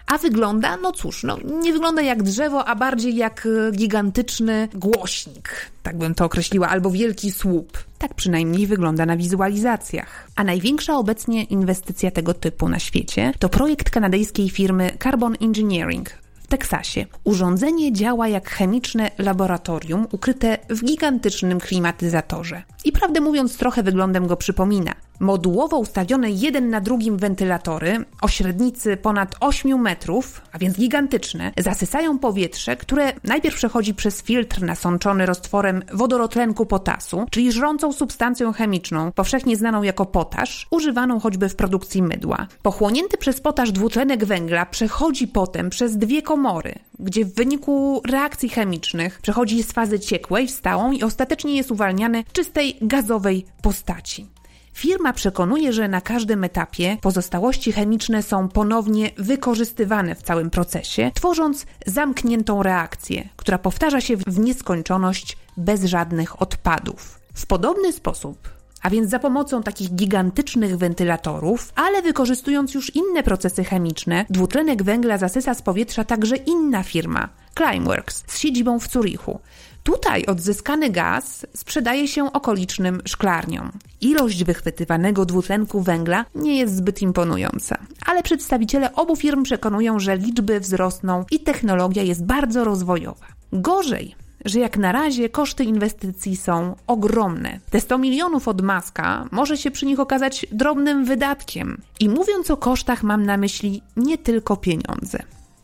A 0.08 0.18
wygląda, 0.18 0.76
no 0.76 0.92
cóż, 0.92 1.22
no, 1.22 1.38
nie 1.62 1.72
wygląda 1.72 2.02
jak 2.02 2.22
drzewo, 2.22 2.64
a 2.64 2.76
bardziej 2.76 3.16
jak 3.16 3.46
e, 3.68 3.72
gigantyczny 3.72 4.68
głośnik, 4.74 5.70
tak 5.82 5.98
bym 5.98 6.14
to 6.14 6.24
określiła, 6.24 6.68
albo 6.68 6.90
wielki 6.90 7.32
słup. 7.32 7.78
Tak 7.98 8.14
przynajmniej 8.14 8.66
wygląda 8.66 9.06
na 9.06 9.16
wizualizacjach. 9.16 10.28
A 10.36 10.44
największa 10.44 10.96
obecnie 10.96 11.44
inwestycja 11.44 12.10
tego 12.10 12.34
typu 12.34 12.68
na 12.68 12.78
świecie 12.78 13.32
to 13.38 13.48
projekt 13.48 13.90
kanadyjskiej 13.90 14.50
firmy 14.50 14.90
Carbon 15.02 15.36
Engineering, 15.40 16.10
Teksasie. 16.48 17.06
Urządzenie 17.24 17.92
działa 17.92 18.28
jak 18.28 18.50
chemiczne 18.50 19.10
laboratorium 19.18 20.06
ukryte 20.12 20.58
w 20.70 20.84
gigantycznym 20.84 21.60
klimatyzatorze. 21.60 22.62
I 22.84 22.92
prawdę 22.92 23.20
mówiąc, 23.20 23.56
trochę 23.56 23.82
wyglądem 23.82 24.26
go 24.26 24.36
przypomina 24.36 24.94
modułowo 25.20 25.78
ustawione 25.78 26.30
jeden 26.30 26.70
na 26.70 26.80
drugim 26.80 27.16
wentylatory 27.16 28.04
o 28.20 28.28
średnicy 28.28 28.96
ponad 28.96 29.36
8 29.40 29.80
metrów, 29.80 30.42
a 30.52 30.58
więc 30.58 30.76
gigantyczne, 30.76 31.52
zasysają 31.58 32.18
powietrze, 32.18 32.76
które 32.76 33.12
najpierw 33.24 33.56
przechodzi 33.56 33.94
przez 33.94 34.22
filtr 34.22 34.62
nasączony 34.62 35.26
roztworem 35.26 35.82
wodorotlenku 35.92 36.66
potasu, 36.66 37.26
czyli 37.30 37.52
żrącą 37.52 37.92
substancją 37.92 38.52
chemiczną, 38.52 39.12
powszechnie 39.12 39.56
znaną 39.56 39.82
jako 39.82 40.06
potasz, 40.06 40.66
używaną 40.70 41.20
choćby 41.20 41.48
w 41.48 41.56
produkcji 41.56 42.02
mydła. 42.02 42.46
Pochłonięty 42.62 43.16
przez 43.16 43.40
potasz 43.40 43.72
dwutlenek 43.72 44.24
węgla 44.24 44.66
przechodzi 44.66 45.28
potem 45.28 45.70
przez 45.70 45.96
dwie 45.96 46.22
komory, 46.22 46.74
gdzie 46.98 47.24
w 47.24 47.34
wyniku 47.34 48.02
reakcji 48.06 48.48
chemicznych 48.48 49.20
przechodzi 49.22 49.62
z 49.62 49.72
fazy 49.72 50.00
ciekłej 50.00 50.46
w 50.46 50.50
stałą 50.50 50.92
i 50.92 51.02
ostatecznie 51.02 51.56
jest 51.56 51.70
uwalniany 51.70 52.24
czystej 52.32 52.78
gazowej 52.80 53.46
postaci. 53.62 54.37
Firma 54.78 55.12
przekonuje, 55.12 55.72
że 55.72 55.88
na 55.88 56.00
każdym 56.00 56.44
etapie 56.44 56.96
pozostałości 57.00 57.72
chemiczne 57.72 58.22
są 58.22 58.48
ponownie 58.48 59.10
wykorzystywane 59.16 60.14
w 60.14 60.22
całym 60.22 60.50
procesie, 60.50 61.10
tworząc 61.14 61.66
zamkniętą 61.86 62.62
reakcję, 62.62 63.28
która 63.36 63.58
powtarza 63.58 64.00
się 64.00 64.16
w 64.16 64.38
nieskończoność 64.38 65.36
bez 65.56 65.84
żadnych 65.84 66.42
odpadów. 66.42 67.20
W 67.34 67.46
podobny 67.46 67.92
sposób 67.92 68.58
a 68.82 68.90
więc 68.90 69.10
za 69.10 69.18
pomocą 69.18 69.62
takich 69.62 69.94
gigantycznych 69.94 70.76
wentylatorów, 70.76 71.72
ale 71.74 72.02
wykorzystując 72.02 72.74
już 72.74 72.94
inne 72.94 73.22
procesy 73.22 73.64
chemiczne, 73.64 74.26
dwutlenek 74.30 74.82
węgla 74.82 75.18
zasysa 75.18 75.54
z 75.54 75.62
powietrza 75.62 76.04
także 76.04 76.36
inna 76.36 76.82
firma, 76.82 77.28
Climeworks, 77.56 78.24
z 78.26 78.38
siedzibą 78.38 78.78
w 78.78 78.92
Zurichu. 78.92 79.40
Tutaj 79.88 80.26
odzyskany 80.26 80.90
gaz 80.90 81.46
sprzedaje 81.56 82.08
się 82.08 82.32
okolicznym 82.32 83.02
szklarniom. 83.04 83.72
Ilość 84.00 84.44
wychwytywanego 84.44 85.24
dwutlenku 85.24 85.80
węgla 85.80 86.24
nie 86.34 86.58
jest 86.58 86.76
zbyt 86.76 87.02
imponująca, 87.02 87.78
ale 88.06 88.22
przedstawiciele 88.22 88.94
obu 88.94 89.16
firm 89.16 89.42
przekonują, 89.42 89.98
że 89.98 90.16
liczby 90.16 90.60
wzrosną 90.60 91.24
i 91.30 91.40
technologia 91.40 92.02
jest 92.02 92.24
bardzo 92.24 92.64
rozwojowa. 92.64 93.26
Gorzej 93.52 94.14
że 94.44 94.60
jak 94.60 94.78
na 94.78 94.92
razie 94.92 95.28
koszty 95.28 95.64
inwestycji 95.64 96.36
są 96.36 96.76
ogromne. 96.86 97.60
Te 97.70 97.80
100 97.80 97.98
milionów 97.98 98.48
od 98.48 98.60
Maska 98.60 99.28
może 99.30 99.56
się 99.56 99.70
przy 99.70 99.86
nich 99.86 100.00
okazać 100.00 100.46
drobnym 100.52 101.04
wydatkiem. 101.04 101.80
I 102.00 102.08
mówiąc 102.08 102.50
o 102.50 102.56
kosztach, 102.56 103.02
mam 103.02 103.26
na 103.26 103.36
myśli 103.36 103.82
nie 103.96 104.18
tylko 104.18 104.56
pieniądze. 104.56 105.22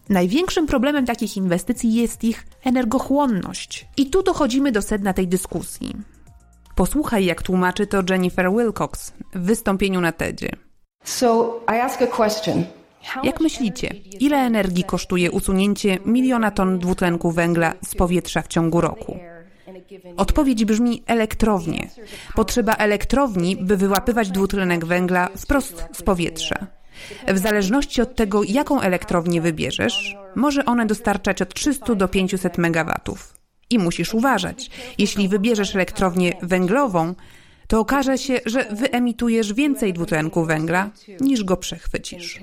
Największym 0.08 0.66
problemem 0.66 1.06
takich 1.06 1.36
inwestycji 1.36 1.94
jest 1.94 2.24
ich 2.24 2.46
energochłonność. 2.64 3.88
I 3.96 4.06
tu 4.06 4.22
dochodzimy 4.22 4.72
do 4.72 4.82
sedna 4.82 5.12
tej 5.12 5.28
dyskusji. 5.28 5.96
Posłuchaj, 6.74 7.24
jak 7.24 7.42
tłumaczy 7.42 7.86
to 7.86 8.02
Jennifer 8.10 8.50
Wilcox 8.52 9.12
w 9.34 9.40
wystąpieniu 9.40 10.00
na 10.00 10.12
TEDzie. 10.12 10.48
So 11.04 11.60
I 11.68 11.80
ask 11.80 12.02
a 12.02 12.06
question. 12.06 12.64
Jak 13.22 13.40
myślicie, 13.40 13.88
ile 14.20 14.36
energii 14.36 14.84
kosztuje 14.84 15.30
usunięcie 15.30 15.98
miliona 16.06 16.50
ton 16.50 16.78
dwutlenku 16.78 17.30
węgla 17.30 17.74
z 17.84 17.94
powietrza 17.94 18.42
w 18.42 18.48
ciągu 18.48 18.80
roku? 18.80 19.18
Odpowiedź 20.16 20.64
brzmi 20.64 21.02
elektrownie. 21.06 21.90
Potrzeba 22.34 22.74
elektrowni, 22.74 23.56
by 23.56 23.76
wyłapywać 23.76 24.30
dwutlenek 24.30 24.84
węgla 24.84 25.28
wprost 25.36 25.84
z 25.92 26.02
powietrza. 26.02 26.66
W 27.28 27.38
zależności 27.38 28.02
od 28.02 28.16
tego, 28.16 28.42
jaką 28.42 28.80
elektrownię 28.80 29.40
wybierzesz, 29.40 30.16
może 30.34 30.64
ona 30.64 30.86
dostarczać 30.86 31.42
od 31.42 31.54
300 31.54 31.94
do 31.94 32.08
500 32.08 32.58
MW. 32.58 32.94
I 33.70 33.78
musisz 33.78 34.14
uważać. 34.14 34.70
Jeśli 34.98 35.28
wybierzesz 35.28 35.74
elektrownię 35.74 36.32
węglową, 36.42 37.14
to 37.68 37.80
okaże 37.80 38.18
się, 38.18 38.40
że 38.46 38.64
wyemitujesz 38.64 39.52
więcej 39.52 39.92
dwutlenku 39.92 40.44
węgla 40.44 40.90
niż 41.20 41.44
go 41.44 41.56
przechwycisz. 41.56 42.40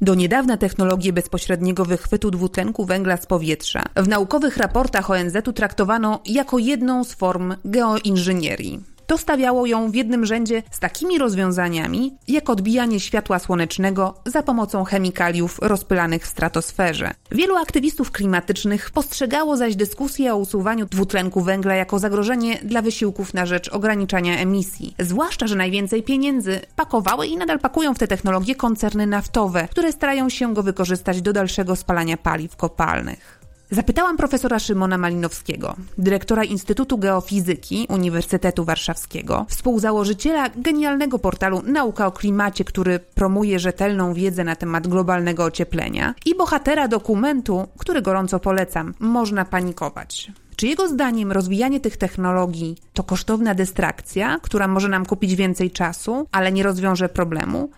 Do 0.00 0.14
niedawna 0.14 0.56
technologię 0.56 1.12
bezpośredniego 1.12 1.84
wychwytu 1.84 2.30
dwutlenku 2.30 2.84
węgla 2.84 3.16
z 3.16 3.26
powietrza 3.26 3.82
w 3.96 4.08
naukowych 4.08 4.56
raportach 4.56 5.10
ONZ-u 5.10 5.52
traktowano 5.52 6.20
jako 6.26 6.58
jedną 6.58 7.04
z 7.04 7.14
form 7.14 7.54
geoinżynierii. 7.64 8.93
To 9.06 9.18
stawiało 9.18 9.66
ją 9.66 9.90
w 9.90 9.94
jednym 9.94 10.26
rzędzie 10.26 10.62
z 10.70 10.78
takimi 10.78 11.18
rozwiązaniami, 11.18 12.16
jak 12.28 12.50
odbijanie 12.50 13.00
światła 13.00 13.38
słonecznego 13.38 14.14
za 14.26 14.42
pomocą 14.42 14.84
chemikaliów 14.84 15.58
rozpylanych 15.62 16.22
w 16.22 16.28
stratosferze. 16.28 17.10
Wielu 17.30 17.56
aktywistów 17.56 18.10
klimatycznych 18.10 18.90
postrzegało 18.90 19.56
zaś 19.56 19.76
dyskusję 19.76 20.34
o 20.34 20.36
usuwaniu 20.36 20.86
dwutlenku 20.86 21.40
węgla 21.40 21.74
jako 21.74 21.98
zagrożenie 21.98 22.58
dla 22.62 22.82
wysiłków 22.82 23.34
na 23.34 23.46
rzecz 23.46 23.68
ograniczania 23.68 24.38
emisji. 24.38 24.94
Zwłaszcza, 24.98 25.46
że 25.46 25.56
najwięcej 25.56 26.02
pieniędzy 26.02 26.60
pakowały 26.76 27.26
i 27.26 27.36
nadal 27.36 27.58
pakują 27.58 27.94
w 27.94 27.98
te 27.98 28.08
technologie 28.08 28.54
koncerny 28.54 29.06
naftowe, 29.06 29.68
które 29.70 29.92
starają 29.92 30.28
się 30.28 30.54
go 30.54 30.62
wykorzystać 30.62 31.22
do 31.22 31.32
dalszego 31.32 31.76
spalania 31.76 32.16
paliw 32.16 32.56
kopalnych. 32.56 33.43
Zapytałam 33.70 34.16
profesora 34.16 34.58
Szymona 34.58 34.98
Malinowskiego, 34.98 35.76
dyrektora 35.98 36.44
Instytutu 36.44 36.98
Geofizyki 36.98 37.86
Uniwersytetu 37.90 38.64
Warszawskiego, 38.64 39.46
współzałożyciela 39.48 40.48
genialnego 40.56 41.18
portalu 41.18 41.62
Nauka 41.66 42.06
o 42.06 42.12
Klimacie, 42.12 42.64
który 42.64 42.98
promuje 42.98 43.58
rzetelną 43.58 44.14
wiedzę 44.14 44.44
na 44.44 44.56
temat 44.56 44.88
globalnego 44.88 45.44
ocieplenia 45.44 46.14
i 46.26 46.34
bohatera 46.34 46.88
dokumentu, 46.88 47.66
który 47.78 48.02
gorąco 48.02 48.40
polecam, 48.40 48.94
Można 48.98 49.44
panikować. 49.44 50.32
Czy 50.56 50.66
jego 50.66 50.88
zdaniem 50.88 51.32
rozwijanie 51.32 51.80
tych 51.80 51.96
technologii 51.96 52.76
to 52.92 53.02
kosztowna 53.02 53.54
dystrakcja, 53.54 54.38
która 54.42 54.68
może 54.68 54.88
nam 54.88 55.06
kupić 55.06 55.34
więcej 55.34 55.70
czasu, 55.70 56.28
ale 56.32 56.52
nie 56.52 56.62
rozwiąże 56.62 57.08
problemu, 57.08 57.70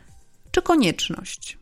czy 0.50 0.62
konieczność? 0.62 1.58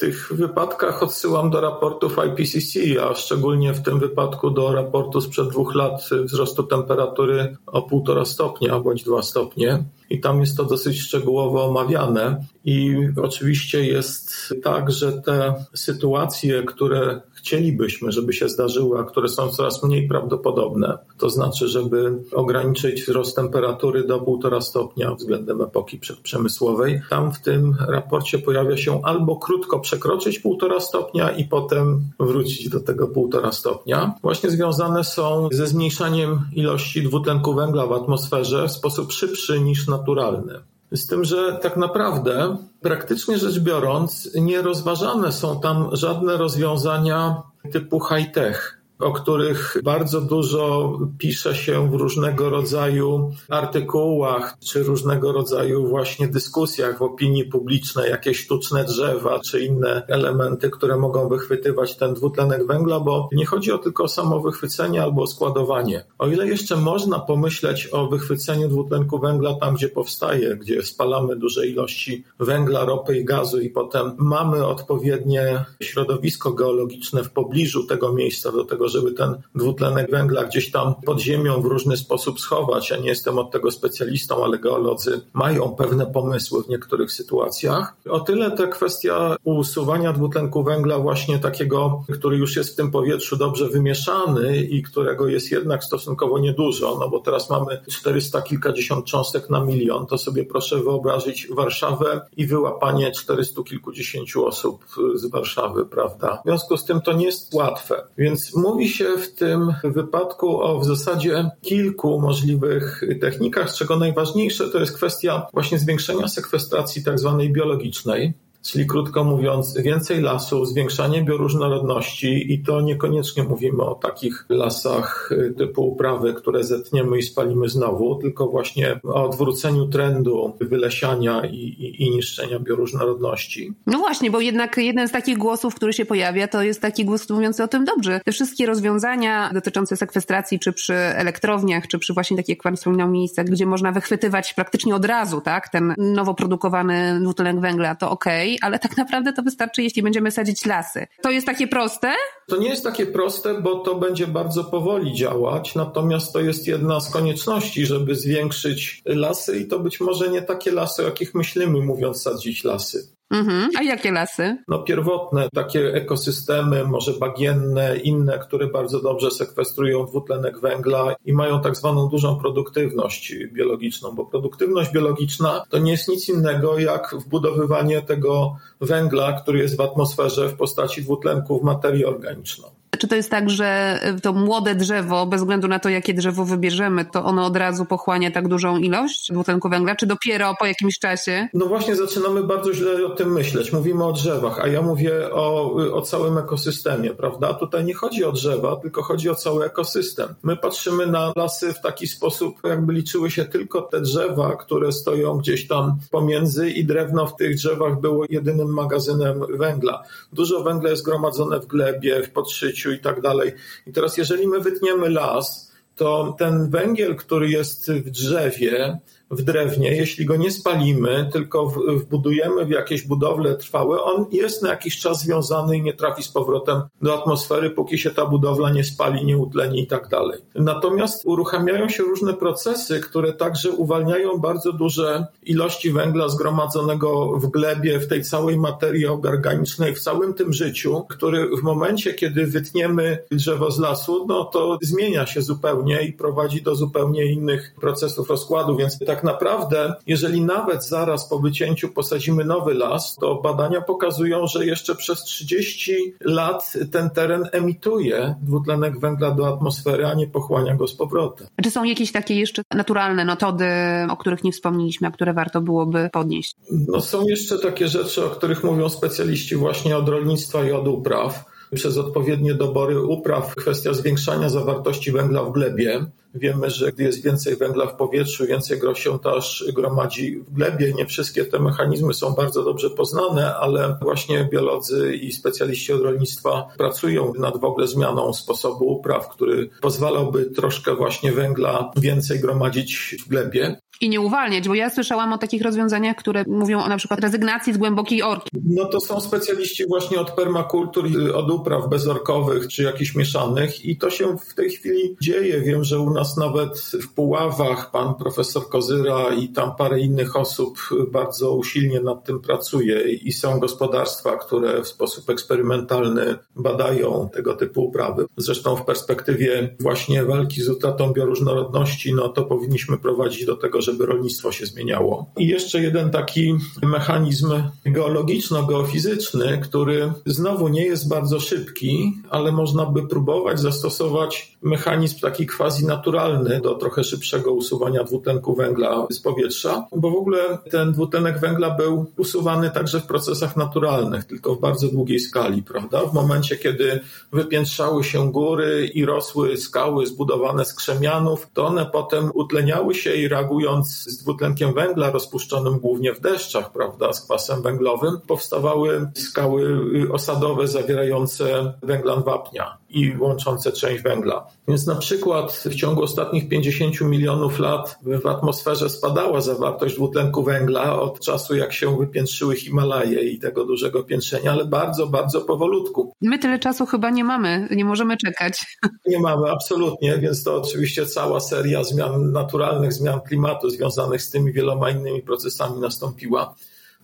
Tych 0.00 0.32
wypadkach 0.32 1.02
odsyłam 1.02 1.50
do 1.50 1.60
raportów 1.60 2.16
IPCC, 2.28 2.80
a 3.04 3.14
szczególnie 3.14 3.74
w 3.74 3.82
tym 3.82 3.98
wypadku 3.98 4.50
do 4.50 4.72
raportu 4.72 5.20
sprzed 5.20 5.48
dwóch 5.48 5.74
lat 5.74 6.08
wzrostu 6.24 6.62
temperatury 6.62 7.56
o 7.66 7.82
półtora 7.82 8.24
stopnia 8.24 8.80
bądź 8.80 9.04
dwa 9.04 9.22
stopnie. 9.22 9.84
I 10.10 10.20
tam 10.20 10.40
jest 10.40 10.56
to 10.56 10.64
dosyć 10.64 11.00
szczegółowo 11.00 11.64
omawiane. 11.64 12.44
I 12.64 12.96
oczywiście 13.22 13.84
jest 13.86 14.54
tak, 14.62 14.90
że 14.90 15.12
te 15.12 15.54
sytuacje, 15.74 16.62
które 16.62 17.20
chcielibyśmy, 17.40 18.12
żeby 18.12 18.32
się 18.32 18.48
zdarzyły, 18.48 18.98
a 18.98 19.04
które 19.04 19.28
są 19.28 19.48
coraz 19.48 19.82
mniej 19.82 20.08
prawdopodobne. 20.08 20.98
To 21.18 21.30
znaczy, 21.30 21.68
żeby 21.68 22.18
ograniczyć 22.32 23.02
wzrost 23.02 23.36
temperatury 23.36 24.04
do 24.04 24.20
1,5 24.20 24.60
stopnia 24.60 25.14
względem 25.14 25.62
epoki 25.62 25.98
przedprzemysłowej. 25.98 27.02
Tam 27.10 27.32
w 27.32 27.40
tym 27.40 27.76
raporcie 27.88 28.38
pojawia 28.38 28.76
się 28.76 29.00
albo 29.04 29.36
krótko 29.36 29.80
przekroczyć 29.80 30.40
1,5 30.44 30.80
stopnia 30.80 31.30
i 31.30 31.44
potem 31.44 32.00
wrócić 32.20 32.68
do 32.68 32.80
tego 32.80 33.06
1,5 33.06 33.52
stopnia. 33.52 34.14
Właśnie 34.22 34.50
związane 34.50 35.04
są 35.04 35.48
ze 35.52 35.66
zmniejszaniem 35.66 36.40
ilości 36.56 37.02
dwutlenku 37.02 37.54
węgla 37.54 37.86
w 37.86 37.92
atmosferze 37.92 38.68
w 38.68 38.72
sposób 38.72 39.12
szybszy 39.12 39.60
niż 39.60 39.88
naturalny. 39.88 40.60
Z 40.92 41.06
tym, 41.06 41.24
że 41.24 41.58
tak 41.62 41.76
naprawdę, 41.76 42.56
praktycznie 42.80 43.38
rzecz 43.38 43.58
biorąc, 43.58 44.30
nie 44.34 44.62
rozważane 44.62 45.32
są 45.32 45.60
tam 45.60 45.88
żadne 45.92 46.36
rozwiązania 46.36 47.42
typu 47.72 48.00
high-tech 48.00 48.79
o 49.00 49.12
których 49.12 49.76
bardzo 49.84 50.20
dużo 50.20 50.98
pisze 51.18 51.54
się 51.54 51.90
w 51.90 51.94
różnego 51.94 52.50
rodzaju 52.50 53.32
artykułach, 53.48 54.56
czy 54.64 54.82
różnego 54.82 55.32
rodzaju 55.32 55.88
właśnie 55.88 56.28
dyskusjach 56.28 56.98
w 56.98 57.02
opinii 57.02 57.44
publicznej, 57.44 58.10
jakieś 58.10 58.38
sztuczne 58.38 58.84
drzewa, 58.84 59.40
czy 59.40 59.64
inne 59.64 60.02
elementy, 60.08 60.70
które 60.70 60.96
mogą 60.96 61.28
wychwytywać 61.28 61.96
ten 61.96 62.14
dwutlenek 62.14 62.66
węgla, 62.66 63.00
bo 63.00 63.28
nie 63.32 63.46
chodzi 63.46 63.72
o 63.72 63.78
tylko 63.78 64.08
samo 64.08 64.40
wychwycenie 64.40 65.02
albo 65.02 65.26
składowanie. 65.26 66.04
O 66.18 66.26
ile 66.26 66.46
jeszcze 66.46 66.76
można 66.76 67.18
pomyśleć 67.18 67.88
o 67.92 68.08
wychwyceniu 68.08 68.68
dwutlenku 68.68 69.18
węgla 69.18 69.54
tam, 69.54 69.74
gdzie 69.74 69.88
powstaje, 69.88 70.56
gdzie 70.56 70.82
spalamy 70.82 71.36
duże 71.36 71.66
ilości 71.66 72.24
węgla, 72.38 72.84
ropy 72.84 73.18
i 73.18 73.24
gazu 73.24 73.60
i 73.60 73.70
potem 73.70 74.12
mamy 74.18 74.66
odpowiednie 74.66 75.64
środowisko 75.82 76.52
geologiczne 76.52 77.24
w 77.24 77.30
pobliżu 77.30 77.86
tego 77.86 78.12
miejsca 78.12 78.52
do 78.52 78.64
tego, 78.64 78.88
żeby 78.90 79.12
ten 79.12 79.34
dwutlenek 79.54 80.10
węgla 80.10 80.44
gdzieś 80.44 80.70
tam 80.70 80.94
pod 81.06 81.20
ziemią 81.20 81.62
w 81.62 81.64
różny 81.64 81.96
sposób 81.96 82.40
schować. 82.40 82.90
Ja 82.90 82.96
nie 82.96 83.08
jestem 83.08 83.38
od 83.38 83.50
tego 83.50 83.70
specjalistą, 83.70 84.44
ale 84.44 84.58
geolodzy 84.58 85.20
mają 85.32 85.68
pewne 85.68 86.06
pomysły 86.06 86.62
w 86.62 86.68
niektórych 86.68 87.12
sytuacjach. 87.12 87.96
O 88.10 88.20
tyle 88.20 88.50
ta 88.50 88.66
kwestia 88.66 89.36
usuwania 89.44 90.12
dwutlenku 90.12 90.64
węgla 90.64 90.98
właśnie 90.98 91.38
takiego, 91.38 92.04
który 92.12 92.36
już 92.36 92.56
jest 92.56 92.72
w 92.72 92.76
tym 92.76 92.90
powietrzu 92.90 93.36
dobrze 93.36 93.68
wymieszany 93.68 94.56
i 94.56 94.82
którego 94.82 95.28
jest 95.28 95.50
jednak 95.50 95.84
stosunkowo 95.84 96.38
niedużo, 96.38 96.96
no 97.00 97.08
bo 97.08 97.20
teraz 97.20 97.50
mamy 97.50 97.80
400 97.90 98.42
kilkadziesiąt 98.42 99.04
cząstek 99.04 99.50
na 99.50 99.64
milion, 99.64 100.06
to 100.06 100.18
sobie 100.18 100.44
proszę 100.44 100.76
wyobrazić 100.76 101.48
Warszawę 101.50 102.20
i 102.36 102.46
wyłapanie 102.46 103.12
400 103.12 103.62
kilkudziesięciu 103.62 104.46
osób 104.46 104.84
z 105.14 105.30
Warszawy, 105.30 105.86
prawda? 105.86 106.40
W 106.44 106.48
związku 106.48 106.76
z 106.76 106.84
tym 106.84 107.00
to 107.00 107.12
nie 107.12 107.26
jest 107.26 107.54
łatwe. 107.54 108.06
Więc 108.18 108.54
mówi 108.80 108.92
się 108.92 109.18
w 109.18 109.34
tym 109.34 109.74
wypadku 109.84 110.60
o 110.60 110.80
w 110.80 110.84
zasadzie 110.84 111.50
kilku 111.62 112.20
możliwych 112.20 113.02
technikach, 113.20 113.70
z 113.70 113.76
czego 113.76 113.96
najważniejsze 113.96 114.70
to 114.70 114.80
jest 114.80 114.96
kwestia 114.96 115.46
właśnie 115.52 115.78
zwiększenia 115.78 116.28
sekwestracji 116.28 117.04
tak 117.04 117.18
zwanej 117.18 117.52
biologicznej. 117.52 118.32
Czyli 118.62 118.86
krótko 118.86 119.24
mówiąc, 119.24 119.78
więcej 119.78 120.20
lasów, 120.20 120.68
zwiększanie 120.68 121.22
bioróżnorodności 121.22 122.52
i 122.52 122.62
to 122.62 122.80
niekoniecznie 122.80 123.42
mówimy 123.42 123.82
o 123.82 123.94
takich 123.94 124.46
lasach 124.48 125.32
y, 125.32 125.54
typu 125.58 125.88
uprawy, 125.88 126.34
które 126.34 126.64
zetniemy 126.64 127.18
i 127.18 127.22
spalimy 127.22 127.68
znowu, 127.68 128.14
tylko 128.14 128.48
właśnie 128.48 129.00
o 129.04 129.24
odwróceniu 129.24 129.86
trendu 129.86 130.56
wylesiania 130.60 131.42
i, 131.46 131.56
i, 131.56 132.02
i 132.02 132.10
niszczenia 132.10 132.58
bioróżnorodności. 132.58 133.72
No 133.86 133.98
właśnie, 133.98 134.30
bo 134.30 134.40
jednak 134.40 134.76
jeden 134.76 135.08
z 135.08 135.12
takich 135.12 135.38
głosów, 135.38 135.74
który 135.74 135.92
się 135.92 136.04
pojawia, 136.04 136.48
to 136.48 136.62
jest 136.62 136.80
taki 136.80 137.04
głos 137.04 137.30
mówiący 137.30 137.62
o 137.62 137.68
tym 137.68 137.84
dobrze. 137.84 138.20
Te 138.24 138.32
wszystkie 138.32 138.66
rozwiązania 138.66 139.50
dotyczące 139.54 139.96
sekwestracji, 139.96 140.58
czy 140.58 140.72
przy 140.72 140.94
elektrowniach, 140.94 141.88
czy 141.88 141.98
przy 141.98 142.14
właśnie 142.14 142.36
takich, 142.36 142.56
jak 142.56 142.62
pan 142.62 142.76
wspominał, 142.76 143.10
miejscach, 143.10 143.46
gdzie 143.46 143.66
można 143.66 143.92
wychwytywać 143.92 144.54
praktycznie 144.54 144.94
od 144.94 145.04
razu, 145.04 145.40
tak, 145.40 145.68
ten 145.68 145.94
nowo 145.98 146.34
produkowany 146.34 147.20
dwutlenek 147.22 147.60
węgla, 147.60 147.94
to 147.94 148.10
okej, 148.10 148.48
okay 148.48 148.49
ale 148.62 148.78
tak 148.78 148.96
naprawdę 148.96 149.32
to 149.32 149.42
wystarczy, 149.42 149.82
jeśli 149.82 150.02
będziemy 150.02 150.30
sadzić 150.30 150.66
lasy. 150.66 151.06
To 151.22 151.30
jest 151.30 151.46
takie 151.46 151.66
proste? 151.68 152.12
To 152.48 152.56
nie 152.56 152.68
jest 152.68 152.84
takie 152.84 153.06
proste, 153.06 153.60
bo 153.62 153.76
to 153.76 153.94
będzie 153.94 154.26
bardzo 154.26 154.64
powoli 154.64 155.14
działać, 155.14 155.74
natomiast 155.74 156.32
to 156.32 156.40
jest 156.40 156.66
jedna 156.66 157.00
z 157.00 157.10
konieczności, 157.10 157.86
żeby 157.86 158.14
zwiększyć 158.14 159.02
lasy 159.04 159.58
i 159.58 159.68
to 159.68 159.78
być 159.78 160.00
może 160.00 160.28
nie 160.28 160.42
takie 160.42 160.72
lasy, 160.72 161.02
o 161.02 161.04
jakich 161.06 161.34
myślimy, 161.34 161.80
mówiąc 161.80 162.22
sadzić 162.22 162.64
lasy. 162.64 163.19
Mhm. 163.30 163.68
A 163.78 163.82
jakie 163.82 164.12
lasy? 164.12 164.56
No 164.68 164.78
pierwotne, 164.78 165.48
takie 165.54 165.94
ekosystemy, 165.94 166.84
może 166.84 167.12
bagienne, 167.12 167.96
inne, 167.96 168.38
które 168.38 168.66
bardzo 168.66 169.02
dobrze 169.02 169.30
sekwestrują 169.30 170.06
dwutlenek 170.06 170.60
węgla 170.60 171.14
i 171.24 171.32
mają 171.32 171.60
tak 171.60 171.76
zwaną 171.76 172.08
dużą 172.08 172.36
produktywność 172.36 173.34
biologiczną, 173.52 174.12
bo 174.12 174.26
produktywność 174.26 174.92
biologiczna 174.92 175.64
to 175.68 175.78
nie 175.78 175.92
jest 175.92 176.08
nic 176.08 176.28
innego 176.28 176.78
jak 176.78 177.14
wbudowywanie 177.18 178.02
tego 178.02 178.56
węgla, 178.80 179.32
który 179.32 179.58
jest 179.58 179.76
w 179.76 179.80
atmosferze 179.80 180.48
w 180.48 180.54
postaci 180.54 181.02
dwutlenku 181.02 181.60
w 181.60 181.62
materię 181.62 182.08
organiczną. 182.08 182.79
Czy 182.98 183.08
to 183.08 183.16
jest 183.16 183.30
tak, 183.30 183.50
że 183.50 184.00
to 184.22 184.32
młode 184.32 184.74
drzewo, 184.74 185.26
bez 185.26 185.40
względu 185.40 185.68
na 185.68 185.78
to, 185.78 185.88
jakie 185.88 186.14
drzewo 186.14 186.44
wybierzemy, 186.44 187.04
to 187.04 187.24
ono 187.24 187.46
od 187.46 187.56
razu 187.56 187.84
pochłania 187.84 188.30
tak 188.30 188.48
dużą 188.48 188.76
ilość 188.78 189.32
dwutlenku 189.32 189.68
węgla, 189.68 189.96
czy 189.96 190.06
dopiero 190.06 190.54
po 190.58 190.66
jakimś 190.66 190.98
czasie? 190.98 191.48
No 191.54 191.66
właśnie 191.66 191.96
zaczynamy 191.96 192.42
bardzo 192.42 192.74
źle 192.74 193.06
o 193.06 193.10
tym 193.10 193.32
myśleć. 193.32 193.72
Mówimy 193.72 194.04
o 194.04 194.12
drzewach, 194.12 194.60
a 194.60 194.66
ja 194.66 194.82
mówię 194.82 195.32
o, 195.32 195.74
o 195.92 196.02
całym 196.02 196.38
ekosystemie, 196.38 197.10
prawda? 197.10 197.54
Tutaj 197.54 197.84
nie 197.84 197.94
chodzi 197.94 198.24
o 198.24 198.32
drzewa, 198.32 198.76
tylko 198.76 199.02
chodzi 199.02 199.30
o 199.30 199.34
cały 199.34 199.64
ekosystem. 199.64 200.34
My 200.42 200.56
patrzymy 200.56 201.06
na 201.06 201.32
lasy 201.36 201.72
w 201.72 201.80
taki 201.80 202.06
sposób, 202.06 202.54
jakby 202.64 202.92
liczyły 202.92 203.30
się 203.30 203.44
tylko 203.44 203.82
te 203.82 204.00
drzewa, 204.00 204.56
które 204.56 204.92
stoją 204.92 205.38
gdzieś 205.38 205.68
tam 205.68 205.96
pomiędzy 206.10 206.70
i 206.70 206.84
drewno 206.84 207.26
w 207.26 207.36
tych 207.36 207.56
drzewach 207.56 208.00
było 208.00 208.24
jedynym 208.30 208.74
magazynem 208.74 209.40
węgla. 209.58 210.02
Dużo 210.32 210.62
węgla 210.62 210.90
jest 210.90 211.04
gromadzone 211.04 211.60
w 211.60 211.66
glebie, 211.66 212.22
w 212.22 212.30
podszyciu, 212.30 212.79
i 212.88 212.98
tak 212.98 213.20
dalej. 213.20 213.52
I 213.86 213.92
teraz, 213.92 214.16
jeżeli 214.16 214.48
my 214.48 214.60
wytniemy 214.60 215.10
las, 215.10 215.72
to 215.96 216.36
ten 216.38 216.70
węgiel, 216.70 217.16
który 217.16 217.50
jest 217.50 217.92
w 217.92 218.10
drzewie, 218.10 218.98
w 219.30 219.42
drewnie, 219.42 219.96
jeśli 219.96 220.26
go 220.26 220.36
nie 220.36 220.50
spalimy, 220.50 221.28
tylko 221.32 221.72
wbudujemy 221.96 222.64
w 222.64 222.70
jakieś 222.70 223.06
budowle 223.06 223.56
trwałe, 223.56 224.02
on 224.02 224.26
jest 224.32 224.62
na 224.62 224.70
jakiś 224.70 224.98
czas 224.98 225.20
związany 225.22 225.76
i 225.76 225.82
nie 225.82 225.94
trafi 225.94 226.22
z 226.22 226.28
powrotem 226.28 226.82
do 227.02 227.20
atmosfery, 227.20 227.70
póki 227.70 227.98
się 227.98 228.10
ta 228.10 228.26
budowla 228.26 228.70
nie 228.70 228.84
spali, 228.84 229.24
nie 229.24 229.38
utleni 229.38 229.82
i 229.82 229.86
tak 229.86 230.08
dalej. 230.08 230.40
Natomiast 230.54 231.22
uruchamiają 231.24 231.88
się 231.88 232.02
różne 232.02 232.34
procesy, 232.34 233.00
które 233.00 233.32
także 233.32 233.70
uwalniają 233.70 234.38
bardzo 234.38 234.72
duże 234.72 235.26
ilości 235.42 235.90
węgla 235.90 236.28
zgromadzonego 236.28 237.26
w 237.26 237.46
glebie, 237.46 237.98
w 237.98 238.08
tej 238.08 238.24
całej 238.24 238.56
materii 238.56 239.06
organicznej, 239.06 239.94
w 239.94 240.00
całym 240.00 240.34
tym 240.34 240.52
życiu, 240.52 241.06
który 241.08 241.56
w 241.56 241.62
momencie, 241.62 242.14
kiedy 242.14 242.46
wytniemy 242.46 243.18
drzewo 243.30 243.70
z 243.70 243.78
lasu, 243.78 244.26
no 244.28 244.44
to 244.44 244.78
zmienia 244.82 245.26
się 245.26 245.42
zupełnie 245.42 246.02
i 246.02 246.12
prowadzi 246.12 246.62
do 246.62 246.74
zupełnie 246.74 247.32
innych 247.32 247.74
procesów 247.80 248.30
rozkładu, 248.30 248.76
więc 248.76 248.98
tak 248.98 249.19
tak 249.20 249.24
naprawdę, 249.24 249.94
jeżeli 250.06 250.40
nawet 250.40 250.84
zaraz 250.84 251.28
po 251.28 251.38
wycięciu 251.38 251.88
posadzimy 251.88 252.44
nowy 252.44 252.74
las, 252.74 253.16
to 253.16 253.34
badania 253.34 253.80
pokazują, 253.80 254.46
że 254.46 254.66
jeszcze 254.66 254.94
przez 254.94 255.22
30 255.22 256.14
lat 256.20 256.72
ten 256.92 257.10
teren 257.10 257.48
emituje 257.52 258.34
dwutlenek 258.42 258.98
węgla 258.98 259.30
do 259.30 259.48
atmosfery, 259.48 260.06
a 260.06 260.14
nie 260.14 260.26
pochłania 260.26 260.74
go 260.74 260.88
z 260.88 260.94
powrotem. 260.94 261.46
Czy 261.62 261.70
są 261.70 261.84
jakieś 261.84 262.12
takie 262.12 262.34
jeszcze 262.34 262.62
naturalne 262.74 263.24
metody, 263.24 263.66
o 264.10 264.16
których 264.16 264.44
nie 264.44 264.52
wspomnieliśmy, 264.52 265.08
a 265.08 265.10
które 265.10 265.32
warto 265.32 265.60
byłoby 265.60 266.10
podnieść? 266.12 266.54
No 266.88 267.00
są 267.00 267.26
jeszcze 267.26 267.58
takie 267.58 267.88
rzeczy, 267.88 268.24
o 268.24 268.28
których 268.28 268.64
mówią 268.64 268.88
specjaliści 268.88 269.56
właśnie 269.56 269.96
od 269.96 270.08
rolnictwa 270.08 270.64
i 270.64 270.72
od 270.72 270.88
upraw 270.88 271.44
przez 271.74 271.98
odpowiednie 271.98 272.54
dobory 272.54 273.02
upraw, 273.02 273.54
kwestia 273.54 273.92
zwiększania 273.92 274.48
zawartości 274.48 275.12
węgla 275.12 275.44
w 275.44 275.52
glebie. 275.52 276.04
Wiemy, 276.34 276.70
że 276.70 276.92
gdy 276.92 277.02
jest 277.02 277.22
więcej 277.22 277.56
węgla 277.56 277.86
w 277.86 277.96
powietrzu, 277.96 278.46
więcej 278.46 278.78
go 278.78 278.94
się 278.94 279.18
też 279.18 279.64
gromadzi 279.74 280.36
w 280.36 280.52
glebie. 280.52 280.92
Nie 280.94 281.06
wszystkie 281.06 281.44
te 281.44 281.58
mechanizmy 281.58 282.14
są 282.14 282.32
bardzo 282.32 282.64
dobrze 282.64 282.90
poznane, 282.90 283.54
ale 283.54 283.98
właśnie 284.02 284.48
biolodzy 284.52 285.14
i 285.14 285.32
specjaliści 285.32 285.92
od 285.92 286.02
rolnictwa 286.02 286.68
pracują 286.78 287.32
nad 287.38 287.60
w 287.60 287.64
ogóle 287.64 287.86
zmianą 287.86 288.32
sposobu 288.32 288.84
upraw, 288.84 289.28
który 289.28 289.70
pozwalałby 289.80 290.46
troszkę 290.46 290.94
właśnie 290.94 291.32
węgla 291.32 291.90
więcej 291.96 292.40
gromadzić 292.40 293.16
w 293.24 293.28
glebie. 293.28 293.80
I 294.00 294.08
nie 294.08 294.20
uwalniać, 294.20 294.68
bo 294.68 294.74
ja 294.74 294.90
słyszałam 294.90 295.32
o 295.32 295.38
takich 295.38 295.62
rozwiązaniach, 295.62 296.16
które 296.16 296.44
mówią 296.46 296.82
o 296.82 296.88
na 296.88 296.96
przykład 296.96 297.20
rezygnacji 297.20 297.72
z 297.72 297.76
głębokiej 297.76 298.22
orki. 298.22 298.50
No 298.64 298.84
to 298.84 299.00
są 299.00 299.20
specjaliści 299.20 299.86
właśnie 299.88 300.20
od 300.20 300.30
permakultur, 300.30 301.06
od 301.34 301.50
upraw 301.50 301.88
bezorkowych 301.88 302.68
czy 302.68 302.82
jakichś 302.82 303.14
mieszanych 303.14 303.84
i 303.84 303.96
to 303.96 304.10
się 304.10 304.36
w 304.50 304.54
tej 304.54 304.70
chwili 304.70 305.16
dzieje. 305.22 305.60
Wiem, 305.60 305.84
że 305.84 306.00
u 306.00 306.10
nas 306.10 306.19
nas 306.20 306.36
nawet 306.36 306.78
w 306.78 307.14
Puławach 307.14 307.90
pan 307.90 308.14
profesor 308.14 308.68
Kozyra 308.68 309.34
i 309.34 309.48
tam 309.48 309.76
parę 309.76 310.00
innych 310.00 310.36
osób 310.36 310.78
bardzo 311.12 311.52
usilnie 311.52 312.00
nad 312.00 312.24
tym 312.24 312.40
pracuje 312.40 313.12
i 313.12 313.32
są 313.32 313.60
gospodarstwa, 313.60 314.36
które 314.36 314.82
w 314.82 314.88
sposób 314.88 315.30
eksperymentalny 315.30 316.36
badają 316.56 317.28
tego 317.32 317.54
typu 317.54 317.84
uprawy. 317.84 318.26
Zresztą 318.36 318.76
w 318.76 318.84
perspektywie 318.84 319.76
właśnie 319.80 320.24
walki 320.24 320.62
z 320.62 320.68
utratą 320.68 321.12
bioróżnorodności, 321.12 322.14
no 322.14 322.28
to 322.28 322.44
powinniśmy 322.44 322.98
prowadzić 322.98 323.46
do 323.46 323.56
tego, 323.56 323.82
żeby 323.82 324.06
rolnictwo 324.06 324.52
się 324.52 324.66
zmieniało. 324.66 325.26
I 325.36 325.46
jeszcze 325.48 325.82
jeden 325.82 326.10
taki 326.10 326.54
mechanizm 326.82 327.52
geologiczno-geofizyczny, 327.86 329.60
który 329.60 330.12
znowu 330.26 330.68
nie 330.68 330.84
jest 330.84 331.08
bardzo 331.08 331.40
szybki, 331.40 332.12
ale 332.30 332.52
można 332.52 332.86
by 332.86 333.08
próbować 333.08 333.60
zastosować 333.60 334.58
mechanizm 334.62 335.20
taki 335.20 335.46
quasi 335.46 335.86
naturalny, 335.86 336.09
naturalny 336.10 336.60
do 336.60 336.74
trochę 336.74 337.04
szybszego 337.04 337.52
usuwania 337.52 338.04
dwutlenku 338.04 338.54
węgla 338.54 339.06
z 339.10 339.20
powietrza, 339.20 339.86
bo 339.96 340.10
w 340.10 340.16
ogóle 340.16 340.58
ten 340.70 340.92
dwutlenek 340.92 341.40
węgla 341.40 341.70
był 341.70 342.06
usuwany 342.16 342.70
także 342.70 343.00
w 343.00 343.06
procesach 343.06 343.56
naturalnych, 343.56 344.24
tylko 344.24 344.54
w 344.54 344.60
bardzo 344.60 344.88
długiej 344.88 345.20
skali, 345.20 345.62
prawda? 345.62 346.00
W 346.06 346.14
momencie, 346.14 346.56
kiedy 346.56 347.00
wypiętrzały 347.32 348.04
się 348.04 348.32
góry 348.32 348.90
i 348.94 349.04
rosły 349.04 349.56
skały 349.56 350.06
zbudowane 350.06 350.64
z 350.64 350.74
krzemianów, 350.74 351.48
to 351.54 351.66
one 351.66 351.86
potem 351.86 352.30
utleniały 352.34 352.94
się 352.94 353.14
i 353.14 353.28
reagując 353.28 353.88
z 353.88 354.18
dwutlenkiem 354.22 354.74
węgla 354.74 355.10
rozpuszczonym 355.10 355.78
głównie 355.78 356.14
w 356.14 356.20
deszczach, 356.20 356.72
prawda, 356.72 357.12
z 357.12 357.24
kwasem 357.24 357.62
węglowym, 357.62 358.20
powstawały 358.26 359.10
skały 359.14 359.80
osadowe 360.12 360.68
zawierające 360.68 361.74
węglan 361.82 362.22
wapnia 362.22 362.79
i 362.90 363.16
łączące 363.18 363.72
część 363.72 364.02
węgla. 364.02 364.46
Więc 364.68 364.86
na 364.86 364.94
przykład 364.94 365.52
w 365.52 365.74
ciągu 365.74 366.02
ostatnich 366.02 366.48
50 366.48 367.00
milionów 367.00 367.58
lat 367.58 367.98
w 368.02 368.26
atmosferze 368.26 368.90
spadała 368.90 369.40
zawartość 369.40 369.94
dwutlenku 369.94 370.42
węgla 370.42 371.00
od 371.00 371.20
czasu, 371.20 371.56
jak 371.56 371.72
się 371.72 371.98
wypiętrzyły 371.98 372.56
Himalaje 372.56 373.22
i 373.22 373.38
tego 373.38 373.64
dużego 373.64 374.02
piętrzenia, 374.02 374.52
ale 374.52 374.64
bardzo, 374.64 375.06
bardzo 375.06 375.40
powolutku. 375.40 376.12
My 376.20 376.38
tyle 376.38 376.58
czasu 376.58 376.86
chyba 376.86 377.10
nie 377.10 377.24
mamy, 377.24 377.68
nie 377.70 377.84
możemy 377.84 378.16
czekać. 378.16 378.78
Nie 379.06 379.20
mamy, 379.20 379.50
absolutnie, 379.50 380.18
więc 380.18 380.44
to 380.44 380.56
oczywiście 380.56 381.06
cała 381.06 381.40
seria 381.40 381.84
zmian 381.84 382.32
naturalnych, 382.32 382.92
zmian 382.92 383.20
klimatu 383.20 383.70
związanych 383.70 384.22
z 384.22 384.30
tymi 384.30 384.52
wieloma 384.52 384.90
innymi 384.90 385.22
procesami 385.22 385.80
nastąpiła. 385.80 386.54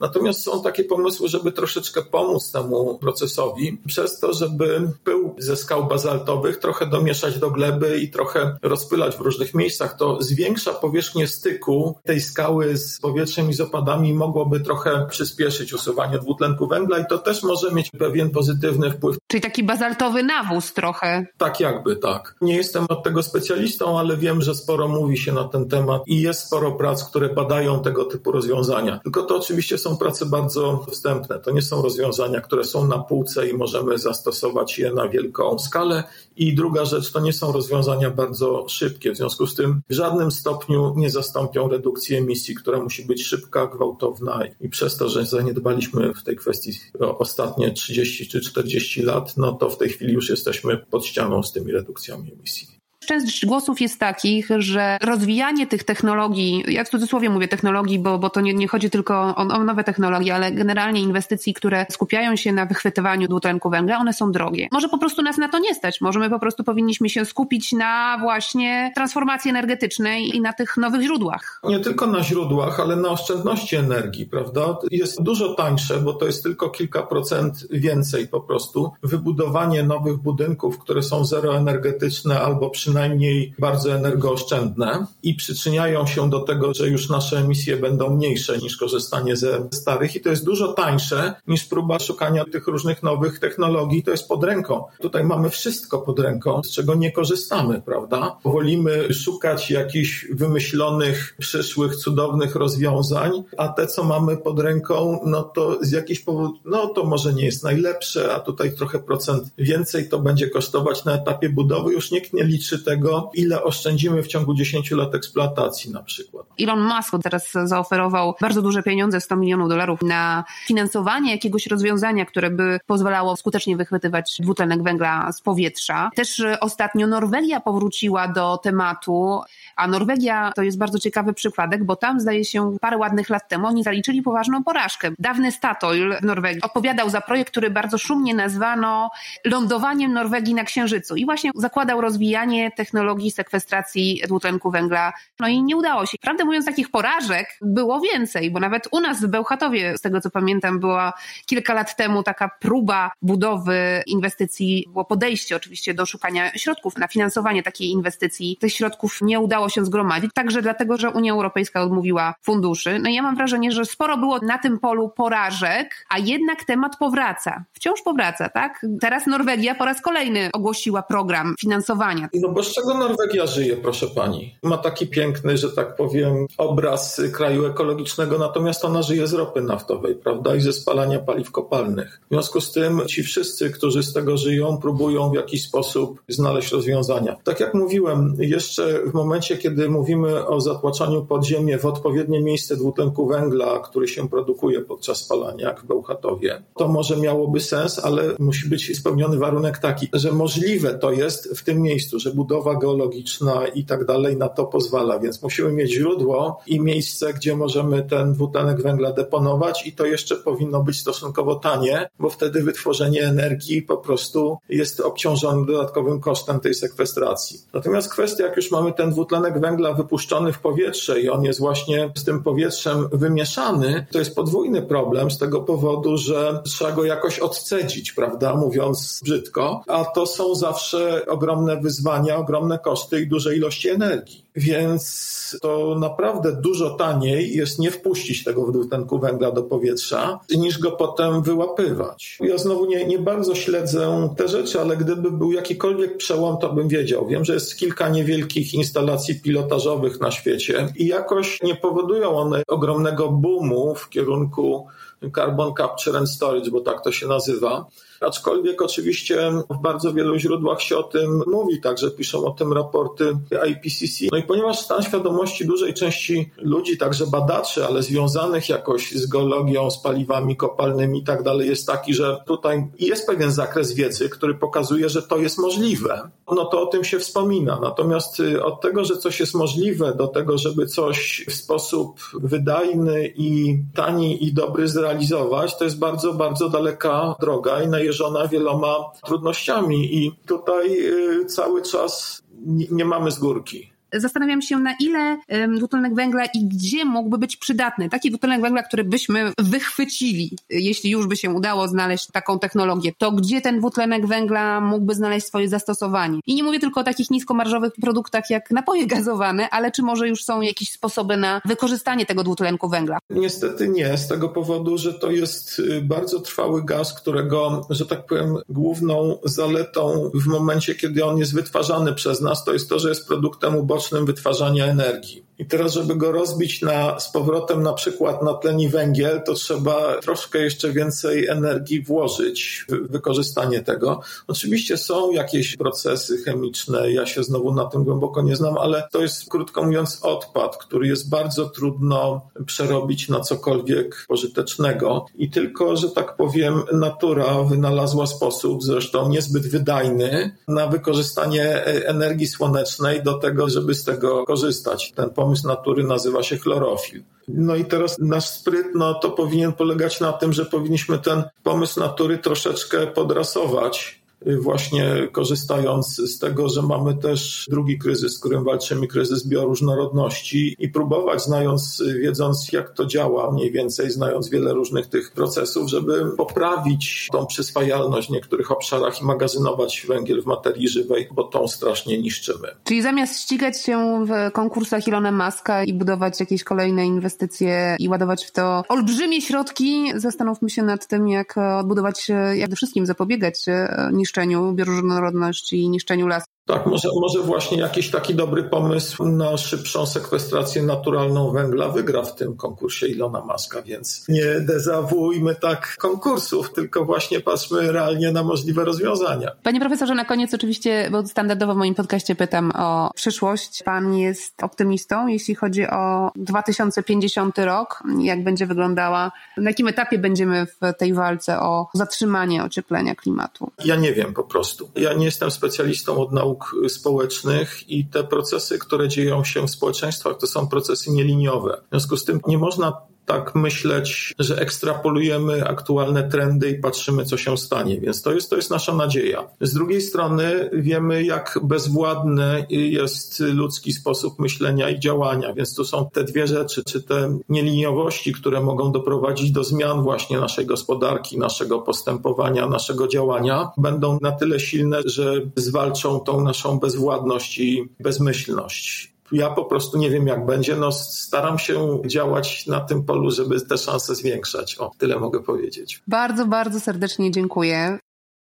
Natomiast 0.01 0.43
są 0.43 0.63
takie 0.63 0.85
pomysły, 0.85 1.29
żeby 1.29 1.53
troszeczkę 1.53 2.03
pomóc 2.03 2.53
temu 2.53 2.99
procesowi, 2.99 3.79
przez 3.87 4.21
to, 4.21 4.33
żeby 4.33 4.91
pył 5.05 5.35
ze 5.39 5.57
skał 5.57 5.87
bazaltowych 5.87 6.57
trochę 6.57 6.87
domieszać 6.87 7.39
do 7.39 7.51
gleby 7.51 7.99
i 8.01 8.11
trochę 8.11 8.57
rozpylać 8.63 9.17
w 9.17 9.21
różnych 9.21 9.55
miejscach. 9.55 9.97
To 9.97 10.23
zwiększa 10.23 10.73
powierzchnię 10.73 11.29
styku 11.29 11.97
tej 12.05 12.21
skały 12.21 12.77
z 12.77 13.01
powietrzem 13.01 13.51
i 13.51 13.55
z 13.55 13.61
opadami, 13.61 14.15
mogłoby 14.15 14.61
trochę 14.61 15.07
przyspieszyć 15.11 15.73
usuwanie 15.73 16.19
dwutlenku 16.19 16.67
węgla 16.67 16.99
i 16.99 17.07
to 17.07 17.19
też 17.19 17.43
może 17.43 17.73
mieć 17.73 17.91
pewien 17.91 18.31
pozytywny 18.31 18.91
wpływ. 18.91 19.17
Czyli 19.27 19.41
taki 19.41 19.63
bazaltowy 19.65 20.23
nawóz 20.23 20.73
trochę. 20.73 21.27
Tak 21.39 21.61
jakby, 21.61 21.97
tak. 21.97 22.35
Nie 22.41 22.57
jestem 22.57 22.87
od 22.89 23.05
tego 23.05 23.23
specjalistą, 23.23 23.99
ale 23.99 24.17
wiem, 24.17 24.43
że 24.43 24.55
sporo 24.55 24.89
mówi 24.89 25.19
się 25.19 25.33
na 25.33 25.45
ten 25.45 25.69
temat 25.69 26.03
i 26.07 26.21
jest 26.21 26.41
sporo 26.41 26.73
prac, 26.73 27.05
które 27.05 27.29
badają 27.29 27.83
tego 27.83 28.05
typu 28.05 28.33
rozwiązania. 28.33 29.01
Tylko 29.05 29.23
to 29.23 29.37
oczywiście 29.37 29.79
są 29.79 29.86
prace 29.95 30.27
bardzo 30.27 30.87
wstępne. 30.91 31.39
To 31.39 31.51
nie 31.51 31.63
są 31.63 31.83
rozwiązania, 31.83 32.41
które 32.41 32.65
są 32.65 32.89
na 32.89 32.99
półce 32.99 33.49
i 33.49 33.55
możemy 33.55 33.99
zastosować 33.99 34.79
je 34.79 34.93
na 34.93 35.09
wielką 35.09 35.59
skalę. 35.59 36.05
I 36.37 36.55
druga 36.55 36.85
rzecz, 36.85 37.13
to 37.13 37.21
nie 37.21 37.33
są 37.33 37.53
rozwiązania 37.53 38.11
bardzo 38.11 38.69
szybkie. 38.69 39.13
W 39.13 39.17
związku 39.17 39.47
z 39.47 39.55
tym 39.55 39.81
w 39.91 39.93
żadnym 39.95 40.31
stopniu 40.31 40.95
nie 40.97 41.11
zastąpią 41.11 41.69
redukcji 41.69 42.17
emisji, 42.17 42.55
która 42.55 42.81
musi 42.81 43.05
być 43.05 43.25
szybka, 43.25 43.67
gwałtowna 43.67 44.41
i 44.61 44.69
przez 44.69 44.97
to, 44.97 45.09
że 45.09 45.27
zaniedbaliśmy 45.27 46.15
w 46.15 46.23
tej 46.23 46.37
kwestii 46.37 46.73
ostatnie 47.19 47.73
30 47.73 48.29
czy 48.29 48.41
40 48.41 49.03
lat, 49.03 49.37
no 49.37 49.53
to 49.53 49.71
w 49.71 49.79
tej 49.79 49.89
chwili 49.89 50.13
już 50.13 50.31
jesteśmy 50.31 50.79
pod 50.79 51.07
ścianą 51.07 51.43
z 51.43 51.53
tymi 51.53 51.73
redukcjami 51.73 52.33
emisji. 52.33 52.76
Część 53.07 53.47
głosów 53.47 53.81
jest 53.81 54.01
takich, 54.01 54.49
że 54.59 54.99
rozwijanie 55.03 55.67
tych 55.67 55.85
technologii, 55.85 56.65
ja 56.69 56.85
w 56.85 56.89
cudzysłowie 56.89 57.31
mówię 57.31 57.49
technologii, 57.49 57.99
bo, 57.99 58.19
bo 58.19 58.31
to 58.31 58.41
nie, 58.41 58.55
nie 58.55 58.69
chodzi 58.69 58.91
tylko 58.91 59.15
o, 59.15 59.37
o 59.37 59.65
nowe 59.65 59.85
technologie, 59.85 60.35
ale 60.35 60.53
generalnie 60.53 61.01
inwestycji, 61.01 61.55
które 61.55 61.87
skupiają 61.91 62.37
się 62.37 62.53
na 62.53 62.67
wychwytywaniu 62.67 63.29
dwutlenku 63.29 63.71
węgla, 63.71 63.99
one 63.99 64.13
są 64.13 64.33
drogie. 64.33 64.69
Może 64.73 64.89
po 64.89 64.99
prostu 64.99 65.23
nas 65.23 65.39
na 65.39 65.49
to 65.49 65.59
nie 65.59 65.75
stać. 65.75 66.01
Może 66.01 66.19
my 66.19 66.31
po 66.31 66.39
prostu 66.39 66.65
powinniśmy 66.65 67.09
się 67.09 67.25
skupić 67.25 67.73
na 67.73 68.19
właśnie 68.21 68.93
transformacji 68.95 69.51
energetycznej 69.51 70.37
i 70.37 70.41
na 70.41 70.53
tych 70.53 70.77
nowych 70.77 71.03
źródłach. 71.03 71.61
Nie 71.65 71.81
tylko 71.81 72.07
na 72.07 72.23
źródłach, 72.23 72.81
ale 72.81 72.97
na 72.97 73.09
oszczędności 73.09 73.77
energii, 73.77 74.27
prawda? 74.27 74.77
Jest 74.91 75.23
dużo 75.23 75.55
tańsze, 75.55 75.99
bo 75.99 76.13
to 76.13 76.27
jest 76.27 76.43
tylko 76.43 76.71
kilka 76.71 77.03
procent 77.03 77.67
więcej 77.71 78.29
po 78.29 78.41
prostu. 78.41 78.93
Wybudowanie 79.03 79.83
nowych 79.83 80.17
budynków, 80.17 80.79
które 80.79 81.03
są 81.03 81.25
zeroenergetyczne 81.25 82.41
albo 82.41 82.71
przynajmniej 82.71 82.96
przynajmniej 82.97 83.55
bardzo 83.59 83.95
energooszczędne 83.95 85.07
i 85.23 85.35
przyczyniają 85.35 86.07
się 86.07 86.31
do 86.31 86.41
tego, 86.41 86.75
że 86.75 86.89
już 86.89 87.09
nasze 87.09 87.39
emisje 87.39 87.77
będą 87.77 88.17
mniejsze 88.17 88.59
niż 88.59 88.77
korzystanie 88.77 89.37
ze 89.37 89.69
starych 89.73 90.17
i 90.17 90.21
to 90.21 90.31
jest 90.31 90.45
dużo 90.45 90.73
tańsze 90.73 91.35
niż 91.47 91.65
próba 91.65 91.99
szukania 91.99 92.45
tych 92.45 92.67
różnych 92.67 93.03
nowych 93.03 93.39
technologii. 93.39 94.03
To 94.03 94.11
jest 94.11 94.29
pod 94.29 94.45
ręką. 94.45 94.85
Tutaj 95.01 95.25
mamy 95.25 95.51
wszystko 95.51 95.99
pod 95.99 96.19
ręką, 96.19 96.63
z 96.63 96.71
czego 96.71 96.95
nie 96.95 97.13
korzystamy, 97.13 97.83
prawda? 97.83 98.37
Wolimy 98.45 99.15
szukać 99.15 99.71
jakichś 99.71 100.27
wymyślonych, 100.33 101.37
przyszłych, 101.39 101.97
cudownych 101.97 102.55
rozwiązań, 102.55 103.31
a 103.57 103.69
te, 103.69 103.87
co 103.87 104.05
mamy 104.05 104.37
pod 104.37 104.61
ręką, 104.61 105.21
no 105.27 105.43
to 105.43 105.79
z 105.81 105.91
jakichś 105.91 106.21
powodów, 106.21 106.57
no 106.65 106.87
to 106.87 107.05
może 107.05 107.35
nie 107.35 107.45
jest 107.45 107.65
najlepsze, 107.65 108.35
a 108.35 108.41
tutaj 108.41 108.77
trochę 108.77 108.99
procent 108.99 109.45
więcej 109.59 110.09
to 110.09 110.19
będzie 110.19 110.51
kosztować 110.51 111.05
na 111.05 111.13
etapie 111.13 111.49
budowy. 111.49 111.93
Już 111.93 112.11
nikt 112.11 112.33
nie 112.33 112.45
liczy 112.45 112.79
tego, 112.87 113.31
ile 113.35 113.63
oszczędzimy 113.63 114.23
w 114.23 114.27
ciągu 114.27 114.55
10 114.55 114.91
lat 114.91 115.15
eksploatacji 115.15 115.93
na 115.93 116.03
przykład. 116.03 116.47
Elon 116.61 116.81
Musk 116.81 117.15
teraz 117.23 117.53
zaoferował 117.65 118.35
bardzo 118.41 118.63
duże 118.63 118.83
pieniądze, 118.83 119.21
100 119.21 119.37
milionów 119.37 119.69
dolarów 119.69 120.03
na 120.03 120.45
finansowanie 120.67 121.31
jakiegoś 121.33 121.67
rozwiązania, 121.67 122.25
które 122.25 122.51
by 122.51 122.81
pozwalało 122.87 123.37
skutecznie 123.37 123.77
wychwytywać 123.77 124.37
dwutlenek 124.41 124.83
węgla 124.83 125.33
z 125.33 125.41
powietrza. 125.41 126.11
Też 126.15 126.43
ostatnio 126.61 127.07
Norwegia 127.07 127.61
powróciła 127.61 128.29
do 128.29 128.59
tematu, 128.59 129.41
a 129.77 129.87
Norwegia 129.89 130.53
to 130.55 130.63
jest 130.63 130.79
bardzo 130.79 130.99
ciekawy 130.99 131.33
przykładek, 131.33 131.85
bo 131.85 131.97
tam 131.97 132.21
zdaje 132.21 132.45
się 132.45 132.77
parę 132.81 132.97
ładnych 132.97 133.31
lat 133.31 133.49
temu 133.49 133.67
oni 133.67 133.83
zaliczyli 133.83 134.23
poważną 134.23 134.65
porażkę. 134.65 135.11
Dawny 135.19 135.53
Statoil 135.53 136.15
w 136.21 136.25
Norwegii 136.25 136.63
odpowiadał 136.63 137.11
za 137.11 137.21
projekt, 137.21 137.51
który 137.51 137.71
bardzo 137.71 137.99
szumnie 137.99 138.35
nazwano 138.35 139.11
lądowaniem 139.45 140.13
Norwegii 140.13 140.55
na 140.55 140.65
Księżycu 140.65 141.17
i 141.17 141.25
właśnie 141.25 141.51
zakładał 141.55 142.01
rozwijanie 142.01 142.71
technologii 142.77 143.31
sekwestracji 143.31 144.23
dwutlenku 144.27 144.71
węgla. 144.71 145.13
No 145.41 145.49
i 145.49 145.63
nie 145.63 145.77
udało 145.77 146.07
się. 146.07 146.19
Prawdę 146.19 146.45
mówiąc, 146.45 146.67
takich 146.67 146.91
porażek 146.91 147.49
było 147.63 148.01
więcej, 148.01 148.51
bo 148.51 148.61
nawet 148.61 148.89
u 148.91 149.01
nas 149.01 149.21
w 149.23 149.27
Bełchatowie, 149.27 149.99
z 149.99 150.01
tego 150.01 150.21
co 150.21 150.31
pamiętam, 150.31 150.81
była 150.81 151.13
kilka 151.47 151.75
lat 151.75 151.97
temu 151.97 152.23
taka 152.23 152.51
próba 152.61 153.11
budowy 153.23 154.03
inwestycji, 154.07 154.85
było 154.93 155.05
podejście 155.05 155.57
oczywiście 155.57 155.95
do 155.95 156.07
szukania 156.07 156.51
środków 156.59 156.99
na 156.99 157.09
finansowanie 157.09 157.63
takiej 157.63 157.91
inwestycji. 157.91 158.57
Tych 158.61 158.73
środków 158.73 159.19
nie 159.23 159.41
udało 159.41 159.69
się 159.69 159.85
zgromadzić, 159.85 160.31
także 160.35 160.63
dlatego, 160.63 160.97
że 160.97 161.11
Unia 161.11 161.33
Europejska 161.33 161.83
odmówiła 161.83 162.35
funduszy. 162.43 162.99
No 162.99 163.11
i 163.11 163.15
ja 163.15 163.23
mam 163.23 163.37
wrażenie, 163.37 163.73
że 163.73 163.85
sporo 163.85 164.17
było 164.17 164.39
na 164.39 164.59
tym 164.59 164.79
polu 164.79 165.09
porażek, 165.09 166.07
a 166.09 166.19
jednak 166.19 166.65
temat 166.65 166.97
powraca. 166.97 167.65
Wciąż 167.73 168.03
powraca, 168.03 168.49
tak? 168.49 168.87
Teraz 169.01 169.27
Norwegia 169.27 169.75
po 169.75 169.85
raz 169.85 170.01
kolejny 170.01 170.51
ogłosiła 170.53 171.03
program 171.03 171.55
finansowania. 171.61 172.29
No 172.35 172.49
bo 172.49 172.63
z 172.67 172.75
czego 172.75 172.99
Norwegia 172.99 173.47
żyje, 173.47 173.77
proszę 173.77 174.07
pani? 174.07 174.59
Ma 174.63 174.79
taki 174.79 175.07
piękny, 175.07 175.59
że 175.59 175.73
tak 175.73 175.97
powiem, 175.97 176.47
obraz 176.59 177.21
kraju 177.33 177.67
ekologicznego, 177.67 178.39
natomiast 178.39 178.85
ona 178.85 179.03
żyje 179.03 179.27
z 179.27 179.33
ropy 179.33 179.61
naftowej, 179.63 180.15
prawda? 180.15 180.57
I 180.57 180.61
ze 180.61 180.73
spalania 180.73 181.19
paliw 181.19 181.51
kopalnych. 181.51 182.21
W 182.31 182.35
związku 182.35 182.61
z 182.61 182.73
tym 182.73 183.01
ci 183.07 183.23
wszyscy, 183.23 183.71
którzy 183.71 184.03
z 184.03 184.13
tego 184.13 184.37
żyją, 184.37 184.79
próbują 184.79 185.31
w 185.31 185.35
jakiś 185.35 185.65
sposób 185.65 186.23
znaleźć 186.29 186.73
rozwiązania. 186.73 187.37
Tak 187.45 187.61
jak 187.61 187.75
mówiłem, 187.75 188.37
jeszcze 188.39 189.01
w 189.07 189.15
momencie, 189.15 189.57
kiedy 189.57 189.89
mówimy 189.89 190.47
o 190.47 190.61
zatłaczaniu 190.61 191.27
podziemie 191.27 191.79
w 191.79 191.87
odpowiednie 191.87 192.41
miejsce 192.43 192.77
dwutlenku 192.77 193.27
węgla, 193.27 193.79
który 193.79 194.09
się 194.09 194.29
produkuje 194.29 194.81
podczas 194.81 195.19
spalania, 195.19 195.69
jak 195.69 195.81
w 195.81 195.87
Bełchatowie, 195.87 196.63
to 196.77 196.89
może 196.89 197.17
miałoby 197.17 197.61
sens, 197.61 197.99
ale 197.99 198.23
musi 198.39 198.69
być 198.69 198.99
spełniony 198.99 199.39
warunek 199.39 199.79
taki, 199.79 200.09
że 200.13 200.33
możliwe 200.33 200.95
to 200.95 201.13
jest 201.13 201.59
w 201.59 201.65
tym 201.65 201.83
miejscu, 201.83 202.19
że 202.19 202.31
budowa 202.31 202.56
geologiczna 202.65 203.67
i 203.67 203.85
tak 203.85 204.05
dalej 204.05 204.37
na 204.37 204.49
to 204.49 204.65
pozwala, 204.65 205.19
więc 205.19 205.43
musimy 205.43 205.73
mieć 205.73 205.93
źródło 205.93 206.61
i 206.67 206.81
miejsce, 206.81 207.33
gdzie 207.33 207.57
możemy 207.57 208.03
ten 208.03 208.33
dwutlenek 208.33 208.83
węgla 208.83 209.13
deponować 209.13 209.87
i 209.87 209.93
to 209.93 210.07
jeszcze 210.07 210.37
powinno 210.37 210.83
być 210.83 211.01
stosunkowo 211.01 211.55
tanie, 211.55 212.09
bo 212.19 212.31
wtedy 212.31 212.63
wytworzenie 212.63 213.23
energii 213.23 213.83
po 213.83 213.97
prostu 213.97 214.59
jest 214.69 215.01
obciążone 215.01 215.67
dodatkowym 215.67 216.21
kosztem 216.21 216.61
tej 216.61 216.75
sekwestracji. 216.75 217.61
Natomiast 217.73 218.13
kwestia, 218.13 218.45
jak 218.45 218.57
już 218.57 218.71
mamy 218.71 218.93
ten 218.93 219.11
dwutlenek 219.11 219.61
węgla 219.61 219.93
wypuszczony 219.93 220.53
w 220.53 220.59
powietrze 220.59 221.21
i 221.21 221.29
on 221.29 221.45
jest 221.45 221.61
właśnie 221.61 222.13
z 222.17 222.25
tym 222.25 222.43
powietrzem 222.43 223.09
wymieszany, 223.13 224.07
to 224.13 224.19
jest 224.19 224.35
podwójny 224.35 224.83
problem 224.83 225.31
z 225.31 225.39
tego 225.39 225.61
powodu, 225.61 226.17
że 226.17 226.61
trzeba 226.65 226.93
go 226.93 227.05
jakoś 227.05 227.39
odcedzić, 227.39 228.13
prawda, 228.13 228.57
mówiąc 228.57 229.21
brzydko, 229.25 229.83
a 229.87 230.05
to 230.05 230.27
są 230.27 230.55
zawsze 230.55 231.27
ogromne 231.27 231.81
wyzwania, 231.81 232.36
ogromne 232.37 232.79
koszty 232.79 233.21
i 233.21 233.27
duże 233.27 233.57
ilości 233.57 233.89
energii. 233.89 234.47
Więc 234.57 235.59
to 235.63 235.97
naprawdę 235.99 236.53
dużo 236.53 236.91
taniej 236.91 237.57
jest 237.57 237.79
nie 237.79 237.91
wpuścić 237.91 238.45
tego 238.45 238.73
dwutlenku 238.73 239.19
węgla 239.19 239.51
do 239.51 239.63
powietrza, 239.63 240.41
niż 240.57 240.79
go 240.79 240.93
potem 240.93 241.43
wyłapywać. 241.43 242.39
Ja 242.41 242.59
znowu 242.59 242.87
nie, 242.87 243.07
nie 243.07 243.19
bardzo 243.19 243.55
śledzę 243.55 244.35
te 244.37 244.49
rzeczy, 244.49 244.81
ale 244.81 244.97
gdyby 244.97 245.31
był 245.31 245.53
jakikolwiek 245.53 246.17
przełom, 246.17 246.59
to 246.59 246.73
bym 246.73 246.89
wiedział. 246.89 247.27
Wiem, 247.27 247.45
że 247.45 247.55
jest 247.55 247.77
kilka 247.77 248.09
niewielkich 248.09 248.75
instalacji 248.75 249.41
pilotażowych 249.41 250.21
na 250.21 250.31
świecie 250.31 250.89
i 250.97 251.07
jakoś 251.07 251.63
nie 251.63 251.77
powodują 251.77 252.37
one 252.37 252.63
ogromnego 252.69 253.29
boomu 253.29 253.95
w 253.95 254.09
kierunku 254.09 254.87
carbon 255.35 255.75
capture 255.75 256.17
and 256.17 256.31
storage, 256.31 256.71
bo 256.71 256.81
tak 256.81 257.05
to 257.05 257.13
się 257.13 257.27
nazywa. 257.27 257.87
Aczkolwiek 258.21 258.83
oczywiście 258.83 259.53
w 259.71 259.83
bardzo 259.83 260.13
wielu 260.13 260.39
źródłach 260.39 260.83
się 260.83 260.97
o 260.97 261.03
tym 261.03 261.43
mówi, 261.47 261.81
także 261.81 262.11
piszą 262.11 262.45
o 262.45 262.51
tym 262.51 262.73
raporty 262.73 263.37
IPCC. 263.69 264.25
No 264.33 264.39
i 264.39 264.43
ponieważ 264.43 264.79
stan 264.79 265.03
świadomości 265.03 265.67
dużej 265.67 265.95
części 265.95 266.51
ludzi, 266.59 266.99
także 266.99 267.27
badaczy, 267.27 267.87
ale 267.87 268.03
związanych 268.03 268.69
jakoś 268.69 269.13
z 269.13 269.27
geologią, 269.27 269.91
z 269.91 269.99
paliwami 269.99 270.57
kopalnymi 270.57 271.19
i 271.19 271.25
tak 271.25 271.43
dalej, 271.43 271.69
jest 271.69 271.87
taki, 271.87 272.15
że 272.15 272.43
tutaj 272.47 272.87
jest 272.99 273.27
pewien 273.27 273.53
zakres 273.53 273.93
wiedzy, 273.93 274.29
który 274.29 274.55
pokazuje, 274.55 275.09
że 275.09 275.23
to 275.23 275.37
jest 275.37 275.59
możliwe, 275.59 276.31
no 276.55 276.65
to 276.65 276.83
o 276.83 276.87
tym 276.87 277.05
się 277.05 277.19
wspomina. 277.19 277.79
Natomiast 277.83 278.41
y, 278.41 278.65
od 278.65 278.81
tego, 278.81 279.05
że 279.05 279.17
coś 279.17 279.41
jest 279.41 279.55
możliwe, 279.55 280.15
do 280.15 280.27
tego, 280.27 280.59
żeby 280.59 280.87
coś 280.87 281.45
w 281.49 281.53
sposób 281.53 282.21
wydajny 282.35 283.33
i 283.37 283.79
tani 283.95 284.45
i 284.45 284.53
dobry 284.53 284.89
zrealizować, 284.89 285.79
to 285.79 285.85
jest 285.85 285.99
bardzo, 285.99 286.33
bardzo 286.33 286.71
daleka 286.71 287.35
droga 287.41 287.83
i 287.83 287.89
najeżona 288.17 288.49
wieloma 288.49 289.11
trudnościami. 289.25 290.17
I 290.17 290.33
tutaj 290.47 290.97
y, 291.41 291.47
cały 291.47 291.83
czas 291.83 292.43
nie 292.91 293.05
mamy 293.05 293.31
z 293.31 293.39
górki 293.39 293.96
zastanawiam 294.17 294.63
się, 294.63 294.79
na 294.79 294.95
ile 295.01 295.37
dwutlenek 295.77 296.15
węgla 296.15 296.45
i 296.45 296.65
gdzie 296.69 297.05
mógłby 297.05 297.39
być 297.39 297.57
przydatny. 297.57 298.09
Taki 298.09 298.31
dwutlenek 298.31 298.61
węgla, 298.61 298.83
który 298.83 299.05
byśmy 299.05 299.53
wychwycili, 299.59 300.57
jeśli 300.71 301.11
już 301.11 301.27
by 301.27 301.37
się 301.37 301.51
udało 301.51 301.89
znaleźć 301.89 302.27
taką 302.33 302.59
technologię, 302.59 303.13
to 303.19 303.33
gdzie 303.33 303.61
ten 303.61 303.79
dwutlenek 303.79 304.27
węgla 304.27 304.81
mógłby 304.81 305.15
znaleźć 305.15 305.47
swoje 305.47 305.69
zastosowanie? 305.69 306.41
I 306.47 306.55
nie 306.55 306.63
mówię 306.63 306.81
tylko 306.81 307.01
o 307.01 307.05
takich 307.05 307.31
niskomarżowych 307.31 307.93
produktach 308.01 308.51
jak 308.51 308.71
napoje 308.71 309.07
gazowane, 309.07 309.71
ale 309.71 309.93
czy 309.93 310.03
może 310.03 310.29
już 310.29 310.45
są 310.45 310.61
jakieś 310.61 310.93
sposoby 310.93 311.37
na 311.37 311.61
wykorzystanie 311.65 312.27
tego 312.27 312.45
dwutlenku 312.45 312.89
węgla? 312.89 313.19
Niestety 313.31 313.89
nie, 313.89 314.19
z 314.19 314.29
tego 314.29 314.49
powodu, 314.49 314.99
że 314.99 315.15
to 315.15 315.31
jest 315.31 315.79
y, 315.79 316.03
bardzo 316.03 316.41
trwały 316.41 316.85
gaz, 316.85 317.15
którego, 317.15 317.87
że 317.91 318.07
tak 318.07 318.27
powiem, 318.27 318.57
główną 318.69 319.39
zaletą 319.45 320.31
w 320.35 320.47
momencie, 320.47 320.95
kiedy 320.95 321.25
on 321.25 321.39
jest 321.39 321.55
wytwarzany 321.55 322.13
przez 322.13 322.41
nas, 322.41 322.65
to 322.65 322.73
jest 322.73 322.89
to, 322.89 322.99
że 322.99 323.09
jest 323.09 323.29
produktem 323.29 323.77
ubocznym 323.77 324.06
wytwarzania 324.13 324.87
energii. 324.87 325.46
I 325.59 325.67
teraz, 325.67 325.93
żeby 325.93 326.17
go 326.17 326.33
rozbić 326.33 326.83
na, 326.83 327.21
z 327.21 327.33
powrotem 327.33 327.83
na 327.83 327.93
przykład 327.93 328.43
na 328.43 328.55
tlen 328.55 328.81
i 328.81 328.89
węgiel, 328.89 329.43
to 329.47 329.55
trzeba 329.55 330.21
troszkę 330.21 330.59
jeszcze 330.59 330.93
więcej 330.93 331.47
energii 331.47 332.03
włożyć 332.03 332.85
w 332.89 333.13
wykorzystanie 333.13 333.83
tego. 333.83 334.21
Oczywiście 334.47 334.97
są 334.97 335.31
jakieś 335.31 335.77
procesy 335.77 336.43
chemiczne, 336.45 337.13
ja 337.13 337.27
się 337.27 337.45
znowu 337.45 337.75
na 337.75 337.85
tym 337.85 338.05
głęboko 338.05 338.43
nie 338.43 338.57
znam, 338.57 338.79
ale 338.79 339.09
to 339.13 339.23
jest 339.23 339.51
krótko 339.51 339.83
mówiąc 339.85 340.19
odpad, 340.23 340.77
który 340.77 341.07
jest 341.07 341.29
bardzo 341.29 341.69
trudno 341.69 342.51
przerobić 342.67 343.29
na 343.29 343.41
cokolwiek 343.41 344.25
pożytecznego. 344.29 345.27
I 345.35 345.51
tylko, 345.51 345.97
że 345.97 346.11
tak 346.11 346.37
powiem, 346.37 346.83
natura 346.93 347.63
wynalazła 347.63 348.27
sposób, 348.27 348.83
zresztą 348.83 349.29
niezbyt 349.29 349.67
wydajny, 349.67 350.57
na 350.69 350.87
wykorzystanie 350.87 351.85
energii 351.85 352.47
słonecznej 352.47 353.23
do 353.23 353.35
tego, 353.35 353.69
żeby 353.69 353.95
z 353.95 354.05
tego 354.05 354.45
korzystać. 354.45 355.13
Ten 355.17 355.31
pomysł 355.47 355.69
natury 355.69 356.05
nazywa 356.05 356.43
się 356.43 356.57
chlorofil. 356.59 357.23
No 357.49 357.77
i 357.77 357.85
teraz 357.85 358.19
nasz 358.19 358.49
spryt, 358.49 358.87
no 358.95 359.15
to 359.15 359.31
powinien 359.31 359.73
polegać 359.73 360.21
na 360.21 360.33
tym, 360.33 360.53
że 360.53 360.65
powinniśmy 360.65 361.19
ten 361.19 361.43
pomysł 361.63 362.01
natury 362.01 362.39
troszeczkę 362.39 363.07
podrasować 363.07 364.23
właśnie 364.61 365.29
korzystając 365.33 366.17
z 366.17 366.39
tego, 366.39 366.69
że 366.69 366.83
mamy 366.83 367.15
też 367.15 367.67
drugi 367.71 367.99
kryzys, 367.99 368.35
z 368.35 368.39
którym 368.41 368.65
walczymy, 368.65 369.07
kryzys 369.07 369.47
bioróżnorodności 369.49 370.77
i 370.79 370.89
próbować, 370.89 371.43
znając, 371.43 372.03
wiedząc 372.21 372.73
jak 372.73 372.91
to 372.91 373.07
działa 373.07 373.53
mniej 373.53 373.73
więcej, 373.73 374.11
znając 374.11 374.49
wiele 374.49 374.73
różnych 374.73 375.07
tych 375.07 375.33
procesów, 375.33 375.89
żeby 375.89 376.37
poprawić 376.37 377.29
tą 377.33 377.47
przyswajalność 377.47 378.29
w 378.29 378.33
niektórych 378.33 378.73
obszarach 378.73 379.21
i 379.23 379.25
magazynować 379.25 380.07
węgiel 380.09 380.43
w 380.43 380.47
materii 380.47 380.89
żywej, 380.89 381.29
bo 381.33 381.45
tą 381.45 381.69
strasznie 381.69 382.19
niszczymy. 382.19 382.69
Czyli 382.85 383.03
zamiast 383.03 383.41
ścigać 383.41 383.83
się 383.83 384.25
w 384.27 384.53
konkursach 384.53 385.09
Ilona 385.09 385.33
Maska 385.33 385.85
i 385.85 385.95
budować 385.95 386.41
jakieś 386.41 386.65
kolejne 386.65 387.07
inwestycje 387.07 387.97
i 387.99 388.09
ładować 388.09 388.45
w 388.45 388.53
to 388.53 388.83
olbrzymie 388.89 389.43
środki, 389.43 390.13
zastanówmy 390.17 390.71
się 390.71 390.83
nad 390.83 391.07
tym, 391.07 391.29
jak 391.29 391.55
odbudować, 391.79 392.29
jak 392.29 392.57
przede 392.57 392.77
wszystkim 392.77 393.07
zapobiegać 393.07 393.65
niszczeniu 394.13 394.26
niszczeniu 394.27 394.73
bioróżnorodności 394.73 395.77
i 395.83 395.89
niszczeniu 395.89 396.27
lasów. 396.27 396.56
Tak, 396.67 396.87
może, 396.87 397.09
może 397.21 397.41
właśnie 397.41 397.79
jakiś 397.79 398.11
taki 398.11 398.35
dobry 398.35 398.65
pomysł 398.65 399.25
na 399.25 399.57
szybszą 399.57 400.07
sekwestrację 400.07 400.83
naturalną 400.83 401.53
węgla 401.53 401.89
wygra 401.89 402.23
w 402.23 402.35
tym 402.35 402.57
konkursie 402.57 403.07
Ilona 403.07 403.45
Maska, 403.45 403.83
więc 403.83 404.25
nie 404.29 404.61
dezawujmy 404.61 405.55
tak 405.55 405.97
konkursów, 405.99 406.73
tylko 406.73 407.05
właśnie 407.05 407.41
patrzmy 407.41 407.93
realnie 407.93 408.33
na 408.33 408.43
możliwe 408.43 408.85
rozwiązania. 408.85 409.51
Panie 409.63 409.81
profesorze, 409.81 410.15
na 410.15 410.25
koniec 410.25 410.55
oczywiście, 410.55 411.09
bo 411.13 411.27
standardowo 411.27 411.75
w 411.75 411.77
moim 411.77 411.95
podcaście 411.95 412.35
pytam 412.35 412.73
o 412.75 413.11
przyszłość. 413.15 413.83
Pan 413.83 414.15
jest 414.15 414.63
optymistą, 414.63 415.27
jeśli 415.27 415.55
chodzi 415.55 415.87
o 415.87 416.31
2050 416.37 417.59
rok, 417.59 418.03
jak 418.19 418.45
będzie 418.45 418.67
wyglądała, 418.67 419.33
na 419.57 419.71
jakim 419.71 419.89
etapie 419.89 420.19
będziemy 420.19 420.67
w 420.67 420.99
tej 420.99 421.15
walce 421.15 421.61
o 421.61 421.89
zatrzymanie 421.95 422.65
ocieplenia 422.65 423.15
klimatu? 423.15 423.71
Ja 423.85 423.97
nie 423.97 424.13
wiem 424.13 424.35
po 424.35 424.45
prostu. 424.45 424.91
Ja 424.97 425.13
nie 425.13 425.25
jestem 425.25 425.51
specjalistą 425.51 426.19
od 426.19 426.33
nauk 426.33 426.56
nauk 426.57 426.75
społecznych 426.89 427.91
i 427.91 428.07
te 428.07 428.25
procesy, 428.25 428.79
które 428.79 429.09
dzieją 429.09 429.45
się 429.45 429.67
w 429.67 429.71
społeczeństwach, 429.71 430.39
to 430.39 430.47
są 430.47 430.69
procesy 430.69 431.11
nieliniowe. 431.11 431.81
W 431.87 431.91
związku 431.91 432.17
z 432.17 432.25
tym 432.25 432.41
nie 432.47 432.59
można 432.59 432.93
tak 433.27 433.55
myśleć, 433.55 434.35
że 434.39 434.59
ekstrapolujemy 434.61 435.69
aktualne 435.69 436.29
trendy 436.29 436.71
i 436.71 436.79
patrzymy, 436.79 437.25
co 437.25 437.37
się 437.37 437.57
stanie. 437.57 438.01
Więc 438.01 438.23
to 438.23 438.33
jest, 438.33 438.51
to 438.51 438.57
jest 438.57 438.71
nasza 438.71 438.95
nadzieja. 438.95 439.49
Z 439.61 439.75
drugiej 439.75 440.01
strony 440.01 440.71
wiemy, 440.73 441.25
jak 441.25 441.59
bezwładny 441.63 442.67
jest 442.71 443.41
ludzki 443.41 443.93
sposób 443.93 444.39
myślenia 444.39 444.91
i 444.91 445.01
działania. 445.01 445.53
Więc 445.53 445.75
tu 445.75 445.85
są 445.85 446.11
te 446.13 446.25
dwie 446.25 446.47
rzeczy, 446.47 446.83
czy 446.85 447.03
te 447.03 447.39
nieliniowości, 447.49 448.33
które 448.33 448.61
mogą 448.61 448.93
doprowadzić 448.93 449.53
do 449.53 449.65
zmian 449.65 450.03
właśnie 450.03 450.41
naszej 450.41 450.67
gospodarki, 450.67 451.39
naszego 451.39 451.79
postępowania, 451.79 452.67
naszego 452.69 453.09
działania, 453.09 453.71
będą 453.77 454.19
na 454.23 454.33
tyle 454.33 454.61
silne, 454.61 454.99
że 455.05 455.33
zwalczą 455.57 456.21
tą 456.21 456.41
naszą 456.41 456.79
bezwładność 456.79 457.59
i 457.59 457.89
bezmyślność 458.01 459.16
ja 459.33 459.51
po 459.51 459.65
prostu 459.65 459.99
nie 459.99 460.11
wiem, 460.11 460.27
jak 460.27 460.47
będzie. 460.47 460.77
No, 460.77 460.93
staram 460.93 461.59
się 461.59 462.03
działać 462.07 462.67
na 462.67 462.81
tym 462.81 463.05
polu, 463.05 463.31
żeby 463.31 463.61
te 463.61 463.79
szanse 463.79 464.15
zwiększać. 464.15 464.79
O, 464.79 464.91
tyle 464.99 465.19
mogę 465.19 465.43
powiedzieć. 465.43 466.03
Bardzo, 466.07 466.47
bardzo 466.47 466.81
serdecznie 466.81 467.31
dziękuję. 467.31 467.99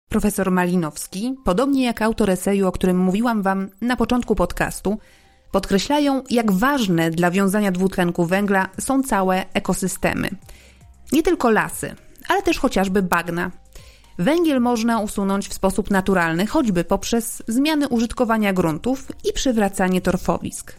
Profesor 0.10 0.52
Malinowski, 0.52 1.36
podobnie 1.46 1.86
jak 1.86 2.02
autor 2.02 2.30
eseju, 2.30 2.68
o 2.68 2.72
którym 2.72 2.98
mówiłam 2.98 3.42
Wam 3.42 3.70
na 3.82 3.96
początku 3.96 4.36
podcastu, 4.36 4.98
podkreślają, 5.52 6.24
jak 6.30 6.52
ważne 6.52 7.12
dla 7.12 7.32
wiązania 7.32 7.72
dwutlenku 7.72 8.26
węgla 8.26 8.70
są 8.80 9.04
całe 9.04 9.46
ekosystemy. 9.54 10.30
Nie 11.12 11.24
tylko 11.24 11.50
lasy, 11.50 11.96
ale 12.28 12.42
też 12.42 12.60
chociażby 12.60 13.02
bagna. 13.02 13.52
Węgiel 14.18 14.62
można 14.62 15.00
usunąć 15.00 15.48
w 15.48 15.54
sposób 15.54 15.92
naturalny, 15.92 16.48
choćby 16.48 16.84
poprzez 16.84 17.44
zmiany 17.48 17.88
użytkowania 17.88 18.54
gruntów 18.54 19.12
i 19.24 19.34
przywracanie 19.34 20.02
torfowisk. 20.02 20.76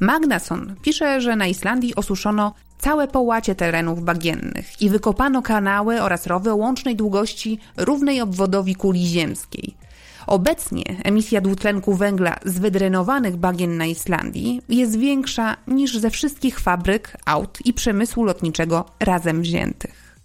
Magnason 0.00 0.74
pisze, 0.82 1.20
że 1.20 1.36
na 1.36 1.46
Islandii 1.46 1.94
osuszono 1.94 2.54
całe 2.78 3.08
połacie 3.08 3.54
terenów 3.54 4.02
bagiennych 4.02 4.82
i 4.82 4.90
wykopano 4.90 5.42
kanały 5.42 6.02
oraz 6.02 6.26
rowy 6.26 6.50
o 6.50 6.56
łącznej 6.56 6.96
długości 6.96 7.58
równej 7.76 8.20
obwodowi 8.20 8.74
kuli 8.74 9.06
ziemskiej. 9.06 9.76
Obecnie 10.26 10.84
emisja 11.04 11.40
dwutlenku 11.40 11.94
węgla 11.94 12.36
z 12.44 12.58
wydrenowanych 12.58 13.36
bagien 13.36 13.76
na 13.76 13.86
Islandii 13.86 14.62
jest 14.68 14.98
większa 14.98 15.56
niż 15.66 15.98
ze 15.98 16.10
wszystkich 16.10 16.60
fabryk, 16.60 17.16
aut 17.24 17.58
i 17.64 17.72
przemysłu 17.72 18.24
lotniczego 18.24 18.84
razem 19.00 19.42
wziętych. 19.42 20.16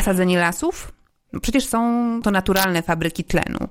A 0.00 0.02
sadzenie 0.02 0.38
lasów? 0.38 0.92
No 1.32 1.40
przecież 1.40 1.66
są 1.66 1.80
to 2.22 2.30
naturalne 2.30 2.82
fabryki 2.82 3.24
tlenu. 3.24 3.68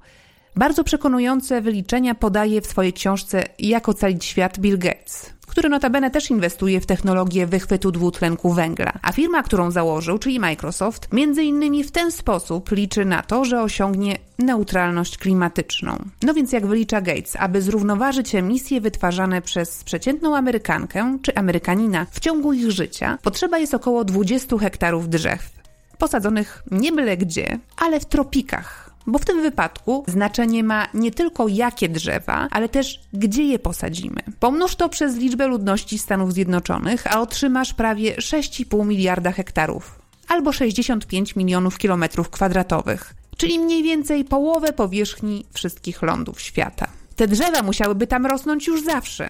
Bardzo 0.56 0.84
przekonujące 0.84 1.62
wyliczenia 1.62 2.16
podaje 2.16 2.62
w 2.62 2.68
swojej 2.68 2.94
książce 2.94 3.44
Jak 3.60 3.90
ocalić 3.90 4.26
świat 4.26 4.60
Bill 4.60 4.78
Gates 4.80 5.34
który 5.50 5.70
notabene 5.70 6.12
też 6.12 6.30
inwestuje 6.30 6.82
w 6.82 6.86
technologię 6.86 7.48
wychwytu 7.48 7.92
dwutlenku 7.92 8.54
węgla. 8.54 8.94
A 9.02 9.12
firma, 9.12 9.44
którą 9.44 9.72
założył, 9.72 10.18
czyli 10.20 10.40
Microsoft, 10.40 11.14
między 11.14 11.44
innymi 11.44 11.84
w 11.84 11.92
ten 11.92 12.12
sposób 12.12 12.72
liczy 12.72 13.06
na 13.06 13.22
to, 13.22 13.46
że 13.46 13.62
osiągnie 13.62 14.18
neutralność 14.40 15.18
klimatyczną. 15.18 15.98
No 16.24 16.34
więc 16.34 16.52
jak 16.52 16.68
wylicza 16.68 17.02
Gates, 17.02 17.36
aby 17.40 17.62
zrównoważyć 17.62 18.36
emisje 18.36 18.82
wytwarzane 18.82 19.42
przez 19.42 19.84
przeciętną 19.84 20.36
Amerykankę 20.36 21.18
czy 21.22 21.36
Amerykanina 21.36 22.06
w 22.12 22.20
ciągu 22.20 22.54
ich 22.54 22.72
życia, 22.72 23.18
potrzeba 23.24 23.58
jest 23.58 23.74
około 23.74 24.06
20 24.06 24.58
hektarów 24.58 25.10
drzew. 25.10 25.59
Posadzonych 26.00 26.64
nie 26.72 26.92
byle 26.92 27.18
gdzie, 27.18 27.60
ale 27.78 28.00
w 28.00 28.06
tropikach, 28.06 28.90
bo 29.08 29.20
w 29.20 29.26
tym 29.26 29.42
wypadku 29.42 30.04
znaczenie 30.08 30.64
ma 30.64 30.88
nie 30.94 31.12
tylko 31.12 31.48
jakie 31.48 31.90
drzewa, 31.90 32.48
ale 32.52 32.70
też 32.70 33.00
gdzie 33.14 33.44
je 33.44 33.60
posadzimy. 33.60 34.22
Pomnóż 34.40 34.76
to 34.76 34.90
przez 34.90 35.16
liczbę 35.16 35.48
ludności 35.48 36.00
Stanów 36.00 36.34
Zjednoczonych, 36.34 37.08
a 37.08 37.22
otrzymasz 37.22 37.74
prawie 37.74 38.16
6,5 38.16 38.86
miliarda 38.86 39.32
hektarów 39.32 40.00
albo 40.28 40.52
65 40.52 41.36
milionów 41.36 41.78
kilometrów 41.78 42.30
kwadratowych, 42.30 43.14
czyli 43.38 43.60
mniej 43.60 43.84
więcej 43.84 44.26
połowę 44.26 44.74
powierzchni 44.74 45.46
wszystkich 45.54 46.02
lądów 46.02 46.42
świata. 46.42 46.88
Te 47.16 47.28
drzewa 47.28 47.62
musiałyby 47.62 48.08
tam 48.08 48.26
rosnąć 48.26 48.68
już 48.68 48.84
zawsze, 48.84 49.30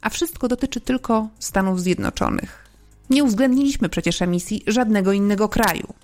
a 0.00 0.10
wszystko 0.10 0.48
dotyczy 0.48 0.80
tylko 0.80 1.28
Stanów 1.38 1.80
Zjednoczonych. 1.80 2.59
Nie 3.10 3.24
uwzględniliśmy 3.24 3.88
przecież 3.88 4.22
emisji 4.22 4.62
żadnego 4.66 5.12
innego 5.12 5.48
kraju. 5.48 5.94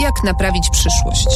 Jak 0.00 0.24
naprawić 0.24 0.70
przyszłość? 0.70 1.28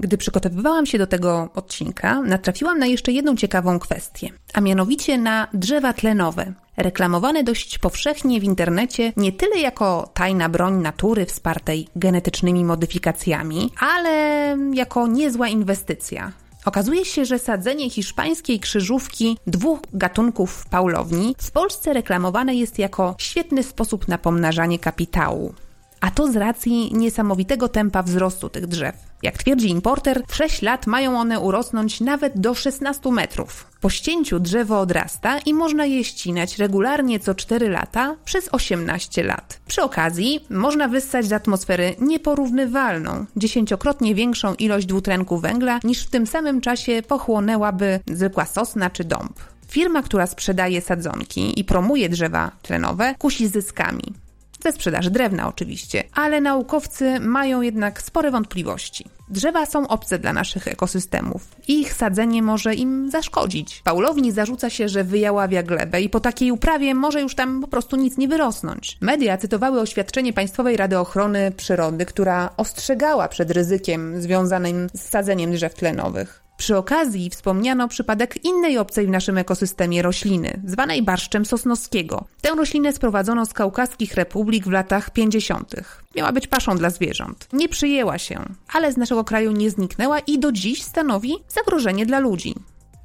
Gdy 0.00 0.18
przygotowywałam 0.18 0.86
się 0.86 0.98
do 0.98 1.06
tego 1.06 1.48
odcinka, 1.54 2.22
natrafiłam 2.22 2.78
na 2.78 2.86
jeszcze 2.86 3.12
jedną 3.12 3.36
ciekawą 3.36 3.78
kwestię, 3.78 4.28
a 4.54 4.60
mianowicie 4.60 5.18
na 5.18 5.48
drzewa 5.52 5.92
tlenowe, 5.92 6.52
reklamowane 6.76 7.44
dość 7.44 7.78
powszechnie 7.78 8.40
w 8.40 8.44
internecie 8.44 9.12
nie 9.16 9.32
tyle 9.32 9.60
jako 9.60 10.10
tajna 10.14 10.48
broń 10.48 10.74
natury 10.74 11.26
wspartej 11.26 11.88
genetycznymi 11.96 12.64
modyfikacjami, 12.64 13.70
ale 13.78 14.56
jako 14.74 15.06
niezła 15.06 15.48
inwestycja. 15.48 16.32
Okazuje 16.64 17.04
się, 17.04 17.24
że 17.24 17.38
sadzenie 17.38 17.90
hiszpańskiej 17.90 18.60
krzyżówki 18.60 19.38
dwóch 19.46 19.80
gatunków 19.92 20.66
paulowni 20.70 21.34
w 21.38 21.50
Polsce 21.50 21.92
reklamowane 21.92 22.54
jest 22.54 22.78
jako 22.78 23.14
świetny 23.18 23.62
sposób 23.62 24.08
na 24.08 24.18
pomnażanie 24.18 24.78
kapitału. 24.78 25.54
A 26.00 26.10
to 26.10 26.32
z 26.32 26.36
racji 26.36 26.94
niesamowitego 26.94 27.68
tempa 27.68 28.02
wzrostu 28.02 28.48
tych 28.48 28.66
drzew. 28.66 29.09
Jak 29.22 29.38
twierdzi 29.38 29.68
importer, 29.68 30.22
w 30.28 30.34
6 30.34 30.62
lat 30.62 30.86
mają 30.86 31.18
one 31.18 31.40
urosnąć 31.40 32.00
nawet 32.00 32.40
do 32.40 32.54
16 32.54 33.10
metrów. 33.10 33.66
Po 33.80 33.90
ścięciu 33.90 34.40
drzewo 34.40 34.80
odrasta 34.80 35.38
i 35.38 35.54
można 35.54 35.86
je 35.86 36.04
ścinać 36.04 36.58
regularnie 36.58 37.20
co 37.20 37.34
4 37.34 37.68
lata 37.68 38.16
przez 38.24 38.48
18 38.52 39.22
lat. 39.22 39.60
Przy 39.66 39.82
okazji 39.82 40.44
można 40.50 40.88
wyssać 40.88 41.26
z 41.26 41.32
atmosfery 41.32 41.94
nieporównywalną, 41.98 43.26
dziesięciokrotnie 43.36 44.14
większą 44.14 44.54
ilość 44.54 44.86
dwutlenku 44.86 45.38
węgla 45.38 45.80
niż 45.84 46.06
w 46.06 46.10
tym 46.10 46.26
samym 46.26 46.60
czasie 46.60 47.02
pochłonęłaby 47.08 48.00
zwykła 48.06 48.46
sosna 48.46 48.90
czy 48.90 49.04
dąb. 49.04 49.32
Firma, 49.68 50.02
która 50.02 50.26
sprzedaje 50.26 50.80
sadzonki 50.80 51.60
i 51.60 51.64
promuje 51.64 52.08
drzewa 52.08 52.50
tlenowe, 52.62 53.14
kusi 53.18 53.48
zyskami 53.48 54.14
ze 54.62 54.72
sprzedaży 54.72 55.10
drewna 55.10 55.48
oczywiście, 55.48 56.04
ale 56.14 56.40
naukowcy 56.40 57.20
mają 57.20 57.60
jednak 57.60 58.02
spore 58.02 58.30
wątpliwości. 58.30 59.04
Drzewa 59.30 59.66
są 59.66 59.88
obce 59.88 60.18
dla 60.18 60.32
naszych 60.32 60.68
ekosystemów 60.68 61.42
i 61.68 61.80
ich 61.80 61.94
sadzenie 61.94 62.42
może 62.42 62.74
im 62.74 63.10
zaszkodzić. 63.10 63.80
Paulowni 63.84 64.32
zarzuca 64.32 64.70
się, 64.70 64.88
że 64.88 65.04
wyjaławia 65.04 65.62
glebę 65.62 66.00
i 66.00 66.08
po 66.08 66.20
takiej 66.20 66.52
uprawie 66.52 66.94
może 66.94 67.20
już 67.20 67.34
tam 67.34 67.60
po 67.60 67.68
prostu 67.68 67.96
nic 67.96 68.18
nie 68.18 68.28
wyrosnąć. 68.28 68.98
Media 69.00 69.38
cytowały 69.38 69.80
oświadczenie 69.80 70.32
Państwowej 70.32 70.76
Rady 70.76 70.98
Ochrony 70.98 71.52
Przyrody, 71.56 72.06
która 72.06 72.50
ostrzegała 72.56 73.28
przed 73.28 73.50
ryzykiem 73.50 74.22
związanym 74.22 74.88
z 74.94 75.00
sadzeniem 75.00 75.52
drzew 75.52 75.74
tlenowych. 75.74 76.49
Przy 76.60 76.76
okazji 76.76 77.30
wspomniano 77.30 77.88
przypadek 77.88 78.44
innej 78.44 78.78
obcej 78.78 79.06
w 79.06 79.10
naszym 79.10 79.38
ekosystemie 79.38 80.02
rośliny, 80.02 80.60
zwanej 80.66 81.02
barszczem 81.02 81.44
sosnowskiego. 81.44 82.24
Tę 82.40 82.50
roślinę 82.50 82.92
sprowadzono 82.92 83.46
z 83.46 83.52
kaukaskich 83.52 84.14
republik 84.14 84.64
w 84.64 84.70
latach 84.70 85.10
50. 85.10 85.74
Miała 86.16 86.32
być 86.32 86.46
paszą 86.46 86.76
dla 86.76 86.90
zwierząt. 86.90 87.48
Nie 87.52 87.68
przyjęła 87.68 88.18
się, 88.18 88.44
ale 88.72 88.92
z 88.92 88.96
naszego 88.96 89.24
kraju 89.24 89.52
nie 89.52 89.70
zniknęła 89.70 90.18
i 90.18 90.38
do 90.38 90.52
dziś 90.52 90.82
stanowi 90.82 91.34
zagrożenie 91.48 92.06
dla 92.06 92.18
ludzi. 92.18 92.54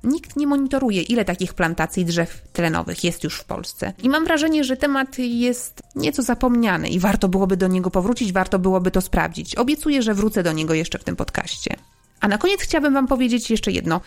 Nikt 0.03 0.35
nie 0.35 0.47
monitoruje, 0.47 1.01
ile 1.01 1.25
takich 1.25 1.53
plantacji 1.53 2.05
drzew 2.05 2.41
tlenowych 2.53 3.03
jest 3.03 3.23
już 3.23 3.35
w 3.35 3.45
Polsce. 3.45 3.93
I 4.03 4.09
mam 4.09 4.25
wrażenie, 4.25 4.63
że 4.63 4.77
temat 4.77 5.19
jest 5.19 5.81
nieco 5.95 6.21
zapomniany 6.21 6.89
i 6.89 6.99
warto 6.99 7.27
byłoby 7.27 7.57
do 7.57 7.67
niego 7.67 7.91
powrócić, 7.91 8.33
warto 8.33 8.59
byłoby 8.59 8.91
to 8.91 9.01
sprawdzić. 9.01 9.55
Obiecuję, 9.55 10.01
że 10.01 10.13
wrócę 10.13 10.43
do 10.43 10.51
niego 10.51 10.73
jeszcze 10.73 10.99
w 10.99 11.03
tym 11.03 11.15
podcaście. 11.15 11.75
A 12.19 12.27
na 12.27 12.37
koniec 12.37 12.61
chciałabym 12.61 12.93
Wam 12.93 13.07
powiedzieć 13.07 13.51
jeszcze 13.51 13.71
jedno. 13.71 14.01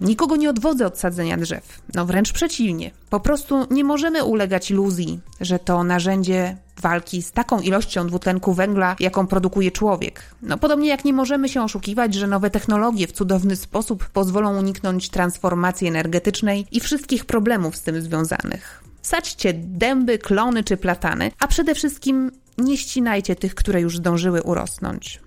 Nikogo 0.00 0.36
nie 0.36 0.50
odwodzę 0.50 0.86
od 0.86 0.98
sadzenia 0.98 1.36
drzew. 1.36 1.82
No 1.94 2.06
wręcz 2.06 2.32
przeciwnie. 2.32 2.90
Po 3.10 3.20
prostu 3.20 3.66
nie 3.70 3.84
możemy 3.84 4.24
ulegać 4.24 4.70
iluzji, 4.70 5.20
że 5.40 5.58
to 5.58 5.84
narzędzie 5.84 6.56
walki 6.80 7.22
z 7.22 7.32
taką 7.32 7.60
ilością 7.60 8.06
dwutlenku 8.06 8.54
węgla, 8.54 8.96
jaką 9.00 9.26
produkuje 9.26 9.70
człowiek. 9.70 10.22
No 10.42 10.58
podobnie 10.58 10.88
jak 10.88 11.04
nie 11.04 11.12
możemy 11.12 11.48
się 11.48 11.62
oszukiwać, 11.62 12.14
że 12.14 12.26
nowe 12.26 12.50
technologie 12.50 13.06
w 13.06 13.12
cudowny 13.12 13.56
sposób 13.56 14.08
pozwolą 14.08 14.58
uniknąć 14.58 15.08
transformacji 15.08 15.88
energetycznej 15.88 16.66
i 16.70 16.80
wszystkich 16.80 17.24
problemów 17.24 17.76
z 17.76 17.82
tym 17.82 18.02
związanych. 18.02 18.84
Sadźcie 19.02 19.52
dęby, 19.54 20.18
klony 20.18 20.64
czy 20.64 20.76
platany, 20.76 21.30
a 21.38 21.48
przede 21.48 21.74
wszystkim 21.74 22.30
nie 22.58 22.76
ścinajcie 22.76 23.36
tych, 23.36 23.54
które 23.54 23.80
już 23.80 23.96
zdążyły 23.96 24.42
urosnąć. 24.42 25.20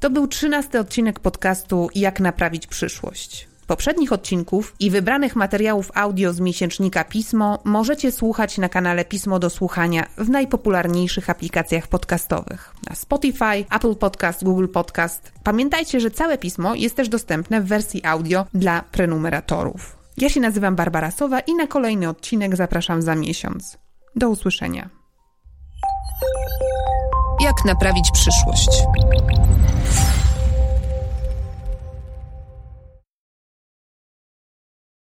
To 0.00 0.10
był 0.10 0.28
trzynasty 0.28 0.80
odcinek 0.80 1.20
podcastu 1.20 1.88
Jak 1.94 2.20
naprawić 2.20 2.66
przyszłość. 2.66 3.48
Poprzednich 3.66 4.12
odcinków 4.12 4.74
i 4.80 4.90
wybranych 4.90 5.36
materiałów 5.36 5.90
audio 5.94 6.32
z 6.32 6.40
miesięcznika 6.40 7.04
Pismo 7.04 7.58
możecie 7.64 8.12
słuchać 8.12 8.58
na 8.58 8.68
kanale 8.68 9.04
Pismo 9.04 9.38
do 9.38 9.50
Słuchania 9.50 10.06
w 10.18 10.28
najpopularniejszych 10.28 11.30
aplikacjach 11.30 11.88
podcastowych 11.88 12.74
na 12.90 12.94
Spotify, 12.94 13.64
Apple 13.76 13.94
Podcast, 13.94 14.44
Google 14.44 14.68
Podcast. 14.68 15.32
Pamiętajcie, 15.44 16.00
że 16.00 16.10
całe 16.10 16.38
pismo 16.38 16.74
jest 16.74 16.96
też 16.96 17.08
dostępne 17.08 17.60
w 17.60 17.66
wersji 17.66 18.04
audio 18.04 18.46
dla 18.54 18.82
prenumeratorów. 18.82 19.96
Ja 20.16 20.28
się 20.28 20.40
nazywam 20.40 20.76
Barbara 20.76 21.10
Sowa 21.10 21.40
i 21.40 21.54
na 21.54 21.66
kolejny 21.66 22.08
odcinek 22.08 22.56
zapraszam 22.56 23.02
za 23.02 23.14
miesiąc. 23.14 23.78
Do 24.16 24.28
usłyszenia. 24.28 24.88
Jak 27.40 27.64
naprawić 27.64 28.10
przyszłość? 28.10 28.68